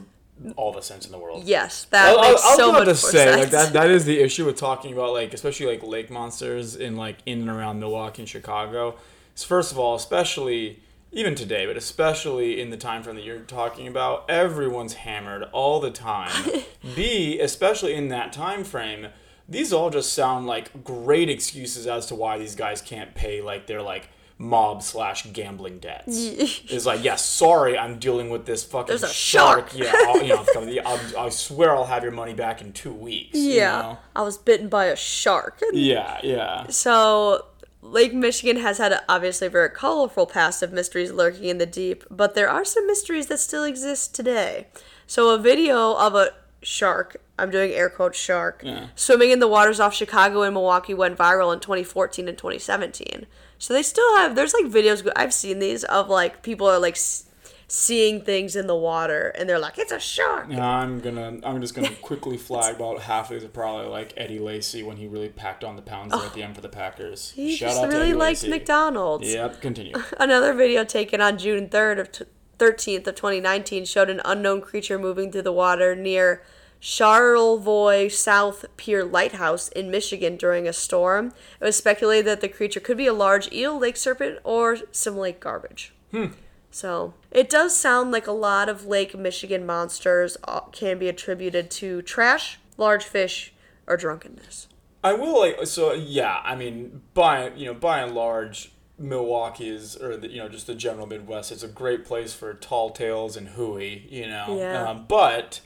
all 0.55 0.71
the 0.71 0.81
sense 0.81 1.05
in 1.05 1.11
the 1.11 1.19
world. 1.19 1.43
Yes, 1.43 1.87
that 1.91 2.17
I, 2.17 2.21
I, 2.21 2.29
makes 2.29 2.41
I 2.41 2.47
was 2.47 2.55
so 2.55 2.69
about 2.69 2.87
much 2.87 2.99
to 3.01 3.03
more 3.03 3.11
say 3.11 3.25
sense. 3.25 3.41
like 3.41 3.49
that. 3.49 3.73
That 3.73 3.91
is 3.91 4.05
the 4.05 4.21
issue 4.21 4.45
with 4.45 4.55
talking 4.55 4.93
about 4.93 5.11
like 5.11 5.33
especially 5.33 5.65
like 5.65 5.83
lake 5.83 6.09
monsters 6.09 6.77
in 6.77 6.95
like 6.95 7.17
in 7.25 7.41
and 7.41 7.49
around 7.49 7.81
Milwaukee 7.81 8.21
and 8.21 8.29
Chicago. 8.29 8.95
Is 9.35 9.43
first 9.43 9.71
of 9.71 9.79
all, 9.79 9.95
especially 9.95 10.79
even 11.11 11.33
today, 11.33 11.65
but 11.65 11.77
especially 11.77 12.59
in 12.59 12.69
the 12.69 12.77
time 12.77 13.01
frame 13.01 13.15
that 13.15 13.23
you're 13.23 13.39
talking 13.39 13.87
about, 13.87 14.29
everyone's 14.29 14.95
hammered 14.95 15.43
all 15.51 15.79
the 15.79 15.91
time. 15.91 16.31
B, 16.95 17.39
especially 17.39 17.93
in 17.93 18.09
that 18.09 18.33
time 18.33 18.63
frame, 18.63 19.07
these 19.47 19.71
all 19.71 19.89
just 19.89 20.13
sound 20.13 20.45
like 20.45 20.83
great 20.83 21.29
excuses 21.29 21.87
as 21.87 22.07
to 22.07 22.15
why 22.15 22.37
these 22.37 22.55
guys 22.55 22.81
can't 22.81 23.15
pay 23.15 23.41
like 23.41 23.67
their 23.67 23.81
like 23.81 24.09
mob 24.37 24.83
slash 24.83 25.31
gambling 25.31 25.79
debts. 25.79 26.05
it's 26.09 26.85
like, 26.85 27.03
yes, 27.03 27.25
sorry, 27.25 27.77
I'm 27.77 27.99
dealing 27.99 28.29
with 28.29 28.45
this 28.45 28.63
fucking 28.63 28.97
shark. 28.97 29.69
shark. 29.69 29.77
Yeah, 29.77 29.93
I'll, 29.95 30.21
you 30.21 30.29
know, 30.29 30.81
I'll, 30.85 31.25
I 31.25 31.29
swear 31.29 31.75
I'll 31.75 31.85
have 31.85 32.03
your 32.03 32.11
money 32.11 32.33
back 32.33 32.61
in 32.61 32.73
two 32.73 32.93
weeks. 32.93 33.37
you 33.37 33.53
yeah, 33.53 33.81
know? 33.81 33.97
I 34.15 34.23
was 34.23 34.37
bitten 34.37 34.67
by 34.67 34.85
a 34.85 34.95
shark. 34.95 35.61
Yeah, 35.71 36.19
yeah. 36.23 36.67
So, 36.67 37.45
Lake 37.91 38.13
Michigan 38.13 38.57
has 38.57 38.77
had 38.77 38.99
obviously 39.07 39.47
a 39.47 39.49
very 39.49 39.69
colorful 39.69 40.25
past 40.25 40.61
of 40.63 40.73
mysteries 40.73 41.11
lurking 41.11 41.45
in 41.45 41.57
the 41.57 41.65
deep, 41.65 42.03
but 42.09 42.33
there 42.35 42.49
are 42.49 42.65
some 42.65 42.85
mysteries 42.87 43.27
that 43.27 43.39
still 43.39 43.63
exist 43.63 44.13
today. 44.15 44.67
So, 45.07 45.29
a 45.33 45.37
video 45.37 45.93
of 45.95 46.15
a 46.15 46.31
shark, 46.61 47.17
I'm 47.37 47.51
doing 47.51 47.71
air 47.71 47.89
quotes 47.89 48.17
shark, 48.17 48.61
Yeah. 48.63 48.87
swimming 48.95 49.29
in 49.31 49.39
the 49.39 49.47
waters 49.47 49.79
off 49.79 49.93
Chicago 49.93 50.41
and 50.41 50.53
Milwaukee 50.53 50.93
went 50.93 51.17
viral 51.17 51.53
in 51.53 51.59
2014 51.59 52.27
and 52.27 52.37
2017. 52.37 53.27
So, 53.59 53.73
they 53.73 53.83
still 53.83 54.17
have, 54.17 54.35
there's 54.35 54.53
like 54.53 54.65
videos, 54.65 55.07
I've 55.15 55.33
seen 55.33 55.59
these 55.59 55.83
of 55.85 56.09
like 56.09 56.41
people 56.41 56.67
are 56.67 56.79
like 56.79 56.95
s- 56.95 57.25
seeing 57.67 58.21
things 58.21 58.55
in 58.55 58.67
the 58.67 58.75
water 58.75 59.33
and 59.37 59.49
they're 59.49 59.59
like, 59.59 59.77
it's 59.77 59.91
a 59.91 59.99
shark. 59.99 60.47
Yeah, 60.49 60.67
I'm 60.67 60.99
gonna. 60.99 61.39
I'm 61.43 61.61
just 61.61 61.75
gonna 61.75 61.89
quickly 62.01 62.37
flag 62.37 62.75
about 62.75 63.01
half 63.01 63.31
of 63.31 63.35
these 63.35 63.43
are 63.43 63.49
probably 63.49 63.87
like 63.87 64.13
Eddie 64.17 64.39
Lacy 64.39 64.83
when 64.83 64.97
he 64.97 65.07
really 65.07 65.29
packed 65.29 65.63
on 65.63 65.75
the 65.75 65.81
pounds 65.81 66.11
there 66.11 66.25
at 66.25 66.33
the 66.33 66.41
oh. 66.41 66.45
end 66.45 66.55
for 66.55 66.61
the 66.61 66.69
Packers. 66.69 67.31
He 67.31 67.55
Shout 67.55 67.69
just 67.69 67.83
out 67.83 67.89
really 67.89 68.13
liked 68.13 68.43
Lacy. 68.43 68.49
McDonald's. 68.49 69.33
Yep. 69.33 69.61
Continue. 69.61 69.95
Another 70.19 70.53
video 70.53 70.83
taken 70.83 71.21
on 71.21 71.37
June 71.37 71.67
3rd 71.69 71.99
of 71.99 72.11
t- 72.11 72.25
13th 72.57 73.07
of 73.07 73.15
2019 73.15 73.85
showed 73.85 74.09
an 74.09 74.21
unknown 74.23 74.61
creature 74.61 74.97
moving 74.97 75.31
through 75.31 75.41
the 75.41 75.51
water 75.51 75.95
near 75.95 76.41
Charlevoix 76.79 78.09
South 78.09 78.65
Pier 78.77 79.03
Lighthouse 79.03 79.69
in 79.69 79.89
Michigan 79.89 80.37
during 80.37 80.67
a 80.67 80.73
storm. 80.73 81.33
It 81.59 81.65
was 81.65 81.75
speculated 81.75 82.27
that 82.27 82.41
the 82.41 82.47
creature 82.47 82.79
could 82.79 82.97
be 82.97 83.07
a 83.07 83.13
large 83.13 83.51
eel, 83.51 83.77
lake 83.77 83.97
serpent, 83.97 84.39
or 84.43 84.77
some 84.91 85.17
lake 85.17 85.39
garbage. 85.39 85.93
Hmm. 86.11 86.27
So 86.75 87.13
it 87.31 87.49
does 87.49 87.73
sound 87.73 88.11
like 88.11 88.27
a 88.27 88.33
lot 88.33 88.67
of 88.67 88.85
Lake 88.85 89.17
Michigan 89.17 89.65
monsters 89.65 90.35
uh, 90.43 90.59
can 90.73 90.99
be 90.99 91.07
attributed 91.07 91.71
to 91.71 92.01
trash, 92.01 92.59
large 92.75 93.05
fish, 93.05 93.53
or 93.87 93.95
drunkenness. 93.95 94.67
I 95.01 95.13
will 95.13 95.39
like 95.39 95.65
so 95.67 95.93
yeah. 95.93 96.41
I 96.43 96.53
mean, 96.57 97.01
by 97.13 97.51
you 97.51 97.67
know, 97.67 97.73
by 97.73 97.99
and 98.01 98.13
large, 98.13 98.73
Milwaukee 98.99 99.69
is 99.69 99.95
or 99.95 100.17
the, 100.17 100.29
you 100.29 100.39
know 100.39 100.49
just 100.49 100.67
the 100.67 100.75
general 100.75 101.07
Midwest. 101.07 101.49
It's 101.49 101.63
a 101.63 101.69
great 101.69 102.03
place 102.03 102.33
for 102.33 102.53
tall 102.53 102.89
tales 102.89 103.37
and 103.37 103.47
hooey. 103.47 104.05
You 104.09 104.27
know, 104.27 104.57
Yeah. 104.59 104.89
um, 104.89 105.05
but 105.07 105.61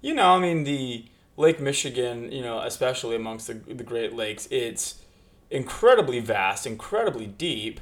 you 0.00 0.14
know, 0.14 0.36
I 0.36 0.38
mean 0.38 0.64
the 0.64 1.04
Lake 1.36 1.60
Michigan. 1.60 2.32
You 2.32 2.40
know, 2.40 2.60
especially 2.60 3.14
amongst 3.14 3.46
the 3.48 3.54
the 3.54 3.84
Great 3.84 4.14
Lakes, 4.14 4.48
it's 4.50 5.02
incredibly 5.50 6.20
vast, 6.20 6.66
incredibly 6.66 7.26
deep, 7.26 7.78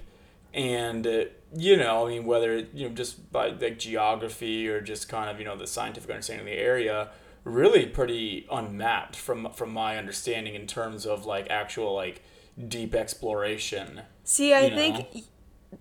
and 0.54 1.06
uh, 1.06 1.24
you 1.56 1.76
know, 1.76 2.06
I 2.06 2.10
mean, 2.10 2.24
whether 2.24 2.58
you 2.58 2.88
know 2.88 2.94
just 2.94 3.30
by 3.32 3.48
like 3.48 3.78
geography 3.78 4.68
or 4.68 4.80
just 4.80 5.08
kind 5.08 5.28
of 5.28 5.38
you 5.38 5.44
know 5.44 5.56
the 5.56 5.66
scientific 5.66 6.10
understanding 6.10 6.46
of 6.46 6.52
the 6.52 6.58
area, 6.58 7.10
really 7.42 7.86
pretty 7.86 8.46
unmapped 8.50 9.16
from 9.16 9.50
from 9.52 9.72
my 9.72 9.98
understanding 9.98 10.54
in 10.54 10.66
terms 10.66 11.06
of 11.06 11.26
like 11.26 11.48
actual 11.50 11.94
like 11.94 12.22
deep 12.68 12.94
exploration. 12.94 14.02
See, 14.22 14.54
I 14.54 14.66
you 14.66 14.70
know? 14.70 14.76
think 14.76 15.24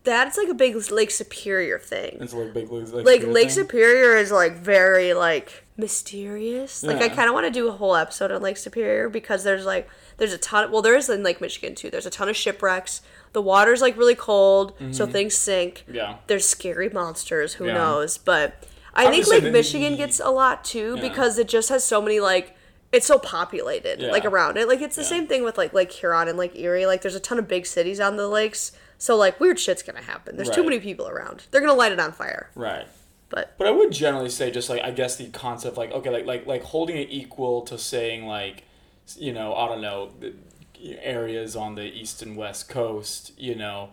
that's 0.03 0.37
like 0.37 0.47
a 0.49 0.53
big 0.53 0.75
Lake 0.91 1.11
Superior 1.11 1.79
thing. 1.79 2.17
It's 2.21 2.33
like 2.33 2.53
big 2.53 2.71
Lake, 2.71 2.93
like 2.93 3.21
Superior 3.21 3.33
Lake 3.33 3.47
thing. 3.47 3.49
Superior 3.49 4.15
is 4.17 4.31
like 4.31 4.55
very 4.55 5.13
like 5.13 5.63
mysterious. 5.77 6.83
Like 6.83 7.01
I 7.01 7.09
kind 7.09 7.27
of 7.27 7.33
want 7.33 7.45
to 7.47 7.51
do 7.51 7.67
a 7.67 7.71
whole 7.71 7.95
episode 7.95 8.31
on 8.31 8.41
Lake 8.41 8.57
Superior 8.57 9.09
because 9.09 9.43
there's 9.43 9.65
like 9.65 9.87
there's 10.17 10.33
a 10.33 10.37
ton. 10.37 10.71
Well, 10.71 10.81
there 10.81 10.95
is 10.95 11.09
in 11.09 11.23
Lake 11.23 11.41
Michigan 11.41 11.75
too. 11.75 11.89
There's 11.89 12.05
a 12.05 12.09
ton 12.11 12.29
of 12.29 12.35
shipwrecks. 12.35 13.01
The 13.33 13.41
water's 13.41 13.81
like 13.81 13.97
really 13.97 14.15
cold, 14.15 14.73
so 14.91 15.05
things 15.07 15.35
sink. 15.35 15.83
Mm-hmm. 15.87 15.95
Yeah. 15.95 16.17
There's 16.27 16.45
scary 16.47 16.89
monsters. 16.89 17.53
Who 17.55 17.65
Yeah. 17.65 17.73
knows? 17.73 18.17
But 18.17 18.67
I 18.93 19.05
I'm 19.05 19.11
think 19.11 19.27
Lake 19.27 19.51
Michigan 19.51 19.95
gets 19.95 20.19
a 20.19 20.29
lot 20.29 20.63
too 20.63 20.95
Yeah. 20.97 21.01
because 21.09 21.37
it 21.39 21.47
just 21.47 21.69
has 21.69 21.83
so 21.83 22.01
many 22.01 22.19
like. 22.19 22.55
It's 22.91 23.07
so 23.07 23.17
populated, 23.17 23.99
Yeah. 24.01 24.11
like 24.11 24.23
around 24.23 24.55
it. 24.55 24.67
Like 24.67 24.79
it's 24.79 24.95
the 24.95 25.01
Yeah. 25.01 25.07
same 25.07 25.25
thing 25.25 25.43
with 25.43 25.57
like 25.57 25.73
Lake 25.73 25.91
Huron 25.91 26.27
and 26.27 26.37
Lake 26.37 26.55
Erie. 26.55 26.85
Like 26.85 27.01
there's 27.01 27.15
a 27.15 27.19
ton 27.19 27.39
of 27.39 27.47
big 27.47 27.65
cities 27.65 27.99
on 27.99 28.17
the 28.17 28.27
lakes, 28.27 28.71
so 28.97 29.15
like 29.15 29.39
weird 29.39 29.59
shit's 29.59 29.83
gonna 29.83 30.01
happen. 30.01 30.35
There's 30.35 30.49
too 30.49 30.63
many 30.63 30.79
people 30.79 31.07
around. 31.07 31.45
They're 31.51 31.61
gonna 31.61 31.73
light 31.73 31.91
it 31.91 31.99
on 31.99 32.11
fire. 32.11 32.49
Right. 32.55 32.87
But 33.29 33.57
But 33.57 33.67
I 33.67 33.71
would 33.71 33.91
generally 33.91 34.29
say 34.29 34.51
just 34.51 34.69
like 34.69 34.81
I 34.83 34.91
guess 34.91 35.15
the 35.15 35.27
concept 35.29 35.77
like 35.77 35.91
okay 35.91 36.09
like 36.09 36.25
like 36.25 36.45
like 36.45 36.63
holding 36.63 36.97
it 36.97 37.07
equal 37.09 37.61
to 37.63 37.77
saying 37.77 38.27
like 38.27 38.63
you 39.17 39.33
know 39.33 39.53
I 39.53 39.67
don't 39.67 39.81
know 39.81 40.11
the 40.19 40.33
areas 41.01 41.55
on 41.55 41.75
the 41.75 41.83
east 41.83 42.21
and 42.21 42.35
west 42.35 42.69
coast 42.69 43.31
you 43.37 43.55
know 43.55 43.89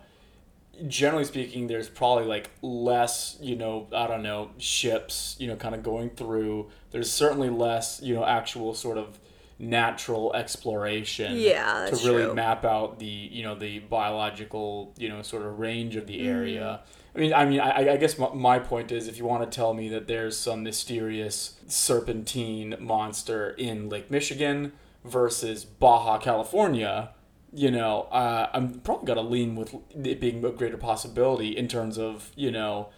generally 0.87 1.25
speaking 1.25 1.67
there's 1.67 1.89
probably 1.89 2.25
like 2.25 2.49
less 2.61 3.37
you 3.41 3.55
know 3.55 3.87
I 3.93 4.07
don't 4.07 4.23
know 4.23 4.51
ships 4.57 5.35
you 5.39 5.47
know 5.47 5.55
kind 5.55 5.75
of 5.75 5.83
going 5.83 6.11
through 6.11 6.69
there's 6.91 7.11
certainly 7.11 7.49
less 7.49 8.01
you 8.01 8.13
know 8.13 8.25
actual 8.25 8.73
sort 8.73 8.97
of 8.97 9.19
natural 9.61 10.33
exploration 10.33 11.37
Yeah, 11.37 11.85
to 11.89 11.95
really 11.97 12.23
true. 12.25 12.33
map 12.33 12.65
out 12.65 12.99
the 12.99 13.05
you 13.05 13.43
know 13.43 13.55
the 13.55 13.79
biological 13.79 14.93
you 14.97 15.07
know 15.07 15.21
sort 15.21 15.45
of 15.45 15.59
range 15.59 15.95
of 15.95 16.07
the 16.07 16.19
Mm. 16.19 16.25
area. 16.25 16.79
I 17.15 17.19
mean, 17.19 17.33
I 17.33 17.45
mean, 17.45 17.59
I, 17.59 17.91
I 17.93 17.97
guess 17.97 18.17
my, 18.17 18.29
my 18.33 18.57
point 18.59 18.91
is, 18.91 19.07
if 19.09 19.17
you 19.17 19.25
want 19.25 19.43
to 19.49 19.53
tell 19.55 19.73
me 19.73 19.89
that 19.89 20.07
there's 20.07 20.37
some 20.37 20.63
mysterious 20.63 21.55
serpentine 21.67 22.75
monster 22.79 23.49
in 23.51 23.89
Lake 23.89 24.09
Michigan 24.09 24.71
versus 25.03 25.65
Baja 25.65 26.17
California, 26.19 27.09
you 27.53 27.69
know, 27.69 28.03
uh, 28.11 28.49
I'm 28.53 28.79
probably 28.79 29.07
gonna 29.07 29.27
lean 29.27 29.55
with 29.55 29.75
it 30.05 30.21
being 30.21 30.43
a 30.45 30.51
greater 30.51 30.77
possibility 30.77 31.55
in 31.57 31.67
terms 31.67 31.97
of 31.97 32.31
you 32.35 32.49
know. 32.51 32.89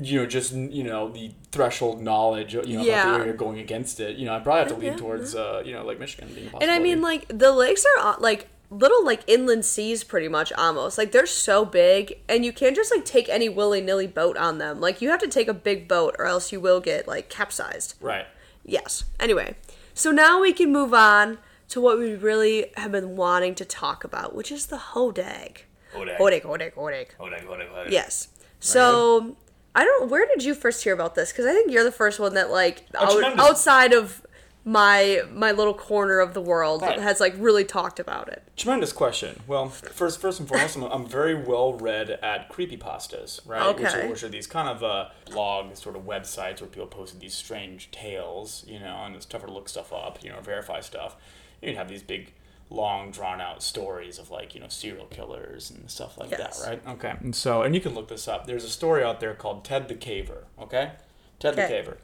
You 0.00 0.20
know, 0.20 0.26
just 0.26 0.52
you 0.52 0.84
know 0.84 1.08
the 1.10 1.32
threshold 1.50 2.00
knowledge, 2.00 2.54
you 2.54 2.62
know, 2.62 2.82
about 2.82 2.86
Yeah. 2.86 3.12
the 3.12 3.18
area 3.24 3.32
going 3.32 3.58
against 3.58 3.98
it. 4.00 4.16
You 4.16 4.26
know, 4.26 4.34
I 4.34 4.38
probably 4.40 4.60
have 4.60 4.68
to 4.68 4.74
lean 4.76 4.92
Yeah, 4.92 4.96
towards, 4.96 5.34
uh, 5.34 5.62
you 5.64 5.72
know, 5.72 5.84
Lake 5.84 5.98
Michigan 5.98 6.32
being 6.34 6.50
and. 6.60 6.70
I 6.70 6.78
mean 6.78 7.02
like 7.02 7.26
the 7.28 7.52
lakes 7.52 7.84
are 7.96 8.06
uh, 8.12 8.16
like 8.20 8.48
little 8.70 9.04
like 9.04 9.22
inland 9.26 9.64
seas 9.64 10.04
pretty 10.04 10.28
much 10.28 10.52
almost. 10.52 10.98
Like 10.98 11.10
they're 11.12 11.26
so 11.26 11.64
big 11.64 12.18
and 12.28 12.44
you 12.44 12.52
can't 12.52 12.76
just 12.76 12.94
like 12.94 13.04
take 13.04 13.28
any 13.28 13.48
willy-nilly 13.48 14.06
boat 14.06 14.36
on 14.36 14.58
them. 14.58 14.80
Like 14.80 15.00
you 15.02 15.08
have 15.10 15.20
to 15.20 15.28
take 15.28 15.48
a 15.48 15.54
big 15.54 15.88
boat 15.88 16.14
or 16.18 16.26
else 16.26 16.52
you 16.52 16.60
will 16.60 16.80
get 16.80 17.08
like 17.08 17.28
capsized. 17.28 17.94
right. 18.00 18.26
Yes. 18.64 19.04
Anyway, 19.18 19.56
so 19.94 20.10
now 20.10 20.40
we 20.40 20.52
can 20.52 20.70
move 20.70 20.92
on 20.92 21.38
to 21.70 21.80
what 21.80 21.98
we 21.98 22.14
really 22.14 22.66
have 22.76 22.92
been 22.92 23.16
wanting 23.16 23.54
to 23.56 23.64
talk 23.64 24.04
about, 24.04 24.34
which 24.34 24.52
is 24.52 24.66
the 24.66 24.76
hodag. 24.92 25.64
Hodag. 25.94 26.16
Hodag, 26.18 26.42
hodag, 26.42 26.74
hodag. 26.74 27.08
Hodag, 27.18 27.40
hodag, 27.46 27.68
hodag. 27.68 27.90
Yes. 27.90 28.28
So 28.60 29.36
I 29.78 29.84
don't. 29.84 30.10
Where 30.10 30.26
did 30.26 30.42
you 30.44 30.54
first 30.54 30.82
hear 30.82 30.92
about 30.92 31.14
this? 31.14 31.30
Because 31.30 31.46
I 31.46 31.52
think 31.52 31.70
you're 31.70 31.84
the 31.84 31.92
first 31.92 32.18
one 32.18 32.34
that 32.34 32.50
like 32.50 32.84
out, 32.96 33.38
outside 33.38 33.92
of 33.92 34.26
my 34.64 35.22
my 35.32 35.52
little 35.52 35.72
corner 35.72 36.18
of 36.18 36.34
the 36.34 36.40
world 36.40 36.82
Right. 36.82 36.98
has 36.98 37.20
like 37.20 37.34
really 37.38 37.64
talked 37.64 38.00
about 38.00 38.28
it. 38.28 38.42
Tremendous 38.56 38.92
question. 38.92 39.40
Well, 39.46 39.68
first, 39.68 40.20
first 40.20 40.40
and 40.40 40.48
foremost, 40.48 40.76
I'm, 40.76 40.82
I'm 40.82 41.06
very 41.06 41.34
well 41.34 41.74
read 41.74 42.10
at 42.10 42.50
creepypastas, 42.50 43.46
right? 43.46 43.74
Which, 43.78 43.86
Okay. 43.86 44.06
are, 44.06 44.08
which 44.10 44.22
are 44.24 44.28
these 44.28 44.48
kind 44.48 44.68
of 44.68 44.82
uh, 44.82 45.08
blog 45.30 45.76
sort 45.76 45.94
of 45.94 46.02
websites 46.02 46.60
where 46.60 46.68
people 46.68 46.88
posted 46.88 47.20
these 47.20 47.34
strange 47.34 47.90
tales, 47.92 48.64
you 48.66 48.80
know, 48.80 49.04
and 49.04 49.14
it's 49.14 49.26
tougher 49.26 49.46
to 49.46 49.52
look 49.52 49.68
stuff 49.68 49.92
up, 49.92 50.24
you 50.24 50.30
know, 50.30 50.40
verify 50.40 50.80
stuff. 50.80 51.16
You 51.62 51.68
can 51.68 51.76
have 51.76 51.88
these 51.88 52.02
big, 52.02 52.32
long, 52.70 53.10
drawn 53.10 53.40
out 53.40 53.62
stories 53.62 54.18
of 54.18 54.30
like, 54.30 54.54
you 54.54 54.60
know, 54.60 54.68
serial 54.68 55.06
killers 55.06 55.70
and 55.70 55.90
stuff 55.90 56.18
like 56.18 56.30
Yes. 56.30 56.60
that, 56.62 56.68
right? 56.68 56.82
Okay. 56.94 57.14
And 57.20 57.34
so, 57.34 57.62
and 57.62 57.74
you 57.74 57.80
can 57.80 57.94
look 57.94 58.08
this 58.08 58.28
up. 58.28 58.46
There's 58.46 58.64
a 58.64 58.68
story 58.70 59.02
out 59.02 59.20
there 59.20 59.34
called 59.34 59.64
Ted 59.64 59.88
the 59.88 59.94
Caver, 59.94 60.44
okay? 60.60 60.92
Ted 61.38 61.56
the 61.56 61.62
Caver. 61.62 61.96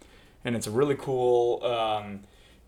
And 0.45 0.57
it's 0.57 0.67
a 0.67 0.71
really 0.71 0.97
cool. 0.97 1.63
Um, 1.65 2.21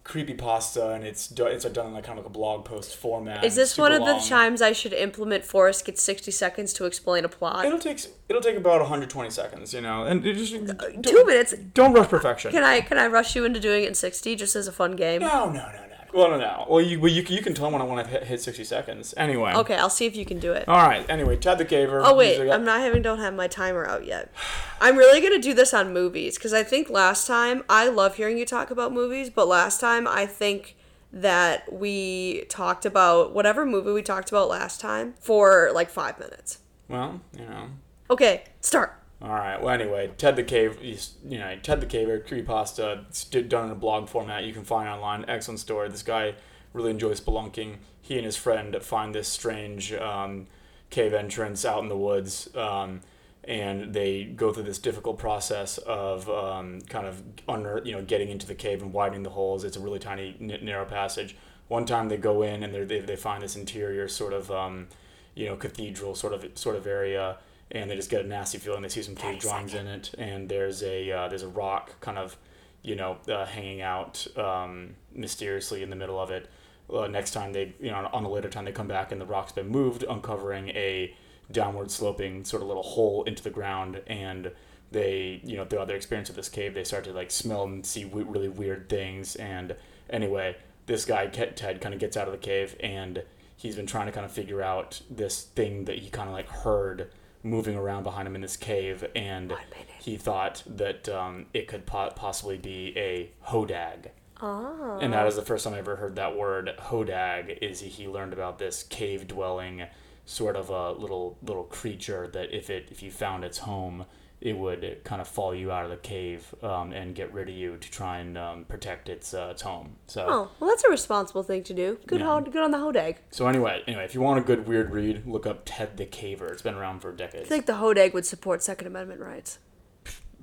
creepy 0.04 0.34
pasta 0.34 0.90
and 0.90 1.02
it's 1.02 1.26
do- 1.26 1.46
it's 1.46 1.64
done 1.64 1.86
in 1.88 1.92
like 1.92 2.04
kind 2.04 2.16
of 2.16 2.24
like 2.24 2.30
a 2.30 2.32
blog 2.32 2.64
post 2.64 2.94
format 2.94 3.42
Is 3.42 3.56
this 3.56 3.76
one 3.76 3.90
of 3.90 4.04
the 4.04 4.12
long. 4.12 4.22
times 4.24 4.62
I 4.62 4.70
should 4.70 4.92
implement 4.92 5.44
Forrest 5.44 5.84
gets 5.84 6.00
sixty 6.00 6.30
seconds 6.30 6.72
to 6.74 6.84
explain 6.84 7.24
a 7.24 7.28
plot? 7.28 7.64
It'll 7.66 7.80
take 7.80 7.98
it'll 8.28 8.40
take 8.40 8.56
about 8.56 8.80
120 8.82 9.30
seconds, 9.30 9.74
you 9.74 9.80
know, 9.80 10.04
and 10.04 10.24
it 10.24 10.34
just 10.34 10.52
don't, 10.64 11.02
Two 11.04 11.24
minutes. 11.26 11.54
Don't 11.74 11.92
rush 11.92 12.06
perfection. 12.08 12.52
Can 12.52 12.62
I 12.62 12.82
can 12.82 12.98
I 12.98 13.08
rush 13.08 13.34
you 13.34 13.44
into 13.44 13.58
doing 13.58 13.82
it 13.82 13.88
in 13.88 13.94
sixty 13.94 14.36
just 14.36 14.54
as 14.54 14.68
a 14.68 14.72
fun 14.72 14.94
game? 14.94 15.22
no, 15.22 15.46
no, 15.46 15.54
no, 15.54 15.86
no. 15.88 15.95
Well, 16.16 16.30
no, 16.30 16.38
no. 16.38 16.66
Well, 16.66 16.80
you 16.80 16.98
well, 16.98 17.12
you, 17.12 17.22
can- 17.22 17.36
you 17.36 17.42
can 17.42 17.52
tell 17.52 17.70
when 17.70 17.82
I 17.82 17.84
want 17.84 18.06
to 18.06 18.10
hit, 18.10 18.24
hit 18.24 18.40
60 18.40 18.64
seconds. 18.64 19.12
Anyway. 19.18 19.52
Okay, 19.54 19.74
I'll 19.74 19.90
see 19.90 20.06
if 20.06 20.16
you 20.16 20.24
can 20.24 20.38
do 20.38 20.52
it. 20.52 20.66
All 20.66 20.86
right. 20.88 21.04
Anyway, 21.10 21.36
Ted 21.36 21.58
the 21.58 21.66
Caver. 21.66 22.00
Oh 22.02 22.16
wait, 22.16 22.50
I'm 22.50 22.64
not 22.64 22.80
having 22.80 23.02
don't 23.02 23.18
have 23.18 23.34
my 23.34 23.48
timer 23.48 23.86
out 23.86 24.06
yet. 24.06 24.32
I'm 24.80 24.96
really 24.96 25.20
gonna 25.20 25.38
do 25.38 25.52
this 25.52 25.74
on 25.74 25.92
movies 25.92 26.38
because 26.38 26.54
I 26.54 26.62
think 26.62 26.88
last 26.88 27.26
time 27.26 27.64
I 27.68 27.88
love 27.88 28.16
hearing 28.16 28.38
you 28.38 28.46
talk 28.46 28.70
about 28.70 28.92
movies, 28.94 29.28
but 29.28 29.46
last 29.46 29.78
time 29.78 30.08
I 30.08 30.24
think 30.24 30.74
that 31.12 31.70
we 31.70 32.44
talked 32.48 32.86
about 32.86 33.34
whatever 33.34 33.66
movie 33.66 33.92
we 33.92 34.02
talked 34.02 34.30
about 34.30 34.48
last 34.48 34.80
time 34.80 35.14
for 35.20 35.70
like 35.74 35.90
five 35.90 36.18
minutes. 36.18 36.60
Well, 36.88 37.20
you 37.38 37.44
know. 37.44 37.68
Okay, 38.10 38.44
start. 38.62 38.98
All 39.22 39.30
right. 39.30 39.60
Well, 39.60 39.72
anyway, 39.72 40.10
Ted 40.18 40.36
the 40.36 40.44
Cave, 40.44 40.78
you 40.82 41.38
know, 41.38 41.56
Ted 41.62 41.80
the 41.80 41.86
Caver, 41.86 42.22
creepypasta, 42.22 43.06
it's 43.08 43.24
done 43.24 43.66
in 43.66 43.70
a 43.70 43.74
blog 43.74 44.08
format. 44.08 44.44
You 44.44 44.52
can 44.52 44.64
find 44.64 44.88
online. 44.88 45.24
Excellent 45.26 45.60
story. 45.60 45.88
This 45.88 46.02
guy 46.02 46.34
really 46.74 46.90
enjoys 46.90 47.20
spelunking. 47.20 47.76
He 48.02 48.16
and 48.16 48.26
his 48.26 48.36
friend 48.36 48.76
find 48.82 49.14
this 49.14 49.26
strange 49.26 49.92
um, 49.94 50.46
cave 50.90 51.14
entrance 51.14 51.64
out 51.64 51.82
in 51.82 51.88
the 51.88 51.96
woods, 51.96 52.54
um, 52.54 53.00
and 53.44 53.94
they 53.94 54.24
go 54.24 54.52
through 54.52 54.64
this 54.64 54.78
difficult 54.78 55.18
process 55.18 55.78
of 55.78 56.28
um, 56.28 56.82
kind 56.82 57.06
of 57.06 57.22
under, 57.48 57.80
you 57.84 57.92
know, 57.92 58.02
getting 58.02 58.28
into 58.28 58.46
the 58.46 58.54
cave 58.54 58.82
and 58.82 58.92
widening 58.92 59.22
the 59.22 59.30
holes. 59.30 59.64
It's 59.64 59.78
a 59.78 59.80
really 59.80 59.98
tiny, 59.98 60.36
n- 60.38 60.58
narrow 60.62 60.84
passage. 60.84 61.36
One 61.68 61.86
time 61.86 62.10
they 62.10 62.18
go 62.18 62.42
in 62.42 62.62
and 62.62 62.88
they 62.88 63.00
they 63.00 63.16
find 63.16 63.42
this 63.42 63.56
interior 63.56 64.08
sort 64.08 64.34
of, 64.34 64.50
um, 64.50 64.88
you 65.34 65.46
know, 65.46 65.56
cathedral 65.56 66.14
sort 66.14 66.34
of 66.34 66.46
sort 66.54 66.76
of 66.76 66.86
area 66.86 67.38
and 67.70 67.90
they 67.90 67.96
just 67.96 68.10
get 68.10 68.24
a 68.24 68.28
nasty 68.28 68.58
feeling. 68.58 68.82
They 68.82 68.88
see 68.88 69.02
some 69.02 69.14
cave 69.16 69.40
drawings 69.40 69.74
in 69.74 69.86
it, 69.86 70.14
and 70.18 70.48
there's 70.48 70.82
a 70.82 71.10
uh, 71.10 71.28
there's 71.28 71.42
a 71.42 71.48
rock 71.48 72.00
kind 72.00 72.18
of, 72.18 72.36
you 72.82 72.96
know, 72.96 73.18
uh, 73.28 73.44
hanging 73.46 73.82
out 73.82 74.26
um, 74.36 74.94
mysteriously 75.12 75.82
in 75.82 75.90
the 75.90 75.96
middle 75.96 76.20
of 76.20 76.30
it. 76.30 76.48
Uh, 76.92 77.08
next 77.08 77.32
time 77.32 77.52
they, 77.52 77.74
you 77.80 77.90
know, 77.90 78.08
on 78.12 78.24
a 78.24 78.28
later 78.28 78.48
time 78.48 78.64
they 78.64 78.72
come 78.72 78.86
back 78.86 79.10
and 79.10 79.20
the 79.20 79.26
rock's 79.26 79.52
been 79.52 79.68
moved, 79.68 80.04
uncovering 80.08 80.68
a 80.70 81.14
downward 81.50 81.90
sloping 81.90 82.44
sort 82.44 82.62
of 82.62 82.68
little 82.68 82.82
hole 82.82 83.24
into 83.24 83.42
the 83.42 83.50
ground, 83.50 84.00
and 84.06 84.52
they, 84.92 85.40
you 85.44 85.56
know, 85.56 85.64
throughout 85.64 85.88
their 85.88 85.96
experience 85.96 86.30
of 86.30 86.36
this 86.36 86.48
cave, 86.48 86.74
they 86.74 86.84
start 86.84 87.04
to 87.04 87.12
like 87.12 87.30
smell 87.30 87.64
and 87.64 87.84
see 87.84 88.04
w- 88.04 88.26
really 88.26 88.48
weird 88.48 88.88
things. 88.88 89.34
And 89.36 89.74
anyway, 90.08 90.56
this 90.86 91.04
guy 91.04 91.26
Ted 91.26 91.80
kind 91.80 91.94
of 91.94 92.00
gets 92.00 92.16
out 92.16 92.28
of 92.28 92.32
the 92.32 92.38
cave 92.38 92.76
and 92.80 93.22
he's 93.56 93.76
been 93.76 93.86
trying 93.86 94.06
to 94.06 94.12
kind 94.12 94.24
of 94.24 94.32
figure 94.32 94.62
out 94.62 95.00
this 95.10 95.42
thing 95.42 95.86
that 95.86 95.98
he 95.98 96.10
kind 96.10 96.28
of 96.28 96.34
like 96.34 96.48
heard 96.48 97.10
moving 97.46 97.76
around 97.76 98.02
behind 98.02 98.28
him 98.28 98.34
in 98.34 98.40
this 98.40 98.56
cave, 98.56 99.04
and 99.14 99.54
he 100.00 100.16
thought 100.16 100.62
that 100.66 101.08
um, 101.08 101.46
it 101.54 101.68
could 101.68 101.86
po- 101.86 102.12
possibly 102.14 102.58
be 102.58 102.92
a 102.96 103.30
hodag. 103.46 104.10
Oh. 104.42 104.98
And 105.00 105.12
that 105.12 105.26
is 105.26 105.36
the 105.36 105.42
first 105.42 105.64
time 105.64 105.74
I 105.74 105.78
ever 105.78 105.96
heard 105.96 106.16
that 106.16 106.36
word 106.36 106.74
hodag. 106.78 107.58
Is 107.62 107.80
he 107.80 108.06
learned 108.06 108.32
about 108.32 108.58
this 108.58 108.82
cave 108.82 109.26
dwelling 109.26 109.86
sort 110.26 110.56
of 110.56 110.68
a 110.70 110.92
little 110.92 111.38
little 111.42 111.64
creature 111.64 112.28
that 112.28 112.54
if 112.54 112.68
it 112.68 112.88
if 112.90 113.02
you 113.02 113.10
found 113.10 113.44
its 113.44 113.58
home, 113.58 114.04
it 114.40 114.56
would 114.56 115.00
kind 115.04 115.20
of 115.22 115.26
fall 115.28 115.54
you 115.54 115.72
out 115.72 115.84
of 115.84 115.90
the 115.90 115.96
cave 115.96 116.54
um, 116.62 116.92
and 116.92 117.14
get 117.14 117.32
rid 117.32 117.48
of 117.48 117.54
you 117.54 117.76
to 117.78 117.90
try 117.90 118.18
and 118.18 118.36
um, 118.36 118.64
protect 118.64 119.08
its 119.08 119.32
uh, 119.32 119.48
its 119.52 119.62
home. 119.62 119.96
So 120.06 120.26
Oh, 120.28 120.50
well, 120.60 120.68
that's 120.70 120.84
a 120.84 120.90
responsible 120.90 121.42
thing 121.42 121.62
to 121.64 121.74
do. 121.74 121.98
Good, 122.06 122.20
Yeah. 122.20 122.26
ho- 122.26 122.40
good 122.42 122.62
on 122.62 122.70
the 122.70 122.78
hodag. 122.78 123.16
so 123.30 123.46
anyway, 123.48 123.82
anyway, 123.86 124.04
if 124.04 124.14
you 124.14 124.20
want 124.20 124.38
a 124.38 124.42
good 124.42 124.68
weird 124.68 124.90
read, 124.92 125.26
look 125.26 125.46
up 125.46 125.62
Ted 125.64 125.96
the 125.96 126.04
Caver. 126.06 126.50
It's 126.52 126.62
been 126.62 126.74
around 126.74 127.00
for 127.00 127.12
decades. 127.12 127.46
I 127.46 127.48
think 127.48 127.66
the 127.66 127.74
hodag 127.74 128.12
would 128.12 128.26
support 128.26 128.62
Second 128.62 128.86
Amendment 128.88 129.20
rights. 129.20 129.58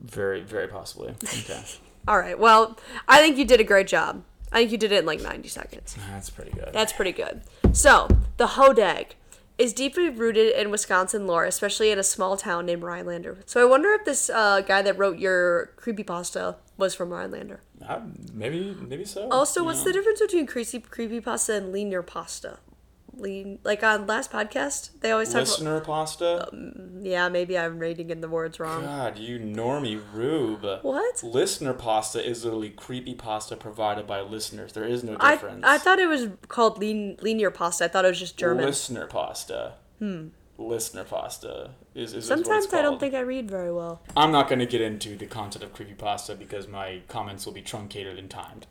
Very 0.02 0.42
very 0.42 0.68
possibly. 0.68 1.10
Okay, 1.24 1.64
All 2.08 2.18
right. 2.20 2.38
Well, 2.38 2.78
I 3.08 3.20
think 3.22 3.38
you 3.38 3.46
did 3.46 3.62
a 3.62 3.64
great 3.64 3.88
job. 3.88 4.24
I 4.52 4.58
think 4.58 4.72
you 4.72 4.78
did 4.78 4.92
it 4.92 5.00
in 5.00 5.06
like 5.06 5.22
90 5.22 5.48
seconds. 5.50 5.96
that's 6.12 6.30
pretty 6.30 6.52
good. 6.52 6.70
That's 6.74 6.92
pretty 6.94 7.12
good. 7.14 7.42
So, 7.72 8.08
the 8.38 8.46
hodag. 8.48 9.16
Is 9.58 9.74
deeply 9.74 10.10
rooted 10.10 10.54
in 10.56 10.72
Wisconsin 10.72 11.28
lore, 11.28 11.46
especially 11.46 11.92
in 11.92 12.00
a 12.00 12.04
small 12.04 12.38
town 12.38 12.66
named 12.66 12.84
Rhinelander. 12.84 13.40
So 13.46 13.62
I 13.62 13.66
wonder 13.66 13.92
if 13.94 14.06
this 14.06 14.30
uh, 14.30 14.62
guy 14.62 14.82
that 14.82 14.98
wrote 14.98 15.20
your 15.20 15.72
creepypasta 15.78 16.56
was 16.78 16.96
from 16.96 17.10
Rhinelander. 17.10 17.62
Uh, 17.88 18.02
maybe, 18.34 18.76
maybe 18.82 19.06
so. 19.06 19.30
Also, 19.30 19.64
what's 19.64 19.80
know? 19.80 19.86
the 19.86 19.94
difference 19.94 20.20
between 20.20 20.48
creepy 20.48 20.80
creepypasta 20.80 21.58
and 21.58 21.72
linear 21.72 22.02
pasta? 22.02 22.60
Lean 23.16 23.60
like 23.64 23.84
on 23.84 24.08
last 24.08 24.32
podcast, 24.32 24.90
they 25.02 25.12
always 25.12 25.30
talk 25.30 25.42
listener 25.42 25.80
pasta? 25.82 26.48
about. 26.48 27.06
Yeah, 27.06 27.30
maybe 27.30 27.58
I'm 27.58 27.80
reading 27.80 28.10
in 28.10 28.22
the 28.22 28.30
words 28.30 28.60
wrong. 28.60 28.84
God, 28.84 29.18
you 29.18 29.40
normie 29.40 30.02
rube. 30.14 30.80
What? 30.82 31.24
Listener 31.24 31.74
pasta 31.74 32.26
is 32.26 32.44
literally 32.44 32.70
creepy 32.70 33.14
pasta 33.14 33.56
provided 33.56 34.08
by 34.08 34.22
listeners. 34.22 34.74
There 34.74 34.86
is 34.86 35.04
no 35.04 35.18
I 35.20 35.36
difference. 35.36 35.64
I 35.66 35.78
thought 35.78 36.00
it 36.00 36.08
was 36.08 36.30
called 36.48 36.80
lean, 36.80 37.18
linear 37.22 37.52
pasta. 37.52 37.86
I 37.86 37.88
thought 37.88 38.06
it 38.06 38.10
was 38.10 38.20
just 38.20 38.38
German. 38.38 38.66
Listener 38.66 39.06
pasta. 39.06 39.74
Hmm. 40.00 40.30
Listener 40.58 41.04
pasta 41.04 41.72
is, 41.96 42.12
is, 42.12 42.24
is 42.24 42.28
Sometimes 42.28 42.66
it's 42.66 42.74
I 42.74 42.82
don't 42.82 43.00
think 43.00 43.16
I 43.16 43.22
read 43.22 43.50
very 43.50 43.74
well. 43.74 44.02
I'm 44.16 44.32
not 44.32 44.48
going 44.48 44.60
to 44.60 44.66
get 44.66 44.82
into 44.82 45.16
the 45.16 45.26
content 45.26 45.64
of 45.64 45.74
creepy 45.74 45.94
pasta 45.94 46.36
because 46.36 46.68
my 46.68 47.02
comments 47.08 47.46
will 47.46 47.54
be 47.54 47.62
truncated 47.62 48.20
and 48.20 48.30
timed. 48.30 48.68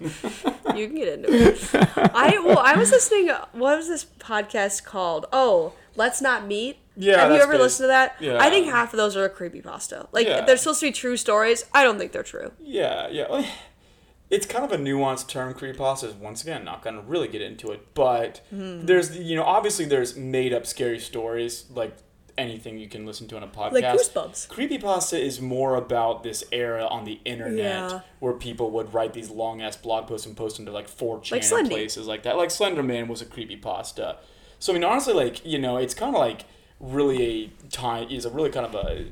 You 0.76 0.88
can 0.88 0.96
get 0.96 1.08
into 1.08 1.28
it. 1.32 1.70
I 2.14 2.38
well, 2.44 2.58
I 2.58 2.76
was 2.76 2.90
listening. 2.90 3.28
What 3.52 3.78
was 3.78 3.88
this 3.88 4.04
podcast 4.04 4.84
called? 4.84 5.24
Oh, 5.32 5.72
Let's 5.94 6.20
Not 6.20 6.46
Meet. 6.46 6.76
Yeah, 6.96 7.20
Have 7.22 7.32
you 7.32 7.40
ever 7.40 7.56
listened 7.56 7.84
to 7.84 7.88
that? 7.88 8.16
yeah. 8.20 8.36
I 8.38 8.50
think 8.50 8.66
half 8.66 8.92
of 8.92 8.98
those 8.98 9.16
are 9.16 9.24
a 9.24 9.30
creepy 9.30 9.62
pasta. 9.62 10.06
Like 10.12 10.26
Yeah. 10.26 10.44
they're 10.44 10.56
supposed 10.58 10.80
to 10.80 10.86
be 10.86 10.92
true 10.92 11.16
stories. 11.16 11.64
I 11.72 11.82
don't 11.82 11.98
think 11.98 12.12
they're 12.12 12.22
true. 12.22 12.52
Yeah, 12.60 13.08
yeah. 13.08 13.46
It's 14.28 14.44
kind 14.44 14.64
of 14.64 14.72
a 14.72 14.76
nuanced 14.76 15.28
term, 15.28 15.54
creepypasta. 15.54 16.04
Is 16.08 16.14
once 16.14 16.42
again, 16.42 16.64
not 16.64 16.82
going 16.82 16.96
to 16.96 17.02
really 17.02 17.28
get 17.28 17.40
into 17.42 17.70
it, 17.70 17.94
but 17.94 18.40
Hmm. 18.50 18.84
there's, 18.84 19.16
you 19.16 19.36
know, 19.36 19.44
obviously 19.44 19.84
there's 19.86 20.16
made 20.16 20.52
up 20.52 20.66
scary 20.66 20.98
stories 20.98 21.64
like 21.74 21.96
anything 22.38 22.78
you 22.78 22.88
can 22.88 23.06
listen 23.06 23.26
to 23.28 23.36
on 23.36 23.42
a 23.42 23.46
podcast. 23.48 23.72
Like 23.72 23.84
Goosebumps. 23.84 24.48
Creepypasta 24.48 25.18
is 25.18 25.40
more 25.40 25.76
about 25.76 26.22
this 26.22 26.44
era 26.52 26.84
on 26.86 27.04
the 27.04 27.20
internet 27.24 27.56
Yeah. 27.90 28.00
where 28.20 28.34
people 28.34 28.70
would 28.72 28.92
write 28.92 29.12
these 29.14 29.30
long 29.30 29.62
ass 29.62 29.76
blog 29.76 30.06
posts 30.06 30.26
and 30.26 30.36
post 30.36 30.56
them 30.56 30.66
to 30.66 30.72
like 30.72 30.88
4chan 30.88 31.50
Like 31.52 31.68
places 31.68 32.06
like 32.06 32.22
that. 32.24 32.36
Like 32.36 32.50
Slenderman 32.50 33.08
was 33.08 33.22
a 33.22 33.26
creepypasta. 33.26 34.16
So 34.58 34.72
I 34.72 34.74
mean 34.74 34.84
honestly 34.84 35.14
like, 35.14 35.44
you 35.46 35.58
know, 35.58 35.76
it's 35.76 35.94
kind 35.94 36.14
of 36.14 36.20
like 36.20 36.44
really 36.80 37.52
a 37.64 37.68
time 37.70 38.08
is 38.10 38.24
a 38.24 38.30
really 38.30 38.50
kind 38.50 38.66
of 38.66 38.74
a 38.74 39.06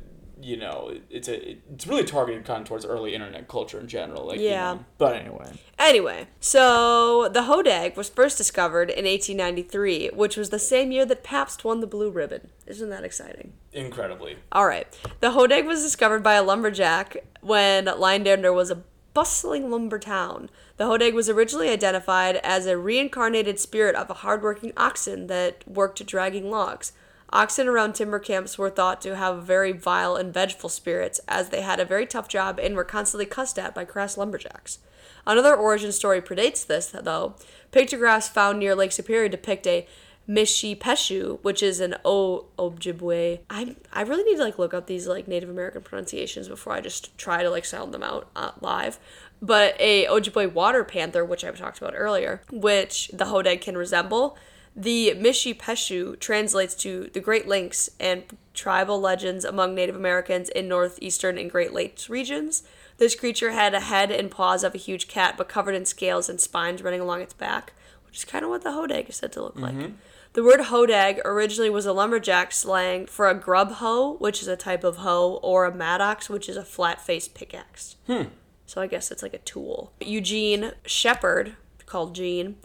you 0.45 0.59
know, 0.59 0.93
it's 1.11 1.27
a 1.27 1.57
it's 1.73 1.87
really 1.87 2.05
targeted 2.05 2.45
kind 2.45 2.61
of 2.61 2.69
towards 2.69 2.85
early 2.85 3.15
internet 3.15 3.49
culture 3.49 3.81
in 3.81 3.89
general. 3.89 4.27
Like, 4.27 4.39
you 4.39 4.49
Yeah. 4.51 4.75
know. 4.75 4.85
But 4.99 5.17
anyway. 5.17 5.53
Anyway, 5.79 6.29
so 6.39 7.29
the 7.29 7.43
hodag 7.45 7.97
was 7.97 8.11
first 8.11 8.37
discovered 8.37 8.91
in 8.91 9.07
1893, 9.07 10.11
which 10.13 10.37
was 10.37 10.51
the 10.51 10.59
same 10.59 10.93
year 10.93 11.07
that 11.07 11.25
Pabst 11.25 11.65
won 11.65 11.81
the 11.81 11.87
blue 11.87 12.11
ribbon. 12.11 12.51
Isn't 12.67 12.91
that 12.91 13.05
exciting? 13.05 13.55
Incredibly. 13.73 14.37
All 14.53 14.67
right. 14.67 14.87
The 15.21 15.31
hodag 15.31 15.65
was 15.67 15.83
discovered 15.83 16.23
by 16.23 16.35
a 16.35 16.43
lumberjack 16.43 17.17
when 17.41 17.87
Rhinelander 17.87 18.53
was 18.53 18.71
a 18.71 18.83
bustling 19.15 19.71
lumber 19.71 19.99
town. 19.99 20.51
The 20.77 20.85
hodag 20.85 21.15
was 21.15 21.31
originally 21.31 21.71
identified 21.71 22.37
as 22.37 22.67
a 22.67 22.77
reincarnated 22.77 23.59
spirit 23.59 23.95
of 23.95 24.11
a 24.11 24.15
hardworking 24.15 24.73
oxen 24.77 25.29
that 25.29 25.67
worked 25.67 26.05
dragging 26.05 26.51
logs. 26.51 26.93
Oxen 27.35 27.67
around 27.67 27.95
timber 27.95 28.21
camps 28.21 28.57
were 28.57 28.71
thought 28.71 29.03
to 29.03 29.17
have 29.17 29.43
very 29.43 29.73
vile 29.73 30.15
and 30.15 30.33
vengeful 30.33 30.71
spirits, 30.71 31.21
as 31.27 31.49
they 31.49 31.63
had 31.63 31.81
a 31.81 31.85
very 31.85 32.07
tough 32.07 32.29
job 32.29 32.61
and 32.63 32.77
were 32.77 32.85
constantly 32.85 33.27
cussed 33.27 33.59
at 33.59 33.75
by 33.75 33.85
crass 33.85 34.17
lumberjacks. 34.17 34.79
Another 35.27 35.57
origin 35.57 35.91
story 35.91 36.23
predates 36.23 36.65
this, 36.65 36.95
though. 37.03 37.35
Pictographs 37.73 38.29
found 38.29 38.61
near 38.61 38.77
Lake 38.77 38.93
Superior 38.93 39.29
depict 39.29 39.67
a 39.67 39.87
Mishipeshu, 40.29 41.41
which 41.43 41.63
is 41.63 41.81
an 41.81 41.97
O 42.05 42.47
Ojibwe. 42.57 43.41
I 43.51 43.77
I 43.93 44.03
really 44.03 44.23
need 44.23 44.37
to 44.37 44.45
like 44.45 44.59
look 44.59 44.73
up 44.73 44.87
these 44.87 45.07
like 45.07 45.29
Native 45.29 45.51
American 45.51 45.83
pronunciations 45.83 46.49
before 46.49 46.73
I 46.73 46.81
just 46.81 47.19
try 47.19 47.43
to 47.43 47.51
like 47.51 47.65
sound 47.65 47.93
them 47.93 48.03
out 48.03 48.31
uh, 48.35 48.53
live. 48.61 48.99
But 49.43 49.75
a 49.79 50.07
Ojibwe 50.07 50.53
water 50.53 50.85
panther, 50.85 51.25
which 51.25 51.45
I 51.45 51.51
talked 51.51 51.79
about 51.79 51.95
earlier, 51.97 52.43
which 52.51 53.11
the 53.13 53.27
hodag 53.27 53.61
can 53.61 53.77
resemble. 53.77 54.39
The 54.77 55.15
Mishipeshu 55.17 56.19
translates 56.19 56.75
to 56.77 57.11
the 57.13 57.21
Great 57.21 57.47
Lakes 57.47 57.91
and 58.01 58.25
tribal 58.55 59.01
legends 59.01 59.45
among 59.45 59.75
Native 59.75 59.95
Americans 59.95 60.49
in 60.49 60.69
northeastern 60.69 61.39
and 61.39 61.51
Great 61.51 61.73
Lakes 61.73 62.11
regions. 62.11 62.65
This 62.99 63.15
creature 63.15 63.53
had 63.53 63.75
a 63.75 63.81
head 63.81 64.11
and 64.11 64.31
paws 64.31 64.65
of 64.65 64.75
a 64.75 64.79
huge 64.79 65.09
cat, 65.09 65.37
but 65.37 65.49
covered 65.49 65.75
in 65.75 65.85
scales 65.85 66.29
and 66.29 66.41
spines 66.41 66.83
running 66.83 67.01
along 67.01 67.21
its 67.21 67.35
back, 67.35 67.73
which 68.07 68.19
is 68.19 68.25
kind 68.25 68.45
of 68.45 68.51
what 68.51 68.63
the 68.63 68.71
hodag 68.71 69.09
is 69.09 69.17
said 69.17 69.33
to 69.33 69.43
look 69.43 69.59
like. 69.59 69.75
Mm-hmm. 69.75 69.95
The 70.33 70.43
word 70.43 70.61
hodag 70.61 71.21
originally 71.25 71.71
was 71.71 71.87
a 71.87 71.93
lumberjack 71.93 72.51
slang 72.51 73.07
for 73.07 73.29
a 73.29 73.35
grub 73.35 73.73
hoe, 73.73 74.15
which 74.15 74.43
is 74.43 74.49
a 74.49 74.57
type 74.57 74.83
of 74.83 74.99
hoe, 74.99 75.39
or 75.43 75.65
a 75.65 75.75
mattock, 75.75 76.25
which 76.25 76.49
is 76.49 76.57
a 76.57 76.65
flat 76.65 77.01
faced 77.01 77.35
pickaxe. 77.35 77.95
Hmm. 78.09 78.25
So 78.67 78.81
I 78.81 78.89
guess 78.89 79.13
it's 79.13 79.23
like 79.23 79.35
a 79.35 79.39
tool. 79.39 79.93
Eugene 80.01 80.73
Shepard, 80.87 81.55
called 81.87 82.15
Gene, 82.17 82.57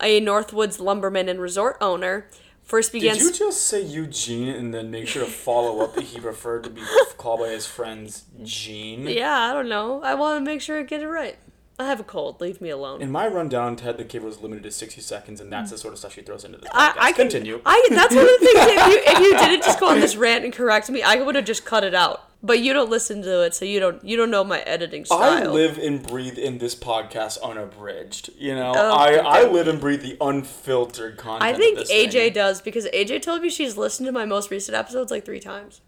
a 0.00 0.20
Northwoods 0.20 0.80
lumberman 0.80 1.28
and 1.28 1.40
resort 1.40 1.76
owner, 1.80 2.28
first 2.62 2.92
began. 2.92 3.14
Did 3.14 3.22
you 3.22 3.32
just 3.32 3.62
say 3.66 3.82
Eugene 3.82 4.48
and 4.48 4.72
then 4.74 4.90
make 4.90 5.06
sure 5.08 5.24
to 5.24 5.30
follow 5.30 5.82
up 5.82 5.94
that 5.94 6.04
he 6.04 6.20
preferred 6.20 6.64
to 6.64 6.70
be 6.70 6.82
called 7.16 7.40
by 7.40 7.48
his 7.48 7.66
friends 7.66 8.24
Gene? 8.42 9.06
yeah, 9.06 9.50
I 9.50 9.52
don't 9.52 9.68
know. 9.68 10.02
I 10.02 10.14
want 10.14 10.44
to 10.44 10.50
make 10.50 10.60
sure 10.60 10.78
I 10.78 10.82
get 10.82 11.02
it 11.02 11.08
right. 11.08 11.36
I 11.76 11.86
have 11.86 11.98
a 11.98 12.04
cold. 12.04 12.40
Leave 12.40 12.60
me 12.60 12.70
alone. 12.70 13.02
In 13.02 13.10
my 13.10 13.26
rundown, 13.26 13.74
Ted 13.74 13.98
the 13.98 14.04
Kid 14.04 14.22
was 14.22 14.40
limited 14.40 14.62
to 14.62 14.70
60 14.70 15.00
seconds, 15.00 15.40
and 15.40 15.52
that's 15.52 15.72
the 15.72 15.78
sort 15.78 15.92
of 15.92 15.98
stuff 15.98 16.14
she 16.14 16.22
throws 16.22 16.44
into 16.44 16.58
the 16.58 16.66
podcast. 16.66 16.72
I, 16.96 17.08
I 17.08 17.12
Continue. 17.12 17.60
I 17.66 17.88
that's 17.90 18.14
one 18.14 18.22
of 18.24 18.30
the 18.30 18.38
things. 18.38 18.58
If 18.60 18.86
you 18.86 19.02
if 19.04 19.18
you 19.18 19.38
didn't 19.38 19.64
just 19.64 19.80
go 19.80 19.88
on 19.88 19.98
this 19.98 20.14
rant 20.14 20.44
and 20.44 20.52
correct 20.52 20.88
me, 20.88 21.02
I 21.02 21.16
would 21.16 21.34
have 21.34 21.44
just 21.44 21.64
cut 21.64 21.82
it 21.82 21.94
out. 21.94 22.30
But 22.44 22.60
you 22.60 22.74
don't 22.74 22.90
listen 22.90 23.22
to 23.22 23.40
it, 23.42 23.54
so 23.54 23.64
you 23.64 23.80
don't 23.80 24.04
you 24.04 24.18
don't 24.18 24.30
know 24.30 24.44
my 24.44 24.60
editing 24.60 25.06
style. 25.06 25.18
I 25.22 25.44
live 25.46 25.78
and 25.78 26.06
breathe 26.06 26.36
in 26.36 26.58
this 26.58 26.74
podcast 26.74 27.40
unabridged. 27.42 28.28
You 28.36 28.54
know, 28.54 28.72
Oh, 28.76 28.92
I, 28.92 29.14
okay. 29.14 29.26
I 29.26 29.44
live 29.44 29.66
and 29.66 29.80
breathe 29.80 30.02
the 30.02 30.18
unfiltered 30.20 31.16
content. 31.16 31.42
I 31.42 31.56
think 31.56 31.78
AJ 31.78 32.12
thing. 32.12 32.32
does 32.34 32.60
because 32.60 32.84
AJ 32.88 33.22
told 33.22 33.40
me 33.40 33.48
she's 33.48 33.78
listened 33.78 34.04
to 34.08 34.12
my 34.12 34.26
most 34.26 34.50
recent 34.50 34.76
episodes 34.76 35.10
like 35.10 35.24
three 35.24 35.40
times. 35.40 35.80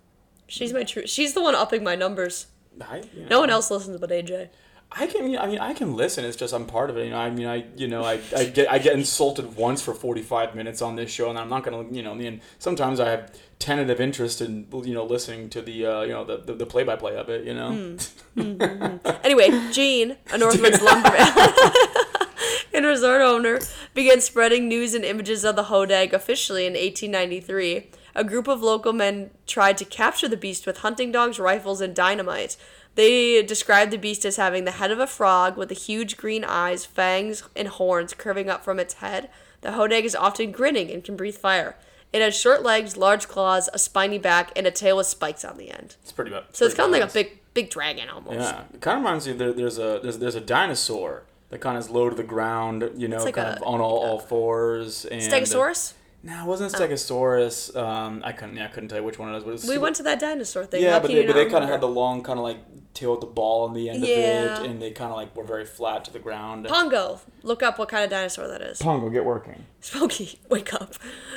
She's 0.46 0.72
my 0.72 0.84
true. 0.84 1.06
She's 1.06 1.34
the 1.34 1.42
one 1.42 1.54
upping 1.54 1.84
my 1.84 1.94
numbers. 1.94 2.46
I, 2.80 3.00
know, 3.00 3.26
No 3.28 3.40
one 3.40 3.50
else 3.50 3.70
listens 3.70 4.00
but 4.00 4.08
AJ. 4.08 4.48
I 4.92 5.06
can. 5.06 5.36
I 5.36 5.46
mean, 5.46 5.58
I 5.58 5.74
can 5.74 5.94
listen. 5.94 6.24
It's 6.24 6.36
just 6.36 6.54
I'm 6.54 6.64
part 6.64 6.90
of 6.90 6.96
it. 6.96 7.04
You 7.04 7.10
know. 7.10 7.18
I 7.18 7.30
mean, 7.30 7.46
I. 7.46 7.66
You 7.76 7.88
know. 7.88 8.04
I, 8.04 8.20
I 8.34 8.44
get. 8.44 8.70
I 8.70 8.78
get 8.78 8.94
insulted 8.94 9.56
once 9.56 9.82
for 9.82 9.92
45 9.92 10.54
minutes 10.54 10.80
on 10.80 10.96
this 10.96 11.10
show, 11.10 11.28
and 11.28 11.38
I'm 11.38 11.48
not 11.48 11.64
gonna. 11.64 11.84
You 11.90 12.02
know. 12.02 12.12
I 12.12 12.14
mean, 12.14 12.40
sometimes 12.58 13.00
I 13.00 13.10
have 13.10 13.32
tentative 13.58 14.00
interest 14.00 14.40
in. 14.40 14.66
You 14.72 14.94
know, 14.94 15.04
listening 15.04 15.50
to 15.50 15.60
the. 15.60 15.86
Uh, 15.86 16.02
you 16.02 16.12
know, 16.12 16.24
the 16.24 16.54
the 16.54 16.66
play 16.66 16.84
by 16.84 16.96
play 16.96 17.16
of 17.16 17.28
it. 17.28 17.44
You 17.44 17.54
know. 17.54 17.72
Hmm. 17.72 17.96
Anyway, 19.24 19.48
Gene, 19.72 20.12
a 20.32 20.38
Northwoods 20.38 20.80
lumberman 20.82 21.26
and 22.72 22.86
resort 22.86 23.20
owner, 23.22 23.58
began 23.92 24.20
spreading 24.20 24.68
news 24.68 24.94
and 24.94 25.04
images 25.04 25.44
of 25.44 25.56
the 25.56 25.64
hodag 25.64 26.12
officially 26.12 26.64
in 26.64 26.74
1893. 26.74 27.88
A 28.14 28.24
group 28.24 28.46
of 28.46 28.62
local 28.62 28.92
men 28.92 29.30
tried 29.46 29.76
to 29.78 29.84
capture 29.84 30.28
the 30.28 30.36
beast 30.36 30.64
with 30.66 30.78
hunting 30.78 31.10
dogs, 31.10 31.40
rifles, 31.40 31.80
and 31.80 31.94
dynamite. 31.94 32.56
They 32.96 33.42
described 33.42 33.92
the 33.92 33.98
beast 33.98 34.24
as 34.24 34.36
having 34.36 34.64
the 34.64 34.72
head 34.72 34.90
of 34.90 34.98
a 34.98 35.06
frog 35.06 35.56
with 35.56 35.68
the 35.68 35.74
huge 35.74 36.16
green 36.16 36.44
eyes, 36.44 36.84
fangs, 36.84 37.42
and 37.54 37.68
horns 37.68 38.14
curving 38.14 38.48
up 38.50 38.64
from 38.64 38.80
its 38.80 38.94
head. 38.94 39.30
The 39.60 39.70
hodag 39.72 40.04
is 40.04 40.14
often 40.16 40.50
grinning 40.50 40.90
and 40.90 41.04
can 41.04 41.14
breathe 41.16 41.36
fire. 41.36 41.76
It 42.12 42.22
has 42.22 42.34
short 42.34 42.62
legs, 42.62 42.96
large 42.96 43.28
claws, 43.28 43.68
a 43.74 43.78
spiny 43.78 44.18
back, 44.18 44.50
and 44.56 44.66
a 44.66 44.70
tail 44.70 44.96
with 44.96 45.06
spikes 45.06 45.44
on 45.44 45.58
the 45.58 45.70
end. 45.70 45.96
It's 46.02 46.12
pretty 46.12 46.30
much. 46.30 46.44
So 46.52 46.64
it's 46.64 46.74
kind 46.74 46.92
of 46.94 46.98
like 47.00 47.10
a 47.10 47.12
big, 47.12 47.40
big 47.52 47.68
dragon 47.68 48.08
almost. 48.08 48.38
Yeah, 48.38 48.62
it 48.72 48.80
kind 48.80 48.96
of 48.98 49.04
reminds 49.04 49.26
me. 49.26 49.34
There, 49.34 49.52
there's 49.52 49.78
a 49.78 50.00
there's 50.02 50.18
there's 50.18 50.34
a 50.34 50.40
dinosaur 50.40 51.24
that 51.50 51.60
kind 51.60 51.76
of 51.76 51.84
is 51.84 51.90
low 51.90 52.08
to 52.08 52.16
the 52.16 52.22
ground. 52.22 52.88
You 52.96 53.08
know, 53.08 53.22
like 53.24 53.34
kind 53.34 53.48
a- 53.48 53.56
of 53.56 53.62
on 53.64 53.80
all, 53.82 53.98
all 53.98 54.18
fours. 54.18 55.04
And 55.04 55.20
Stegosaurus? 55.20 55.92
No, 56.22 56.42
it 56.42 56.46
wasn't 56.46 56.72
Stegosaurus. 56.72 57.76
Um, 57.76 58.20
I 58.24 58.32
couldn't. 58.32 58.56
Yeah, 58.56 58.64
I 58.64 58.68
couldn't 58.68 58.88
tell 58.88 58.98
you 58.98 59.04
which 59.04 59.18
one 59.18 59.28
it 59.28 59.34
was. 59.34 59.44
But 59.44 59.50
it 59.50 59.52
was 59.52 59.68
We 59.68 59.78
went 59.78 59.96
to 59.96 60.02
that 60.04 60.18
dinosaur 60.18 60.64
thing. 60.64 60.82
Yeah, 60.82 60.94
How 60.94 61.00
but 61.00 61.08
they, 61.10 61.24
but 61.26 61.34
they 61.34 61.44
kind 61.46 61.62
of 61.62 61.70
had 61.70 61.80
the 61.80 61.88
long, 61.88 62.22
kind 62.24 62.38
of 62.38 62.42
like 62.44 62.58
tail 62.94 63.12
with 63.12 63.20
the 63.20 63.26
ball 63.26 63.68
on 63.68 63.74
the 63.74 63.88
end 63.90 64.04
Yeah. 64.04 64.56
of 64.56 64.64
it, 64.64 64.70
and 64.70 64.82
they 64.82 64.90
kind 64.90 65.10
of 65.10 65.16
like 65.16 65.36
were 65.36 65.44
very 65.44 65.64
flat 65.64 66.04
to 66.06 66.12
the 66.12 66.18
ground. 66.18 66.66
Pongo. 66.66 67.20
Look 67.42 67.62
up 67.62 67.78
what 67.78 67.88
kind 67.88 68.02
of 68.02 68.10
dinosaur 68.10 68.48
that 68.48 68.60
is. 68.60 68.78
Pongo, 68.78 69.08
get 69.08 69.24
working. 69.24 69.66
Smokey, 69.80 70.40
wake 70.48 70.74
up. 70.74 70.94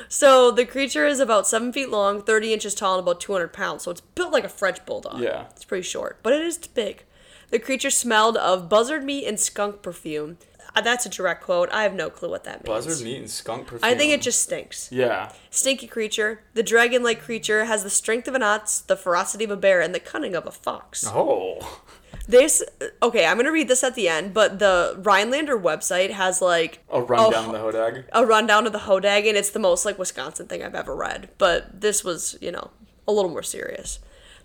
So 0.07 0.49
the 0.49 0.65
creature 0.65 1.05
is 1.05 1.19
about 1.19 1.47
seven 1.47 1.71
feet 1.71 1.89
long, 1.89 2.21
30 2.23 2.53
inches 2.53 2.73
tall, 2.73 2.97
and 2.97 3.03
about 3.07 3.19
200 3.19 3.53
pounds. 3.53 3.83
So 3.83 3.91
it's 3.91 4.01
built 4.01 4.33
like 4.33 4.43
a 4.45 4.49
French 4.49 4.83
bulldog. 4.85 5.19
Yeah. 5.19 5.45
It's 5.51 5.65
pretty 5.65 5.83
short, 5.83 6.19
but 6.23 6.33
it 6.33 6.41
is 6.41 6.57
big. 6.57 7.03
The 7.51 7.59
creature 7.59 7.89
smelled 7.91 8.37
of 8.37 8.69
buzzard 8.69 9.03
meat 9.03 9.27
and 9.27 9.39
skunk 9.39 9.81
perfume. 9.81 10.37
Uh, 10.75 10.81
That's 10.81 11.05
a 11.05 11.09
direct 11.09 11.43
quote. 11.43 11.69
I 11.71 11.83
have 11.83 11.93
no 11.93 12.09
clue 12.09 12.29
what 12.29 12.43
that 12.43 12.63
means. 12.63 12.85
Buzzard 12.85 13.03
meat 13.05 13.17
and 13.17 13.29
skunk 13.29 13.67
perfume. 13.67 13.81
I 13.83 13.95
think 13.95 14.11
it 14.11 14.21
just 14.21 14.41
stinks. 14.41 14.91
Yeah. 14.91 15.31
Stinky 15.49 15.87
creature. 15.87 16.41
The 16.53 16.63
dragon 16.63 17.03
like 17.03 17.21
creature 17.21 17.65
has 17.65 17.83
the 17.83 17.89
strength 17.89 18.27
of 18.27 18.35
an 18.35 18.43
ox, 18.43 18.79
the 18.79 18.95
ferocity 18.95 19.43
of 19.45 19.51
a 19.51 19.57
bear, 19.57 19.81
and 19.81 19.93
the 19.95 19.99
cunning 19.99 20.35
of 20.35 20.45
a 20.45 20.51
fox. 20.51 21.05
Oh. 21.07 21.81
This 22.27 22.63
okay, 23.01 23.25
I'm 23.25 23.37
gonna 23.37 23.51
read 23.51 23.67
this 23.67 23.83
at 23.83 23.95
the 23.95 24.07
end, 24.07 24.33
but 24.35 24.59
the 24.59 24.95
Rhinelander 24.99 25.57
website 25.57 26.11
has 26.11 26.41
like 26.43 26.83
A 26.91 27.01
rundown 27.01 27.45
of 27.45 27.51
the 27.51 27.57
Hodag. 27.57 28.03
a 28.11 28.23
rundown 28.25 28.67
of 28.67 28.71
the 28.73 28.79
Hodag, 28.79 29.27
and 29.27 29.35
it's 29.35 29.49
the 29.49 29.59
most 29.59 29.83
like 29.83 29.97
Wisconsin 29.97 30.45
thing 30.47 30.61
I've 30.63 30.75
ever 30.75 30.95
read. 30.95 31.29
But 31.39 31.81
this 31.81 32.03
was, 32.03 32.37
you 32.39 32.51
know, 32.51 32.69
a 33.07 33.11
little 33.11 33.31
more 33.31 33.41
serious. 33.41 33.97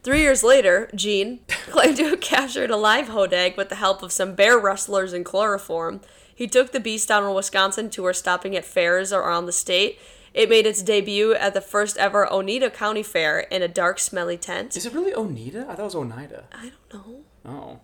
Three 0.04 0.20
years 0.20 0.44
later, 0.44 0.90
Gene 0.94 1.40
claimed 1.48 1.96
to 1.96 2.04
have 2.10 2.20
captured 2.20 2.70
a 2.70 2.76
live 2.76 3.06
Hodag 3.06 3.56
with 3.56 3.70
the 3.70 3.76
help 3.76 4.02
of 4.02 4.12
some 4.12 4.34
bear 4.34 4.58
rustlers 4.58 5.14
and 5.14 5.24
chloroform. 5.24 6.02
He 6.34 6.46
took 6.46 6.72
the 6.72 6.80
beast 6.80 7.10
on 7.10 7.24
a 7.24 7.32
Wisconsin 7.32 7.88
tour, 7.88 8.12
stopping 8.12 8.54
at 8.54 8.66
fairs 8.66 9.14
around 9.14 9.46
the 9.46 9.52
state. 9.52 9.98
It 10.34 10.50
made 10.50 10.66
its 10.66 10.82
debut 10.82 11.32
at 11.32 11.54
the 11.54 11.62
first 11.62 11.96
ever 11.96 12.30
Oneida 12.30 12.68
County 12.70 13.02
Fair 13.02 13.40
in 13.40 13.62
a 13.62 13.68
dark, 13.68 13.98
smelly 13.98 14.36
tent. 14.36 14.76
Is 14.76 14.84
it 14.84 14.92
really 14.92 15.14
Oneida? 15.14 15.62
I 15.62 15.74
thought 15.74 15.80
it 15.80 15.84
was 15.84 15.94
Oneida. 15.94 16.44
I 16.52 16.70
don't 16.90 16.92
know. 16.92 17.20
Oh, 17.46 17.80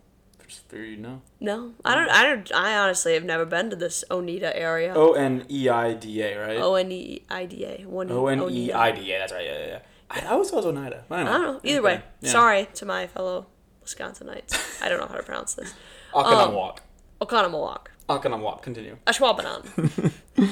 just 0.46 0.68
there 0.68 0.84
you 0.84 0.98
know. 0.98 1.22
No, 1.38 1.72
I 1.86 1.94
don't. 1.94 2.10
I 2.10 2.24
don't. 2.24 2.52
I 2.52 2.76
honestly 2.76 3.14
have 3.14 3.24
never 3.24 3.46
been 3.46 3.70
to 3.70 3.76
this 3.76 4.04
Oneida 4.10 4.54
area. 4.54 4.92
O 4.94 5.12
N 5.12 5.46
E 5.48 5.68
I 5.70 5.94
D 5.94 6.20
A, 6.22 6.38
right? 6.38 6.58
O 6.58 6.74
N 6.74 6.92
E 6.92 7.22
I 7.30 7.46
D 7.46 7.64
A. 7.64 7.84
One 7.86 8.10
O 8.10 8.26
N 8.26 8.40
E 8.40 8.42
Oneida. 8.42 8.78
I 8.78 8.90
D 8.90 9.12
A. 9.12 9.18
That's 9.20 9.32
right. 9.32 9.46
Yeah, 9.46 9.58
yeah, 9.58 9.66
yeah. 9.66 9.78
I 10.10 10.26
always 10.26 10.50
thought 10.50 10.64
it 10.64 10.66
was 10.66 10.76
Oneida. 10.76 11.04
I 11.10 11.20
I 11.20 11.24
don't 11.24 11.42
know. 11.42 11.60
Either 11.62 11.82
way, 11.82 12.02
Yeah. 12.20 12.30
sorry 12.32 12.68
to 12.74 12.84
my 12.84 13.06
fellow 13.06 13.46
Wisconsinites. 13.84 14.82
I 14.82 14.88
don't 14.88 15.00
know 15.00 15.06
how 15.06 15.14
to 15.14 15.22
pronounce 15.22 15.54
this. 15.54 15.72
Oconomowoc. 16.12 16.78
Oconomowoc. 17.20 17.86
Oconomowoc. 18.08 18.62
Continue. 18.62 18.96
Ashwaubenon. 19.06 20.12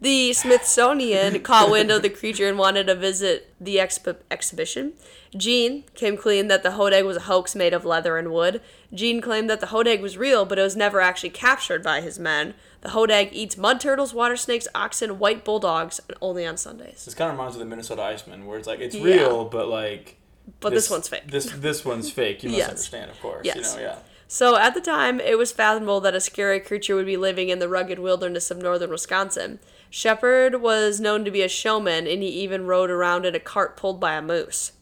the 0.00 0.32
Smithsonian 0.32 1.40
caught 1.42 1.70
wind 1.70 1.90
of 1.90 2.02
the 2.02 2.08
creature 2.10 2.48
and 2.48 2.58
wanted 2.58 2.86
to 2.86 2.94
visit 2.94 3.52
the 3.60 3.76
expo- 3.76 4.16
exhibition. 4.30 4.92
Gene 5.36 5.84
came 5.94 6.16
clean 6.16 6.48
that 6.48 6.62
the 6.62 6.70
Hodag 6.70 7.04
was 7.04 7.16
a 7.16 7.20
hoax 7.20 7.54
made 7.54 7.74
of 7.74 7.84
leather 7.84 8.16
and 8.16 8.32
wood. 8.32 8.60
Gene 8.94 9.20
claimed 9.20 9.50
that 9.50 9.60
the 9.60 9.66
Hodag 9.66 10.00
was 10.00 10.16
real, 10.16 10.44
but 10.46 10.58
it 10.58 10.62
was 10.62 10.76
never 10.76 11.00
actually 11.00 11.30
captured 11.30 11.82
by 11.82 12.00
his 12.00 12.18
men. 12.18 12.54
The 12.80 12.90
Hodag 12.90 13.30
eats 13.32 13.56
mud 13.56 13.80
turtles, 13.80 14.14
water 14.14 14.36
snakes, 14.36 14.68
oxen, 14.74 15.18
white 15.18 15.44
bulldogs, 15.44 16.00
and 16.08 16.16
only 16.22 16.46
on 16.46 16.56
Sundays. 16.56 17.04
This 17.04 17.14
kind 17.14 17.30
of 17.30 17.36
reminds 17.36 17.56
me 17.56 17.62
of 17.62 17.66
the 17.66 17.70
Minnesota 17.70 18.02
Iceman, 18.02 18.46
where 18.46 18.56
it's 18.58 18.68
like 18.68 18.80
it's 18.80 18.94
Yeah. 18.94 19.04
real, 19.04 19.44
but 19.44 19.68
like. 19.68 20.16
But 20.60 20.70
this, 20.72 20.88
one's 20.88 21.08
fake. 21.08 21.30
This 21.30 21.50
this 21.50 21.84
one's 21.84 22.10
fake. 22.10 22.42
You 22.42 22.48
must 22.50 22.58
Yes. 22.60 22.68
understand, 22.68 23.10
of 23.10 23.20
course. 23.20 23.44
Yes. 23.44 23.56
You 23.56 23.62
know, 23.62 23.86
yeah. 23.88 23.98
So 24.28 24.56
at 24.56 24.74
the 24.74 24.80
time, 24.80 25.20
it 25.20 25.36
was 25.36 25.52
fathomable 25.52 26.00
that 26.00 26.14
a 26.14 26.20
scary 26.20 26.60
creature 26.60 26.94
would 26.94 27.04
be 27.06 27.16
living 27.16 27.48
in 27.50 27.58
the 27.58 27.68
rugged 27.68 27.98
wilderness 27.98 28.50
of 28.50 28.58
northern 28.58 28.90
Wisconsin. 28.90 29.58
Shepard 29.90 30.60
was 30.60 31.00
known 31.00 31.24
to 31.24 31.30
be 31.30 31.42
a 31.42 31.48
showman, 31.48 32.06
and 32.06 32.22
he 32.22 32.28
even 32.28 32.66
rode 32.66 32.90
around 32.90 33.24
in 33.24 33.34
a 33.34 33.40
cart 33.40 33.76
pulled 33.76 34.00
by 34.00 34.14
a 34.14 34.22
moose. 34.22 34.72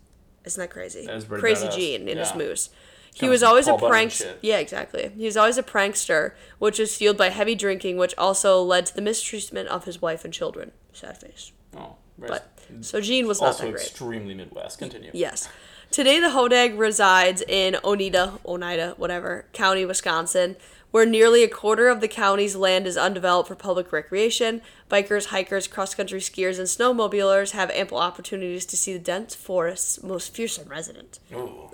Isn't 0.45 0.61
that 0.61 0.71
crazy? 0.71 1.07
That 1.07 1.29
crazy. 1.29 1.69
Gene 1.69 2.09
in 2.09 2.19
his 2.19 2.35
moose. 2.35 2.71
He 3.13 3.21
Kinda 3.21 3.31
was 3.33 3.43
always 3.43 3.67
a 3.67 3.71
Paul 3.71 3.89
Bunyan 3.89 4.11
prank. 4.11 4.37
Yeah, 4.43 4.59
exactly. 4.59 5.11
He 5.17 5.25
was 5.25 5.37
always 5.39 5.57
a 5.57 5.63
prankster, 5.63 6.33
which 6.59 6.79
was 6.79 6.95
fueled 6.95 7.17
by 7.17 7.31
heavy 7.31 7.55
drinking, 7.55 7.97
which 7.97 8.15
also 8.19 8.63
led 8.63 8.85
to 8.87 8.95
the 8.95 9.01
mistreatment 9.01 9.69
of 9.71 9.85
his 9.87 10.03
wife 10.03 10.25
and 10.25 10.35
children. 10.35 10.73
Sad 10.93 11.17
face. 11.19 11.53
Oh, 11.75 11.97
But 12.19 12.59
so 12.83 13.01
Gene 13.01 13.27
was 13.27 13.41
not 13.41 13.49
also 13.49 13.65
that 13.65 13.73
great. 13.73 13.83
extremely 13.87 14.35
Midwest. 14.35 14.79
Continue. 14.79 15.11
Yes. 15.15 15.49
Today, 15.91 16.21
the 16.21 16.29
Hodag 16.29 16.77
resides 16.79 17.43
in 17.49 17.77
Oneida, 17.85 18.39
Oneida, 18.45 18.95
whatever, 18.99 19.47
County, 19.53 19.87
Wisconsin, 19.87 20.57
where 20.97 21.05
nearly 21.05 21.43
a 21.43 21.49
quarter 21.49 21.89
of 21.89 22.01
the 22.01 22.09
county's 22.09 22.57
land 22.57 22.87
is 22.87 22.97
undeveloped 22.97 23.49
for 23.49 23.55
public 23.55 23.93
recreation. 23.93 24.63
Bikers, 24.91 25.27
hikers, 25.27 25.69
cross 25.69 25.95
country 25.95 26.21
skiers, 26.21 26.57
and 26.57 26.67
snowmobilers 26.67 27.51
have 27.51 27.69
ample 27.73 27.99
opportunities 27.99 28.65
to 28.65 28.79
see 28.79 28.95
the 28.95 28.99
dense 28.99 29.35
forest's 29.35 30.03
most 30.03 30.35
fearsome 30.35 30.71
resident. 30.71 31.19
Ooh. 31.35 31.69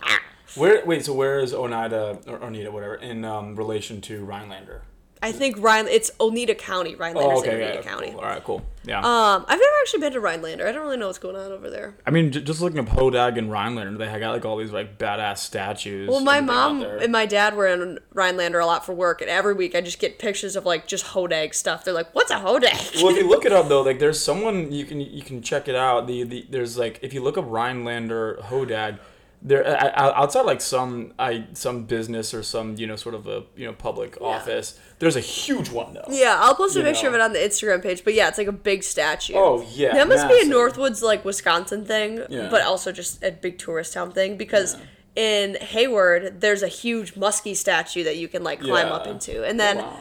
Where 0.57 0.85
wait, 0.85 1.05
so 1.05 1.13
where 1.13 1.39
is 1.39 1.55
Oneida 1.55 2.19
or 2.27 2.43
Oneida, 2.43 2.73
whatever, 2.73 2.97
in 2.97 3.25
um, 3.25 3.55
relation 3.55 4.01
to 4.01 4.25
Rhinelander? 4.25 4.83
I 5.23 5.31
think 5.33 5.57
Rhine, 5.61 5.87
it's 5.87 6.11
Oneida 6.21 6.55
County. 6.55 6.97
Rhinelander's 6.97 7.39
Oh, 7.39 7.43
okay, 7.43 7.53
in 7.55 7.59
yeah, 7.61 7.65
Oneida 7.67 7.83
cool. 7.83 7.93
County. 7.93 8.13
All 8.13 8.23
right, 8.23 8.43
cool. 8.45 8.63
Yeah. 8.85 8.99
Um, 8.99 9.45
I've 9.47 9.61
never 9.61 9.73
actually 9.83 10.01
been 10.01 10.13
to 10.15 10.21
Rhinelander. 10.21 10.67
I 10.67 10.73
don't 10.73 10.83
really 10.83 10.97
know 10.97 11.07
what's 11.07 11.19
going 11.21 11.37
on 11.37 11.53
over 11.53 11.71
there. 11.71 11.95
I 12.05 12.11
mean, 12.11 12.33
j- 12.33 12.41
just 12.43 12.61
looking 12.61 12.81
up 12.81 12.87
Hodag 12.87 13.39
and 13.39 13.49
Rhinelander, 13.49 13.97
they 13.97 14.19
got 14.19 14.33
like 14.33 14.45
all 14.45 14.57
these 14.57 14.73
like 14.73 14.99
badass 14.99 15.39
statues. 15.39 16.09
Well, 16.09 16.19
my 16.19 16.39
and 16.39 16.51
everything 16.51 16.85
out 16.85 16.91
mom 16.93 17.03
and 17.03 17.13
my 17.13 17.27
dad 17.27 17.55
were 17.55 17.69
in 17.69 18.01
Rhinelander 18.13 18.59
a 18.59 18.67
lot 18.67 18.85
for 18.85 18.93
work, 18.93 19.21
and 19.21 19.31
every 19.31 19.55
week 19.55 19.77
I 19.77 19.81
just 19.81 20.01
get 20.01 20.19
pictures 20.19 20.57
of 20.57 20.67
like 20.67 20.89
just 20.89 21.05
Hodag 21.07 21.55
stuff. 21.55 21.85
They're 21.85 21.95
like, 21.95 22.13
"What's 22.13 22.33
a 22.33 22.41
Hodag?" 22.41 22.97
well, 23.01 23.11
if 23.15 23.17
you 23.19 23.29
look 23.29 23.45
it 23.45 23.53
up 23.53 23.69
though, 23.69 23.83
like 23.83 24.01
there's 24.01 24.19
someone 24.19 24.73
you 24.73 24.85
can 24.85 25.01
you 25.01 25.23
can 25.23 25.41
check 25.43 25.69
it 25.69 25.77
out. 25.77 26.09
The, 26.09 26.25
the 26.25 26.47
there's 26.51 26.77
like 26.77 26.99
if 27.03 27.15
you 27.15 27.23
look 27.23 27.39
up 27.39 27.45
Rhinelander 27.47 28.41
Hodag, 28.43 28.99
there 29.45 29.67
uh, 29.67 29.89
uh, 29.89 30.13
outside 30.15 30.43
like 30.43 30.61
some 30.61 31.13
I 31.19 31.47
some 31.53 31.85
business 31.85 32.33
or 32.33 32.43
some 32.43 32.77
you 32.77 32.87
know 32.87 32.97
sort 32.97 33.15
of 33.15 33.27
a 33.27 33.45
you 33.57 33.67
know 33.67 33.73
public 33.73 34.21
office. 34.21 34.79
There's 35.01 35.17
a 35.17 35.21
huge 35.21 35.69
one 35.71 35.95
though. 35.95 36.05
Yeah, 36.09 36.37
I'll 36.39 36.55
post 36.55 36.77
a 36.77 36.79
You 36.79 36.85
picture 36.85 37.09
of 37.09 37.15
it 37.15 37.21
on 37.21 37.33
the 37.33 37.41
Instagram 37.41 37.83
page. 37.83 38.05
But 38.05 38.15
yeah, 38.15 38.29
it's 38.29 38.39
like 38.39 38.47
a 38.47 38.53
big 38.53 38.85
statue. 38.85 39.35
Oh 39.37 39.67
yeah. 39.75 39.95
that 39.95 40.09
must 40.09 40.29
be 40.29 40.41
a. 40.41 40.45
Northwoods 40.45 41.03
like 41.03 41.25
Wisconsin 41.25 41.85
thing, 41.85 42.23
Yeah. 42.29 42.49
but 42.51 42.63
also 42.63 42.93
just 42.93 43.23
a 43.25 43.33
big 43.33 43.59
tourist 43.59 43.95
town 43.95 44.13
thing 44.13 44.37
because 44.37 44.77
in 45.15 45.57
Hayward 45.57 46.41
there's 46.41 46.63
a 46.63 46.69
huge 46.69 47.15
muskie 47.15 47.57
statue 47.57 48.05
that 48.05 48.17
you 48.17 48.29
can 48.29 48.43
like 48.45 48.61
climb 48.61 48.89
up 48.89 49.07
into, 49.07 49.45
and 49.45 49.59
then 49.59 49.79
wow. 49.79 49.99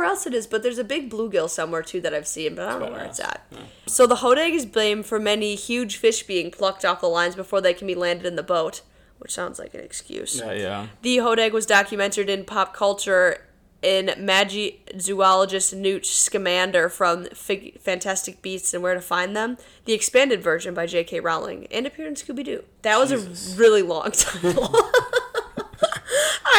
I 0.00 0.02
don't 0.02 0.08
know 0.08 0.14
where 0.14 0.16
else 0.16 0.26
it 0.26 0.34
is, 0.34 0.46
but 0.46 0.62
there's 0.62 0.78
a 0.78 0.84
big 0.84 1.10
bluegill 1.10 1.48
somewhere 1.50 1.82
too 1.82 2.00
that 2.00 2.14
I've 2.14 2.26
seen, 2.26 2.54
but 2.54 2.66
I 2.66 2.72
don't 2.72 2.80
know 2.80 2.92
where 2.92 3.04
it's 3.04 3.20
at. 3.20 3.44
So 3.86 4.06
the 4.06 4.16
Hodag 4.16 4.52
is 4.54 4.64
blamed 4.66 5.06
for 5.06 5.18
many 5.18 5.54
huge 5.54 5.96
fish 5.96 6.22
being 6.22 6.50
plucked 6.50 6.84
off 6.84 7.00
the 7.00 7.08
lines 7.08 7.34
before 7.34 7.60
they 7.60 7.74
can 7.74 7.86
be 7.86 7.94
landed 7.94 8.24
in 8.26 8.36
the 8.36 8.42
boat, 8.42 8.82
which 9.18 9.32
sounds 9.32 9.58
like 9.58 9.74
an 9.74 9.80
excuse. 9.80 10.38
Yeah, 10.38 10.52
yeah. 10.52 10.86
The 11.02 11.18
Hodag 11.18 11.52
was 11.52 11.66
documented 11.66 12.28
in 12.30 12.44
pop 12.44 12.74
culture 12.74 13.46
in 13.82 14.12
Magi 14.18 14.72
zoologist 14.98 15.74
Newt 15.74 16.04
Scamander 16.04 16.88
from 16.90 17.24
Fig- 17.26 17.80
Fantastic 17.80 18.42
Beasts 18.42 18.74
and 18.74 18.82
Where 18.82 18.94
to 18.94 19.00
Find 19.00 19.34
Them, 19.34 19.56
the 19.86 19.94
expanded 19.94 20.42
version 20.42 20.74
by 20.74 20.84
J.K. 20.86 21.20
Rowling, 21.20 21.66
and 21.70 21.86
appeared 21.86 22.08
in 22.08 22.14
Scooby 22.14 22.44
Doo. 22.44 22.64
That 22.82 22.98
was 22.98 23.10
Jesus. 23.10 23.56
a 23.56 23.58
really 23.58 23.80
long 23.82 24.10
title. 24.12 24.76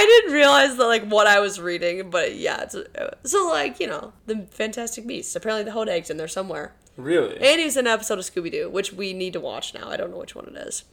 I 0.01 0.05
didn't 0.05 0.33
realize 0.33 0.77
that 0.77 0.85
like 0.85 1.05
what 1.05 1.27
I 1.27 1.39
was 1.39 1.61
reading, 1.61 2.09
but 2.09 2.35
yeah, 2.35 2.63
it's, 2.63 2.75
so 3.23 3.47
like 3.47 3.79
you 3.79 3.85
know 3.85 4.13
the 4.25 4.47
Fantastic 4.49 5.05
Beasts. 5.05 5.35
Apparently 5.35 5.63
the 5.63 5.77
Hodag's 5.77 6.09
in 6.09 6.17
there 6.17 6.27
somewhere. 6.27 6.73
Really. 6.97 7.35
And 7.35 7.59
he's 7.61 7.77
in 7.77 7.85
an 7.85 7.93
episode 7.93 8.17
of 8.17 8.25
Scooby 8.25 8.51
Doo, 8.51 8.69
which 8.69 8.91
we 8.91 9.13
need 9.13 9.33
to 9.33 9.39
watch 9.39 9.73
now. 9.75 9.89
I 9.89 9.97
don't 9.97 10.09
know 10.11 10.17
which 10.17 10.35
one 10.35 10.47
it 10.47 10.55
is. 10.55 10.85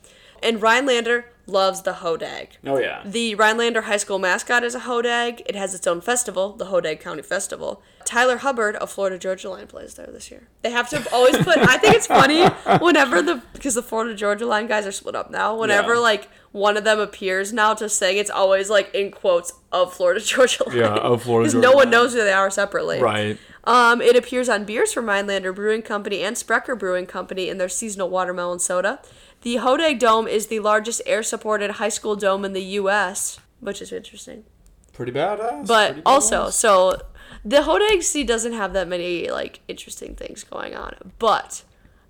And 0.43 0.61
Rhinelander 0.63 1.33
loves 1.47 1.83
the 1.83 1.95
Hodag. 1.95 2.51
oh 2.67 2.79
yeah. 2.79 3.03
The 3.05 3.35
Rhinelander 3.35 3.83
High 3.83 3.97
School 3.97 4.19
mascot 4.19 4.63
is 4.63 4.75
a 4.75 4.81
Hodag. 4.81 5.41
It 5.47 5.57
has 5.57 5.75
its 5.75 5.87
own 5.87 6.01
festival, 6.03 6.53
the 6.53 6.67
Hodag 6.67 7.01
Country 7.01 7.23
Festival. 7.23 7.83
Tyler 8.09 8.39
Hubbard 8.39 8.75
of 8.77 8.91
Florida 8.91 9.19
Georgia 9.19 9.51
Line 9.51 9.67
plays 9.67 9.93
there 9.93 10.07
this 10.11 10.31
year. 10.31 10.49
They 10.63 10.71
have 10.71 10.89
to 10.89 11.07
always 11.13 11.37
put. 11.37 11.59
I 11.59 11.77
think 11.77 11.95
it's 11.95 12.07
funny 12.07 12.43
whenever 12.81 13.21
the 13.21 13.43
because 13.53 13.75
the 13.75 13.83
Florida 13.83 14.15
Georgia 14.15 14.47
Line 14.47 14.67
guys 14.67 14.87
are 14.87 14.93
split 14.93 15.15
up 15.15 15.31
now. 15.31 15.55
Whenever 15.59 15.93
Yeah. 15.93 16.01
like 16.01 16.29
one 16.53 16.79
of 16.79 16.85
them 16.85 16.99
appears 17.01 17.53
now 17.53 17.75
to 17.75 17.87
sing, 17.87 18.17
it's 18.17 18.31
always 18.31 18.71
like 18.71 18.95
in 18.95 19.11
quotes 19.11 19.53
of 19.73 19.93
Florida 19.93 20.21
Georgia 20.25 20.67
Line. 20.67 20.79
Yeah, 20.79 20.95
of 20.95 21.23
Florida 21.25 21.51
Because 21.51 21.63
no 21.63 21.73
one 21.73 21.91
knows 21.91 22.15
who 22.15 22.21
they 22.25 22.33
are 22.33 22.51
separately. 22.51 22.99
Right. 23.03 23.37
Um, 23.65 24.01
it 24.01 24.17
appears 24.17 24.49
on 24.49 24.65
beers 24.65 24.91
from 24.95 25.05
Rhinelander 25.07 25.53
Brewing 25.53 25.83
Company 25.83 26.23
and 26.23 26.39
Sprecher 26.39 26.75
Brewing 26.75 27.05
Company 27.05 27.51
in 27.51 27.59
their 27.59 27.69
seasonal 27.69 28.09
watermelon 28.09 28.59
soda. 28.61 29.01
The 29.43 29.57
Hodag 29.57 29.99
Dome 29.99 30.27
is 30.27 30.47
the 30.47 30.61
largest 30.61 31.03
air-supported 31.05 31.73
high 31.73 31.91
school 31.91 32.17
dome 32.17 32.47
in 32.47 32.55
the 32.55 32.63
U.S., 32.81 33.39
which 33.61 33.83
is 33.83 33.93
interesting. 33.93 34.45
Pretty 34.95 35.13
badass. 35.13 35.67
But 35.67 35.89
pretty 35.93 36.03
also, 36.07 36.49
so 36.49 36.99
the 37.49 37.63
Hodag 37.63 38.03
Sea 38.03 38.25
doesn't 38.25 38.53
have 38.53 38.75
that 38.75 38.89
many 38.89 39.31
like 39.31 39.61
interesting 39.69 40.15
things 40.15 40.45
going 40.45 40.75
on. 40.75 40.97
But 41.19 41.63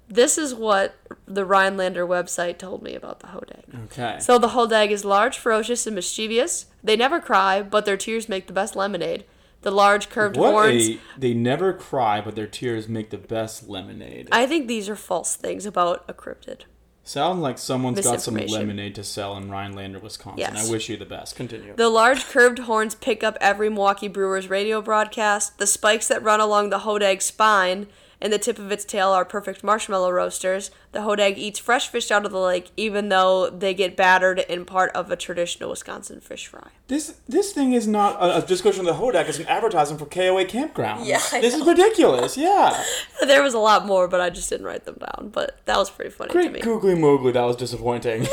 this 0.08 0.36
is 0.36 0.54
what 0.54 0.96
the 1.26 1.44
Rhinelander 1.44 2.06
website 2.06 2.58
told 2.58 2.82
me 2.82 2.94
about 2.94 3.20
the 3.20 3.28
Hodag. 3.28 3.84
Okay. 3.84 4.18
So 4.20 4.38
the 4.38 4.48
Hodag 4.48 4.90
is 4.90 5.04
large, 5.04 5.38
ferocious, 5.38 5.86
and 5.86 5.94
mischievous. 5.94 6.66
They 6.82 6.96
never 6.96 7.20
cry, 7.20 7.62
but 7.62 7.84
their 7.84 7.96
tears 7.96 8.28
make 8.28 8.48
the 8.48 8.52
best 8.52 8.74
lemonade. 8.74 9.24
The 9.62 9.70
large 9.70 10.08
curved 10.08 10.36
what 10.36 10.52
horns. 10.52 10.88
a 10.88 11.00
they 11.16 11.34
never 11.34 11.72
cry, 11.72 12.20
but 12.20 12.34
their 12.34 12.46
tears 12.46 12.88
make 12.88 13.10
the 13.10 13.18
best 13.18 13.68
lemonade. 13.68 14.28
I 14.32 14.46
think 14.46 14.66
these 14.66 14.88
are 14.88 14.96
false 14.96 15.36
things 15.36 15.66
about 15.66 16.04
a 16.08 16.14
cryptid. 16.14 16.62
Sound 17.08 17.40
like 17.40 17.56
someone's 17.56 18.02
got 18.02 18.20
some 18.20 18.34
lemonade 18.34 18.94
to 18.96 19.02
sell 19.02 19.34
in 19.38 19.50
Rhinelander, 19.50 19.98
Wisconsin. 19.98 20.40
Yes. 20.40 20.68
I 20.68 20.70
wish 20.70 20.90
you 20.90 20.98
the 20.98 21.06
best. 21.06 21.36
Continue. 21.36 21.74
The 21.74 21.88
large 21.88 22.26
curved 22.26 22.58
horns 22.58 22.94
pick 22.94 23.24
up 23.24 23.38
every 23.40 23.70
Milwaukee 23.70 24.08
Brewers 24.08 24.50
radio 24.50 24.82
broadcast. 24.82 25.56
The 25.56 25.66
spikes 25.66 26.06
that 26.08 26.22
run 26.22 26.38
along 26.38 26.68
the 26.68 26.80
Hodag 26.80 27.22
spine 27.22 27.86
and 28.20 28.32
the 28.32 28.38
tip 28.38 28.58
of 28.58 28.72
its 28.72 28.84
tail 28.84 29.10
are 29.10 29.24
perfect 29.24 29.62
marshmallow 29.62 30.10
roasters. 30.10 30.70
The 30.92 31.00
hodag 31.00 31.36
eats 31.36 31.58
fresh 31.58 31.88
fish 31.88 32.10
out 32.10 32.24
of 32.26 32.32
the 32.32 32.38
lake, 32.40 32.70
even 32.76 33.08
though 33.10 33.48
they 33.50 33.74
get 33.74 33.96
battered 33.96 34.40
in 34.40 34.64
part 34.64 34.90
of 34.92 35.10
a 35.10 35.16
traditional 35.16 35.70
Wisconsin 35.70 36.20
fish 36.20 36.46
fry. 36.46 36.68
This 36.88 37.16
this 37.28 37.52
thing 37.52 37.74
is 37.74 37.86
not 37.86 38.16
a, 38.20 38.38
a 38.38 38.46
discussion 38.46 38.80
of 38.80 38.86
the 38.86 39.02
Hodag. 39.02 39.28
It's 39.28 39.38
an 39.38 39.46
advertisement 39.46 40.00
for 40.00 40.06
KOA 40.06 40.46
campground. 40.46 41.06
Yeah, 41.06 41.20
I 41.32 41.40
this 41.40 41.54
is 41.54 41.64
ridiculous. 41.66 42.36
Yeah, 42.36 42.82
There 43.26 43.42
was 43.42 43.54
a 43.54 43.58
lot 43.58 43.86
more, 43.86 44.08
but 44.08 44.20
I 44.20 44.30
just 44.30 44.48
didn't 44.48 44.66
write 44.66 44.84
them 44.84 44.96
down. 44.98 45.28
But 45.30 45.58
that 45.66 45.76
was 45.76 45.90
pretty 45.90 46.10
funny 46.10 46.28
to 46.28 46.32
great 46.32 46.52
me. 46.52 46.60
googly 46.60 46.94
moogly. 46.94 47.32
That 47.34 47.44
was 47.44 47.56
disappointing. 47.56 48.22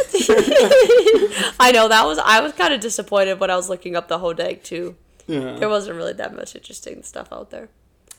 I 1.59 1.71
know 1.73 1.87
that 1.87 2.05
was 2.05 2.17
I 2.19 2.39
was 2.41 2.53
kind 2.53 2.73
of 2.73 2.79
disappointed 2.79 3.39
when 3.39 3.49
I 3.51 3.55
was 3.55 3.69
looking 3.69 3.95
up 3.95 4.07
the 4.07 4.19
hodag 4.19 4.63
too. 4.63 4.95
yeah. 5.27 5.55
There 5.57 5.69
wasn't 5.69 5.97
really 5.97 6.13
that 6.13 6.35
much 6.35 6.55
interesting 6.55 7.03
stuff 7.03 7.27
out 7.31 7.49
there. 7.51 7.69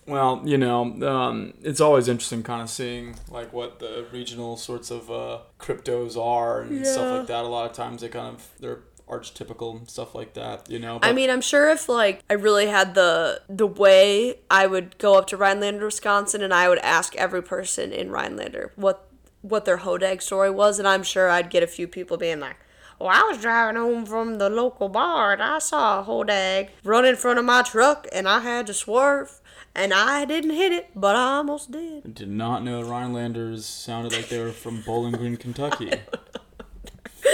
Well, 0.06 0.42
you 0.44 0.56
know, 0.56 0.82
um, 1.06 1.54
it's 1.62 1.80
always 1.80 2.08
interesting 2.08 2.42
kind 2.42 2.62
of 2.62 2.70
seeing 2.70 3.16
like 3.30 3.52
what 3.52 3.80
the 3.80 4.06
regional 4.12 4.56
sorts 4.56 4.90
of 4.90 5.10
uh, 5.10 5.38
cryptos 5.58 6.16
are 6.16 6.60
and 6.62 6.78
Yeah. 6.78 6.84
stuff 6.84 7.10
like 7.10 7.26
that. 7.26 7.44
A 7.44 7.48
lot 7.48 7.68
of 7.68 7.76
times 7.76 8.02
they 8.02 8.08
kind 8.08 8.36
of 8.36 8.48
they're 8.60 8.80
archetypical 9.08 9.76
and 9.76 9.88
stuff 9.90 10.14
like 10.14 10.34
that. 10.34 10.70
You 10.70 10.78
know. 10.78 10.98
I 11.02 11.12
mean, 11.12 11.30
I'm 11.30 11.40
sure 11.40 11.68
if 11.70 11.88
like 11.88 12.22
I 12.30 12.34
really 12.34 12.66
had 12.66 12.94
the 12.94 13.42
the 13.48 13.66
way, 13.66 14.38
I 14.50 14.66
would 14.66 14.96
go 14.98 15.16
up 15.16 15.26
to 15.28 15.36
Rhinelander, 15.36 15.84
Wisconsin, 15.86 16.42
and 16.42 16.54
I 16.54 16.68
would 16.68 16.78
ask 16.78 17.14
every 17.16 17.42
person 17.42 17.92
in 17.92 18.10
Rhinelander 18.10 18.72
what 18.76 19.08
what 19.42 19.64
their 19.64 19.78
hodag 19.78 20.22
story 20.22 20.50
was, 20.50 20.78
and 20.78 20.86
I'm 20.88 21.02
sure 21.02 21.28
I'd 21.30 21.50
get 21.50 21.62
a 21.62 21.68
few 21.68 21.88
people 21.88 22.16
being 22.16 22.40
like. 22.40 22.56
Well, 22.98 23.10
I 23.10 23.20
was 23.30 23.42
driving 23.42 23.76
home 23.76 24.06
from 24.06 24.38
the 24.38 24.48
local 24.48 24.88
bar 24.88 25.34
and 25.34 25.42
I 25.42 25.58
saw 25.58 26.00
a 26.00 26.02
hodag 26.02 26.70
run 26.82 27.04
in 27.04 27.14
front 27.14 27.38
of 27.38 27.44
my 27.44 27.60
truck 27.60 28.06
and 28.10 28.26
I 28.26 28.40
had 28.40 28.66
to 28.68 28.72
swerve 28.72 29.38
and 29.76 29.92
I 29.92 30.24
didn't 30.24 30.50
hit 30.50 30.72
it, 30.72 30.90
but 30.96 31.14
I 31.14 31.36
almost 31.36 31.70
did. 31.70 32.14
Did 32.14 32.30
not 32.30 32.64
know 32.64 32.82
the 32.82 32.90
Rhinelanders 32.90 33.60
sounded 33.60 34.12
like 34.12 34.28
they 34.28 34.38
were 34.40 34.50
from 34.50 34.80
Bowling 34.80 35.12
Green, 35.12 35.36
Kentucky. 35.36 35.92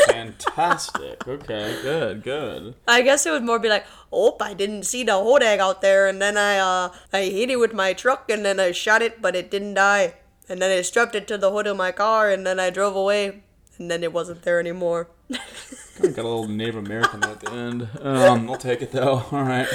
Fantastic. 0.09 1.26
Okay, 1.26 1.78
good, 1.82 2.22
good. 2.22 2.74
I 2.88 3.03
guess 3.03 3.24
it 3.26 3.30
would 3.30 3.45
more 3.45 3.59
be 3.61 3.68
like, 3.68 3.84
oh, 4.12 4.36
I 4.40 4.55
didn't 4.55 4.84
see 4.84 5.05
the 5.05 5.12
whole 5.12 5.43
egg 5.43 5.61
out 5.61 5.82
there, 5.82 6.09
and 6.09 6.20
then 6.20 6.36
I 6.36 6.59
uh 6.59 6.93
I 7.12 7.22
hit 7.22 7.51
it 7.51 7.57
with 7.61 7.72
my 7.72 7.93
truck, 7.93 8.28
and 8.28 8.45
then 8.45 8.59
I 8.59 8.72
shot 8.72 9.03
it, 9.03 9.22
but 9.22 9.36
it 9.36 9.51
didn't 9.51 9.74
die, 9.74 10.14
and 10.49 10.61
then 10.61 10.76
I 10.76 10.82
strapped 10.82 11.14
it 11.14 11.28
to 11.28 11.38
the 11.38 11.53
hood 11.53 11.66
of 11.68 11.76
my 11.76 11.93
car, 11.93 12.30
and 12.30 12.45
then 12.45 12.59
I 12.59 12.70
drove 12.70 12.97
away, 12.97 13.43
and 13.78 13.90
then 13.90 14.03
it 14.03 14.12
wasn't 14.12 14.43
there 14.43 14.59
anymore. 14.59 15.09
Kind 15.30 16.09
of 16.09 16.16
got 16.16 16.24
a 16.24 16.28
little 16.28 16.49
Native 16.49 16.76
American 16.76 17.22
at 17.24 17.40
the 17.40 17.53
end. 17.53 17.88
Um, 18.01 18.51
I'll 18.51 18.57
take 18.57 18.82
it 18.82 18.93
though. 18.93 19.24
All 19.30 19.45
right. 19.45 19.68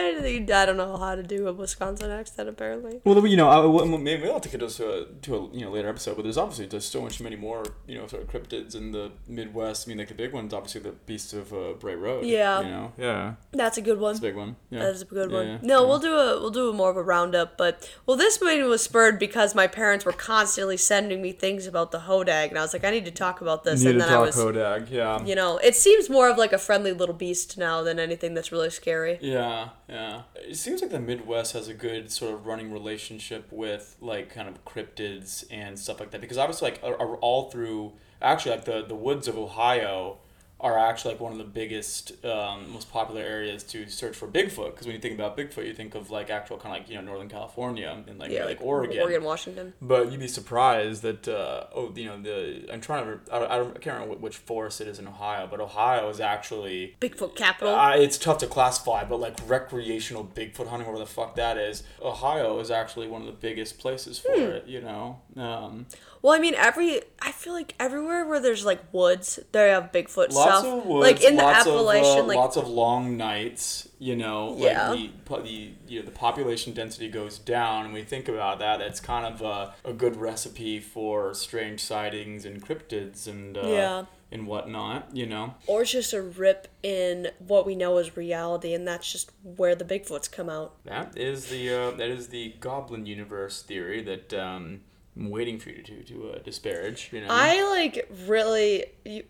I 0.00 0.66
don't 0.66 0.76
know 0.76 0.96
how 0.96 1.14
to 1.14 1.22
do 1.22 1.46
a 1.48 1.52
Wisconsin 1.52 2.10
accent 2.10 2.48
apparently. 2.48 3.00
Well, 3.04 3.26
you 3.26 3.36
know, 3.36 3.48
I, 3.48 3.64
well, 3.64 3.86
maybe 3.86 4.22
we'll 4.24 4.40
take 4.40 4.54
it 4.54 4.58
to 4.58 4.66
a 4.66 5.04
to 5.22 5.36
a 5.36 5.50
you 5.52 5.64
know 5.64 5.70
later 5.70 5.88
episode. 5.88 6.16
But 6.16 6.22
there's 6.22 6.38
obviously 6.38 6.66
just 6.66 6.90
so 6.90 7.02
much 7.02 7.20
many 7.20 7.36
more 7.36 7.64
you 7.86 7.98
know 7.98 8.06
sort 8.06 8.22
of 8.22 8.28
cryptids 8.28 8.74
in 8.74 8.92
the 8.92 9.12
Midwest. 9.28 9.86
I 9.86 9.90
mean, 9.90 9.98
like 9.98 10.08
the 10.08 10.14
big 10.14 10.32
one's 10.32 10.52
obviously 10.54 10.80
the 10.80 10.92
Beast 10.92 11.32
of 11.32 11.52
uh, 11.52 11.72
Bray 11.78 11.94
Road. 11.94 12.24
Yeah. 12.24 12.60
You 12.60 12.68
know. 12.68 12.92
Yeah. 12.98 13.34
That's 13.52 13.78
a 13.78 13.82
good 13.82 13.98
one. 14.00 14.10
It's 14.12 14.18
a 14.20 14.22
big 14.22 14.36
one. 14.36 14.56
Yeah. 14.70 14.80
That 14.80 14.94
is 14.94 15.02
a 15.02 15.04
good 15.06 15.30
Yeah, 15.30 15.36
one. 15.36 15.46
yeah, 15.46 15.58
no, 15.62 15.82
yeah. 15.82 15.88
we'll 15.88 15.98
do 15.98 16.14
a 16.14 16.40
we'll 16.40 16.50
do 16.50 16.70
a 16.70 16.72
more 16.72 16.90
of 16.90 16.96
a 16.96 17.02
roundup, 17.02 17.56
but 17.56 17.90
well, 18.06 18.16
this 18.16 18.40
meeting 18.40 18.68
was 18.68 18.82
spurred 18.82 19.18
because 19.18 19.54
my 19.54 19.66
parents 19.66 20.04
were 20.04 20.12
constantly 20.12 20.76
sending 20.76 21.20
me 21.22 21.32
things 21.32 21.66
about 21.66 21.90
the 21.92 22.00
hodag, 22.00 22.48
and 22.50 22.58
I 22.58 22.62
was 22.62 22.72
like, 22.72 22.84
I 22.84 22.90
need 22.90 23.04
to 23.04 23.10
talk 23.10 23.40
about 23.40 23.64
this, 23.64 23.82
Need 23.82 23.90
and 23.90 24.00
to 24.00 24.04
then 24.06 24.08
I 24.14 24.16
talk 24.16 24.26
was, 24.26 24.36
Hodag, 24.36 24.90
yeah. 24.90 25.24
you 25.24 25.34
know, 25.34 25.58
it 25.58 25.74
seems 25.76 26.08
more 26.08 26.28
of 26.28 26.38
like 26.38 26.52
a 26.52 26.58
friendly 26.58 26.92
little 26.92 27.14
beast 27.14 27.58
now 27.58 27.82
than 27.82 27.98
anything 27.98 28.34
that's 28.34 28.52
really 28.52 28.70
scary. 28.70 29.18
Yeah, 29.20 29.70
yeah. 29.90 30.22
It 30.36 30.56
seems 30.56 30.80
like 30.82 30.92
the 30.92 31.00
Midwest 31.00 31.52
has 31.54 31.66
a 31.66 31.74
good 31.74 32.12
sort 32.12 32.32
of 32.32 32.46
running 32.46 32.72
relationship 32.72 33.50
with 33.50 33.96
like 34.00 34.32
kind 34.32 34.48
of 34.48 34.64
cryptids 34.64 35.44
and 35.50 35.76
stuff 35.76 35.98
like 35.98 36.12
that 36.12 36.20
because 36.20 36.38
obviously 36.38 36.70
like 36.70 36.80
are, 36.84 36.94
are 36.94 37.16
all 37.16 37.50
through 37.50 37.92
actually 38.22 38.52
like 38.52 38.64
the 38.66 38.84
the 38.86 38.94
woods 38.94 39.26
of 39.26 39.36
Ohio 39.36 40.18
are 40.62 40.78
actually 40.78 41.12
like 41.14 41.20
one 41.20 41.32
of 41.32 41.38
the 41.38 41.44
biggest 41.44 42.22
um, 42.24 42.70
most 42.72 42.90
popular 42.92 43.22
areas 43.22 43.62
to 43.64 43.88
search 43.88 44.14
for 44.16 44.28
Bigfoot 44.28 44.72
because 44.72 44.86
when 44.86 44.94
you 44.94 45.00
think 45.00 45.14
about 45.14 45.36
Bigfoot 45.36 45.66
you 45.66 45.72
think 45.74 45.94
of 45.94 46.10
like 46.10 46.28
actual 46.30 46.58
kind 46.58 46.74
of 46.74 46.80
like 46.82 46.88
you 46.90 46.96
know 46.96 47.00
Northern 47.02 47.28
California 47.28 48.02
and 48.06 48.18
like 48.18 48.30
Yeah, 48.30 48.44
like, 48.44 48.58
like 48.58 48.66
Oregon. 48.66 49.00
Oregon, 49.00 49.24
Washington. 49.24 49.72
But 49.80 50.10
you'd 50.10 50.20
be 50.20 50.28
surprised 50.28 51.02
that 51.02 51.26
uh, 51.28 51.64
oh 51.74 51.92
you 51.94 52.06
know 52.06 52.20
the 52.20 52.70
I'm 52.72 52.80
trying 52.80 53.04
to 53.06 53.34
I, 53.34 53.38
don't- 53.38 53.50
I, 53.50 53.56
don't, 53.58 53.70
I 53.76 53.80
can't 53.80 53.94
remember 54.00 54.16
which 54.16 54.36
forest 54.36 54.80
it 54.80 54.88
is 54.88 54.98
in 54.98 55.08
Ohio, 55.08 55.46
but 55.50 55.60
Ohio 55.60 56.08
is 56.10 56.20
actually 56.20 56.96
Bigfoot 57.00 57.36
capital. 57.36 57.74
Uh, 57.74 57.96
it's 57.96 58.18
tough 58.18 58.38
to 58.38 58.46
classify, 58.46 59.04
but 59.04 59.18
like 59.18 59.36
recreational 59.46 60.24
Bigfoot 60.24 60.68
hunting, 60.68 60.86
whatever 60.86 60.98
the 60.98 61.06
fuck 61.06 61.36
that 61.36 61.56
is, 61.56 61.82
Ohio 62.02 62.58
is 62.60 62.70
actually 62.70 63.08
one 63.08 63.22
of 63.22 63.26
the 63.26 63.32
biggest 63.32 63.78
places 63.78 64.18
for 64.18 64.32
Hmm. 64.32 64.40
it. 64.42 64.66
You 64.66 64.80
know, 64.82 65.20
um, 65.36 65.86
well, 66.22 66.32
I 66.34 66.38
mean, 66.38 66.54
every 66.54 67.00
I 67.22 67.32
feel 67.32 67.52
like 67.52 67.74
everywhere 67.80 68.26
where 68.26 68.40
there's 68.40 68.64
like 68.64 68.80
woods, 68.92 69.38
they 69.52 69.68
have 69.70 69.92
Bigfoot 69.92 70.32
lots 70.32 70.32
stuff. 70.60 70.64
of 70.64 70.86
woods, 70.86 71.02
like 71.10 71.22
in 71.24 71.36
the 71.36 71.44
Appalachian, 71.44 72.18
of, 72.18 72.24
uh, 72.24 72.28
like 72.28 72.36
lots 72.36 72.56
of 72.56 72.68
long 72.68 73.16
nights. 73.16 73.88
You 73.98 74.16
know, 74.16 74.48
like 74.52 74.72
Yeah. 74.72 74.92
the, 74.92 75.10
the 75.42 75.70
you 75.88 76.00
know 76.00 76.04
the 76.06 76.10
population 76.12 76.72
density 76.72 77.08
goes 77.08 77.38
down, 77.38 77.84
and 77.84 77.94
we 77.94 78.02
think 78.02 78.28
about 78.28 78.58
that. 78.60 78.80
It's 78.80 79.00
kind 79.00 79.26
of 79.26 79.42
a, 79.42 79.74
a 79.88 79.92
good 79.92 80.16
recipe 80.16 80.80
for 80.80 81.34
strange 81.34 81.80
sightings 81.80 82.44
and 82.46 82.66
cryptids 82.66 83.26
and 83.26 83.58
uh, 83.58 83.66
Yeah. 83.66 84.04
and 84.32 84.46
whatnot. 84.46 85.14
You 85.14 85.26
know, 85.26 85.54
or 85.66 85.82
it's 85.82 85.92
just 85.92 86.12
a 86.14 86.22
rip 86.22 86.68
in 86.82 87.28
what 87.38 87.66
we 87.66 87.74
know 87.74 87.98
as 87.98 88.16
reality, 88.16 88.72
and 88.72 88.88
that's 88.88 89.10
just 89.12 89.30
where 89.42 89.74
the 89.74 89.84
Bigfoots 89.84 90.30
come 90.32 90.48
out. 90.48 90.82
that 90.84 91.16
is 91.18 91.46
the 91.50 91.70
uh, 91.70 91.90
that 91.92 92.08
is 92.08 92.28
the 92.28 92.54
Goblin 92.60 93.06
universe 93.06 93.62
theory 93.62 94.02
that. 94.02 94.32
Um, 94.34 94.80
I'm 95.16 95.30
waiting 95.30 95.58
for 95.58 95.70
you 95.70 95.82
to 95.82 96.02
to 96.04 96.32
uh, 96.32 96.38
disparage. 96.38 97.10
You 97.12 97.20
know, 97.22 97.28
I 97.30 97.62
like 97.70 98.08
really 98.26 98.86
you, 99.04 99.24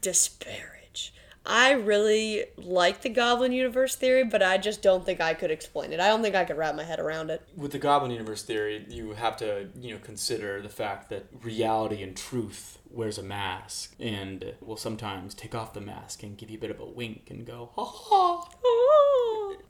disparage. 0.00 1.12
I 1.48 1.72
really 1.72 2.44
like 2.56 3.02
the 3.02 3.08
Goblin 3.08 3.52
Universe 3.52 3.94
theory, 3.94 4.24
but 4.24 4.42
I 4.42 4.58
just 4.58 4.82
don't 4.82 5.06
think 5.06 5.20
I 5.20 5.32
could 5.32 5.52
explain 5.52 5.92
it. 5.92 6.00
I 6.00 6.08
don't 6.08 6.20
think 6.20 6.34
I 6.34 6.44
could 6.44 6.56
wrap 6.56 6.74
my 6.74 6.82
head 6.82 6.98
around 6.98 7.30
it. 7.30 7.46
with 7.56 7.70
the 7.70 7.78
Goblin 7.78 8.10
Universe 8.10 8.42
theory, 8.42 8.84
you 8.88 9.12
have 9.12 9.36
to 9.38 9.68
you 9.78 9.94
know 9.94 10.00
consider 10.02 10.60
the 10.60 10.68
fact 10.68 11.08
that 11.10 11.26
reality 11.42 12.02
and 12.02 12.16
truth 12.16 12.78
wears 12.90 13.18
a 13.18 13.22
mask, 13.22 13.94
and 14.00 14.54
will 14.60 14.76
sometimes 14.76 15.34
take 15.34 15.54
off 15.54 15.72
the 15.74 15.80
mask 15.80 16.22
and 16.22 16.36
give 16.36 16.50
you 16.50 16.58
a 16.58 16.60
bit 16.60 16.70
of 16.70 16.80
a 16.80 16.86
wink 16.86 17.28
and 17.30 17.46
go 17.46 17.70
ha 17.74 17.84
ha, 17.84 18.48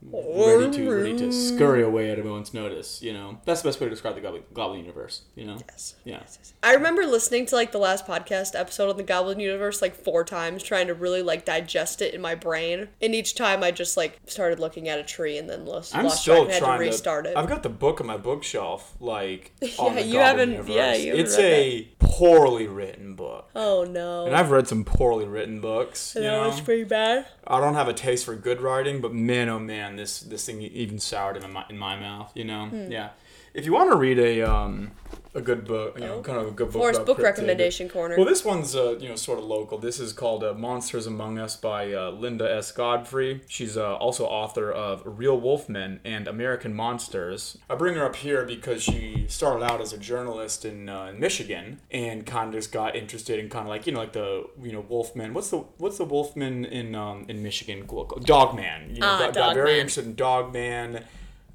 ready 0.01 0.71
to 0.71 0.89
ready 0.91 1.17
to 1.17 1.31
scurry 1.31 1.83
away 1.83 2.09
at 2.11 2.19
a 2.19 2.23
moment's 2.23 2.53
notice. 2.53 3.01
You 3.01 3.13
know 3.13 3.39
that's 3.45 3.61
the 3.61 3.69
best 3.69 3.79
way 3.79 3.85
to 3.85 3.89
describe 3.89 4.15
the 4.15 4.21
Goblin, 4.21 4.43
Goblin 4.53 4.79
Universe. 4.79 5.23
You 5.35 5.45
know, 5.45 5.57
Yes. 5.69 5.95
yeah. 6.05 6.23
I 6.63 6.73
remember 6.73 7.05
listening 7.05 7.45
to 7.47 7.55
like 7.55 7.71
the 7.71 7.77
last 7.79 8.05
podcast 8.05 8.57
episode 8.59 8.89
on 8.89 8.97
the 8.97 9.03
Goblin 9.03 9.39
Universe 9.39 9.81
like 9.81 9.95
four 9.95 10.23
times, 10.23 10.63
trying 10.63 10.87
to 10.87 10.93
really 10.93 11.21
like 11.21 11.45
digest 11.45 12.01
it 12.01 12.13
in 12.13 12.21
my 12.21 12.35
brain. 12.35 12.89
And 13.01 13.13
each 13.15 13.35
time 13.35 13.63
I 13.63 13.71
just 13.71 13.97
like 13.97 14.19
started 14.25 14.59
looking 14.59 14.87
at 14.89 14.99
a 14.99 15.03
tree 15.03 15.37
and 15.37 15.49
then 15.49 15.65
lost, 15.65 15.95
I'm 15.95 16.05
lost 16.05 16.21
still 16.21 16.45
track 16.45 16.45
and 16.45 16.53
had 16.53 16.59
trying 16.59 16.79
to 16.79 16.85
restart 16.85 17.25
to. 17.25 17.31
it. 17.31 17.37
I've 17.37 17.47
got 17.49 17.63
the 17.63 17.69
book 17.69 17.99
on 18.01 18.07
my 18.07 18.17
bookshelf, 18.17 18.95
like 18.99 19.51
on 19.79 19.95
Yeah, 19.95 20.01
the 20.01 20.07
you 20.07 20.13
Goblin 20.13 20.19
haven't- 20.19 20.49
Universe. 20.51 20.75
yeah, 20.75 20.93
you 20.95 21.09
haven't 21.11 21.25
it's 21.25 21.37
read 21.37 21.43
a 21.43 21.87
poorly 21.99 22.67
written 22.67 23.15
book, 23.17 23.49
oh 23.55 23.83
no. 23.83 24.25
and 24.25 24.35
I've 24.35 24.51
read 24.51 24.67
some 24.69 24.85
poorly 24.85 25.25
written 25.25 25.59
books. 25.59 26.13
You 26.15 26.21
that 26.21 26.31
know, 26.31 26.47
was 26.47 26.61
pretty 26.61 26.85
bad. 26.85 27.25
I 27.45 27.59
don't 27.59 27.73
have 27.73 27.89
a 27.89 27.93
taste 27.93 28.23
for 28.23 28.35
good 28.35 28.61
writing, 28.61 29.01
but 29.01 29.13
man, 29.13 29.49
oh 29.49 29.59
man, 29.59 29.97
this 29.97 30.21
this 30.21 30.45
thing 30.45 30.61
even 30.61 30.99
soured 30.99 31.35
in 31.35 31.51
my 31.51 31.65
in 31.69 31.77
my 31.77 31.99
mouth. 31.99 32.31
You 32.35 32.45
know, 32.45 32.67
Hmm. 32.67 32.89
yeah. 32.91 33.09
If 33.53 33.65
you 33.65 33.73
want 33.73 33.91
to 33.91 33.97
read 33.97 34.19
a 34.19 34.43
um 34.43 34.91
a 35.37 35.41
good 35.41 35.65
book, 35.65 35.97
you 35.99 36.05
know, 36.05 36.19
kind 36.21 36.39
of 36.39 36.47
a 36.47 36.51
good 36.51 36.71
book. 36.71 36.81
Forrest 36.81 37.05
book 37.05 37.19
cryptid- 37.19 37.23
recommendation 37.23 37.87
corner. 37.89 38.15
Well, 38.17 38.25
this 38.25 38.43
one's 38.43 38.75
uh, 38.75 38.97
you 38.99 39.07
know 39.07 39.15
sort 39.15 39.37
of 39.39 39.45
local. 39.45 39.77
This 39.77 39.99
is 39.99 40.11
called 40.13 40.43
uh, 40.43 40.53
Monsters 40.53 41.05
Among 41.07 41.37
Us 41.37 41.55
by 41.55 41.93
uh, 41.93 42.09
Linda 42.11 42.51
S. 42.51 42.71
Godfrey. 42.71 43.41
She's 43.47 43.77
uh, 43.77 43.95
also 43.97 44.25
author 44.25 44.71
of 44.71 45.03
Real 45.05 45.39
Wolfmen 45.39 45.99
and 46.03 46.27
American 46.27 46.73
Monsters. 46.73 47.57
I 47.69 47.75
bring 47.75 47.95
her 47.95 48.03
up 48.05 48.15
here 48.17 48.43
because 48.45 48.81
she 48.83 49.25
started 49.29 49.63
out 49.63 49.79
as 49.79 49.93
a 49.93 49.97
journalist 49.97 50.65
in, 50.65 50.89
uh, 50.89 51.05
in 51.05 51.19
Michigan 51.19 51.79
and 51.91 52.25
kind 52.25 52.49
of 52.49 52.55
just 52.55 52.71
got 52.71 52.95
interested 52.95 53.39
in 53.39 53.47
kind 53.49 53.63
of 53.65 53.69
like 53.69 53.85
you 53.85 53.93
know 53.93 53.99
like 53.99 54.13
the 54.13 54.45
you 54.61 54.71
know 54.71 54.81
Wolfmen. 54.83 55.33
What's 55.33 55.51
the 55.51 55.57
what's 55.77 55.97
the 55.99 56.05
Wolfman 56.05 56.65
in 56.65 56.95
um, 56.95 57.25
in 57.29 57.43
Michigan? 57.43 57.85
Dogman. 58.23 58.95
You 58.95 59.01
know, 59.01 59.07
Ah, 59.07 59.19
got, 59.19 59.33
got 59.33 59.53
very 59.55 59.67
Dogman. 59.71 59.79
interested 59.79 60.05
in 60.05 60.15
Dogman. 60.15 61.03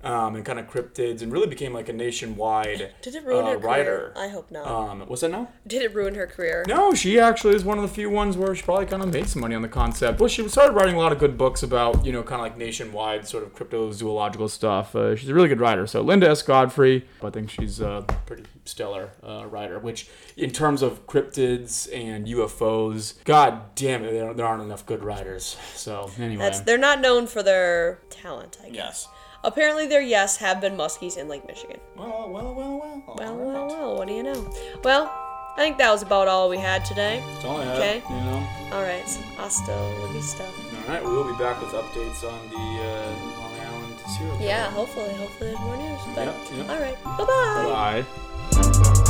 Um, 0.05 0.34
and 0.34 0.44
kind 0.44 0.59
of 0.59 0.66
cryptids, 0.68 1.22
and 1.22 1.32
really 1.32 1.46
became 1.46 1.72
like 1.72 1.88
a 1.88 1.92
nationwide 1.92 2.90
Did 3.03 3.14
it 3.14 3.24
ruin 3.24 3.44
uh, 3.46 3.50
her 3.50 3.59
writer. 3.59 4.12
career? 4.14 4.24
I 4.26 4.28
hope 4.28 4.50
not. 4.50 4.66
Um, 4.66 5.00
what's 5.07 5.20
that 5.22 5.30
now? 5.30 5.48
Did 5.64 5.82
it 5.82 5.94
ruin 5.94 6.16
her 6.16 6.26
career? 6.26 6.64
No, 6.66 6.92
she 6.92 7.20
actually 7.20 7.55
is 7.55 7.64
one 7.64 7.78
of 7.78 7.82
the 7.82 7.88
few 7.94 8.11
ones 8.11 8.36
where 8.36 8.53
she 8.55 8.62
probably 8.62 8.86
kind 8.86 9.00
of 9.05 9.12
made 9.12 9.28
some 9.28 9.40
money 9.42 9.55
on 9.55 9.62
the 9.62 9.68
concept. 9.68 10.18
Well, 10.18 10.28
she 10.28 10.48
started 10.48 10.72
writing 10.72 10.96
a 10.96 10.98
lot 10.98 11.12
of 11.12 11.20
good 11.20 11.38
books 11.38 11.62
about, 11.62 12.05
you 12.05 12.11
know, 12.11 12.24
kind 12.24 12.40
of 12.40 12.46
like 12.46 12.59
nationwide 12.59 13.28
sort 13.28 13.44
of 13.44 13.55
cryptozoological 13.55 14.50
stuff. 14.50 14.96
Uh, 14.96 15.14
she's 15.14 15.28
a 15.28 15.34
really 15.34 15.48
good 15.48 15.61
writer. 15.61 15.86
So 15.86 16.00
Linda 16.03 16.28
S. 16.28 16.42
Godfrey, 16.42 17.07
I 17.22 17.30
think 17.30 17.48
she's 17.50 17.80
a 17.80 18.05
pretty 18.26 18.42
stellar 18.64 19.11
uh, 19.22 19.46
writer. 19.46 19.78
Which, 19.78 20.09
in 20.36 20.50
terms 20.50 20.82
of 20.82 21.07
cryptids 21.07 21.88
and 21.94 22.26
UFOs, 22.26 23.22
god 23.24 23.74
damn 23.76 24.05
it, 24.05 24.11
there, 24.12 24.34
there 24.34 24.46
aren't 24.46 24.62
enough 24.64 24.84
good 24.84 25.05
writers. 25.05 25.57
So 25.74 26.11
anyway, 26.18 26.42
That's 26.42 26.61
they're 26.61 26.76
not 26.76 27.00
known 27.00 27.28
for 27.28 27.42
their 27.44 28.00
talent, 28.11 28.59
I 28.64 28.70
guess. 28.70 28.74
yes. 28.74 29.09
Apparently 29.45 29.86
there, 29.86 30.01
yes, 30.03 30.36
have 30.38 30.61
been 30.61 30.76
muskies 30.76 31.16
in 31.16 31.28
Lake 31.28 31.47
Michigan. 31.47 31.78
Well, 31.97 32.30
well, 32.30 32.55
well, 32.55 32.78
well. 32.80 33.16
Well, 33.18 33.28
all 33.30 33.36
well, 33.36 33.66
right. 33.66 33.78
well, 33.78 33.97
what 33.97 34.09
do 34.09 34.14
you 34.14 34.22
know? 34.22 34.51
Well, 34.84 35.05
I 35.55 35.57
think 35.59 35.76
that 35.78 35.90
was 35.90 36.03
about 36.03 36.28
all 36.28 36.49
we 36.49 36.59
had 36.59 36.84
today. 36.84 37.22
That's 37.34 37.45
all 37.45 37.59
I 37.59 37.64
have. 37.64 37.76
Okay. 37.78 38.03
You 38.09 38.16
know. 38.16 38.47
All 38.72 38.82
right, 38.82 39.05
hasta 39.36 39.70
la 39.74 40.12
vista. 40.12 40.45
All 40.45 40.88
right, 40.88 41.05
we'll 41.05 41.24
be 41.30 41.36
back 41.38 41.61
with 41.61 41.70
updates 41.72 42.24
on 42.24 42.40
the 42.49 42.57
uh, 42.57 43.38
Long 43.38 43.53
Island 43.61 43.99
serial. 44.16 44.40
Yeah, 44.40 44.70
hopefully, 44.70 45.12
hopefully 45.14 45.51
there's 45.51 45.61
more 45.61 45.76
news. 45.76 46.01
But 46.14 46.26
Yep, 46.26 46.36
yep. 46.57 46.68
all 46.70 46.78
right, 46.80 47.05
bye 47.05 47.24
bye. 47.26 48.05
Bye. 48.53 49.05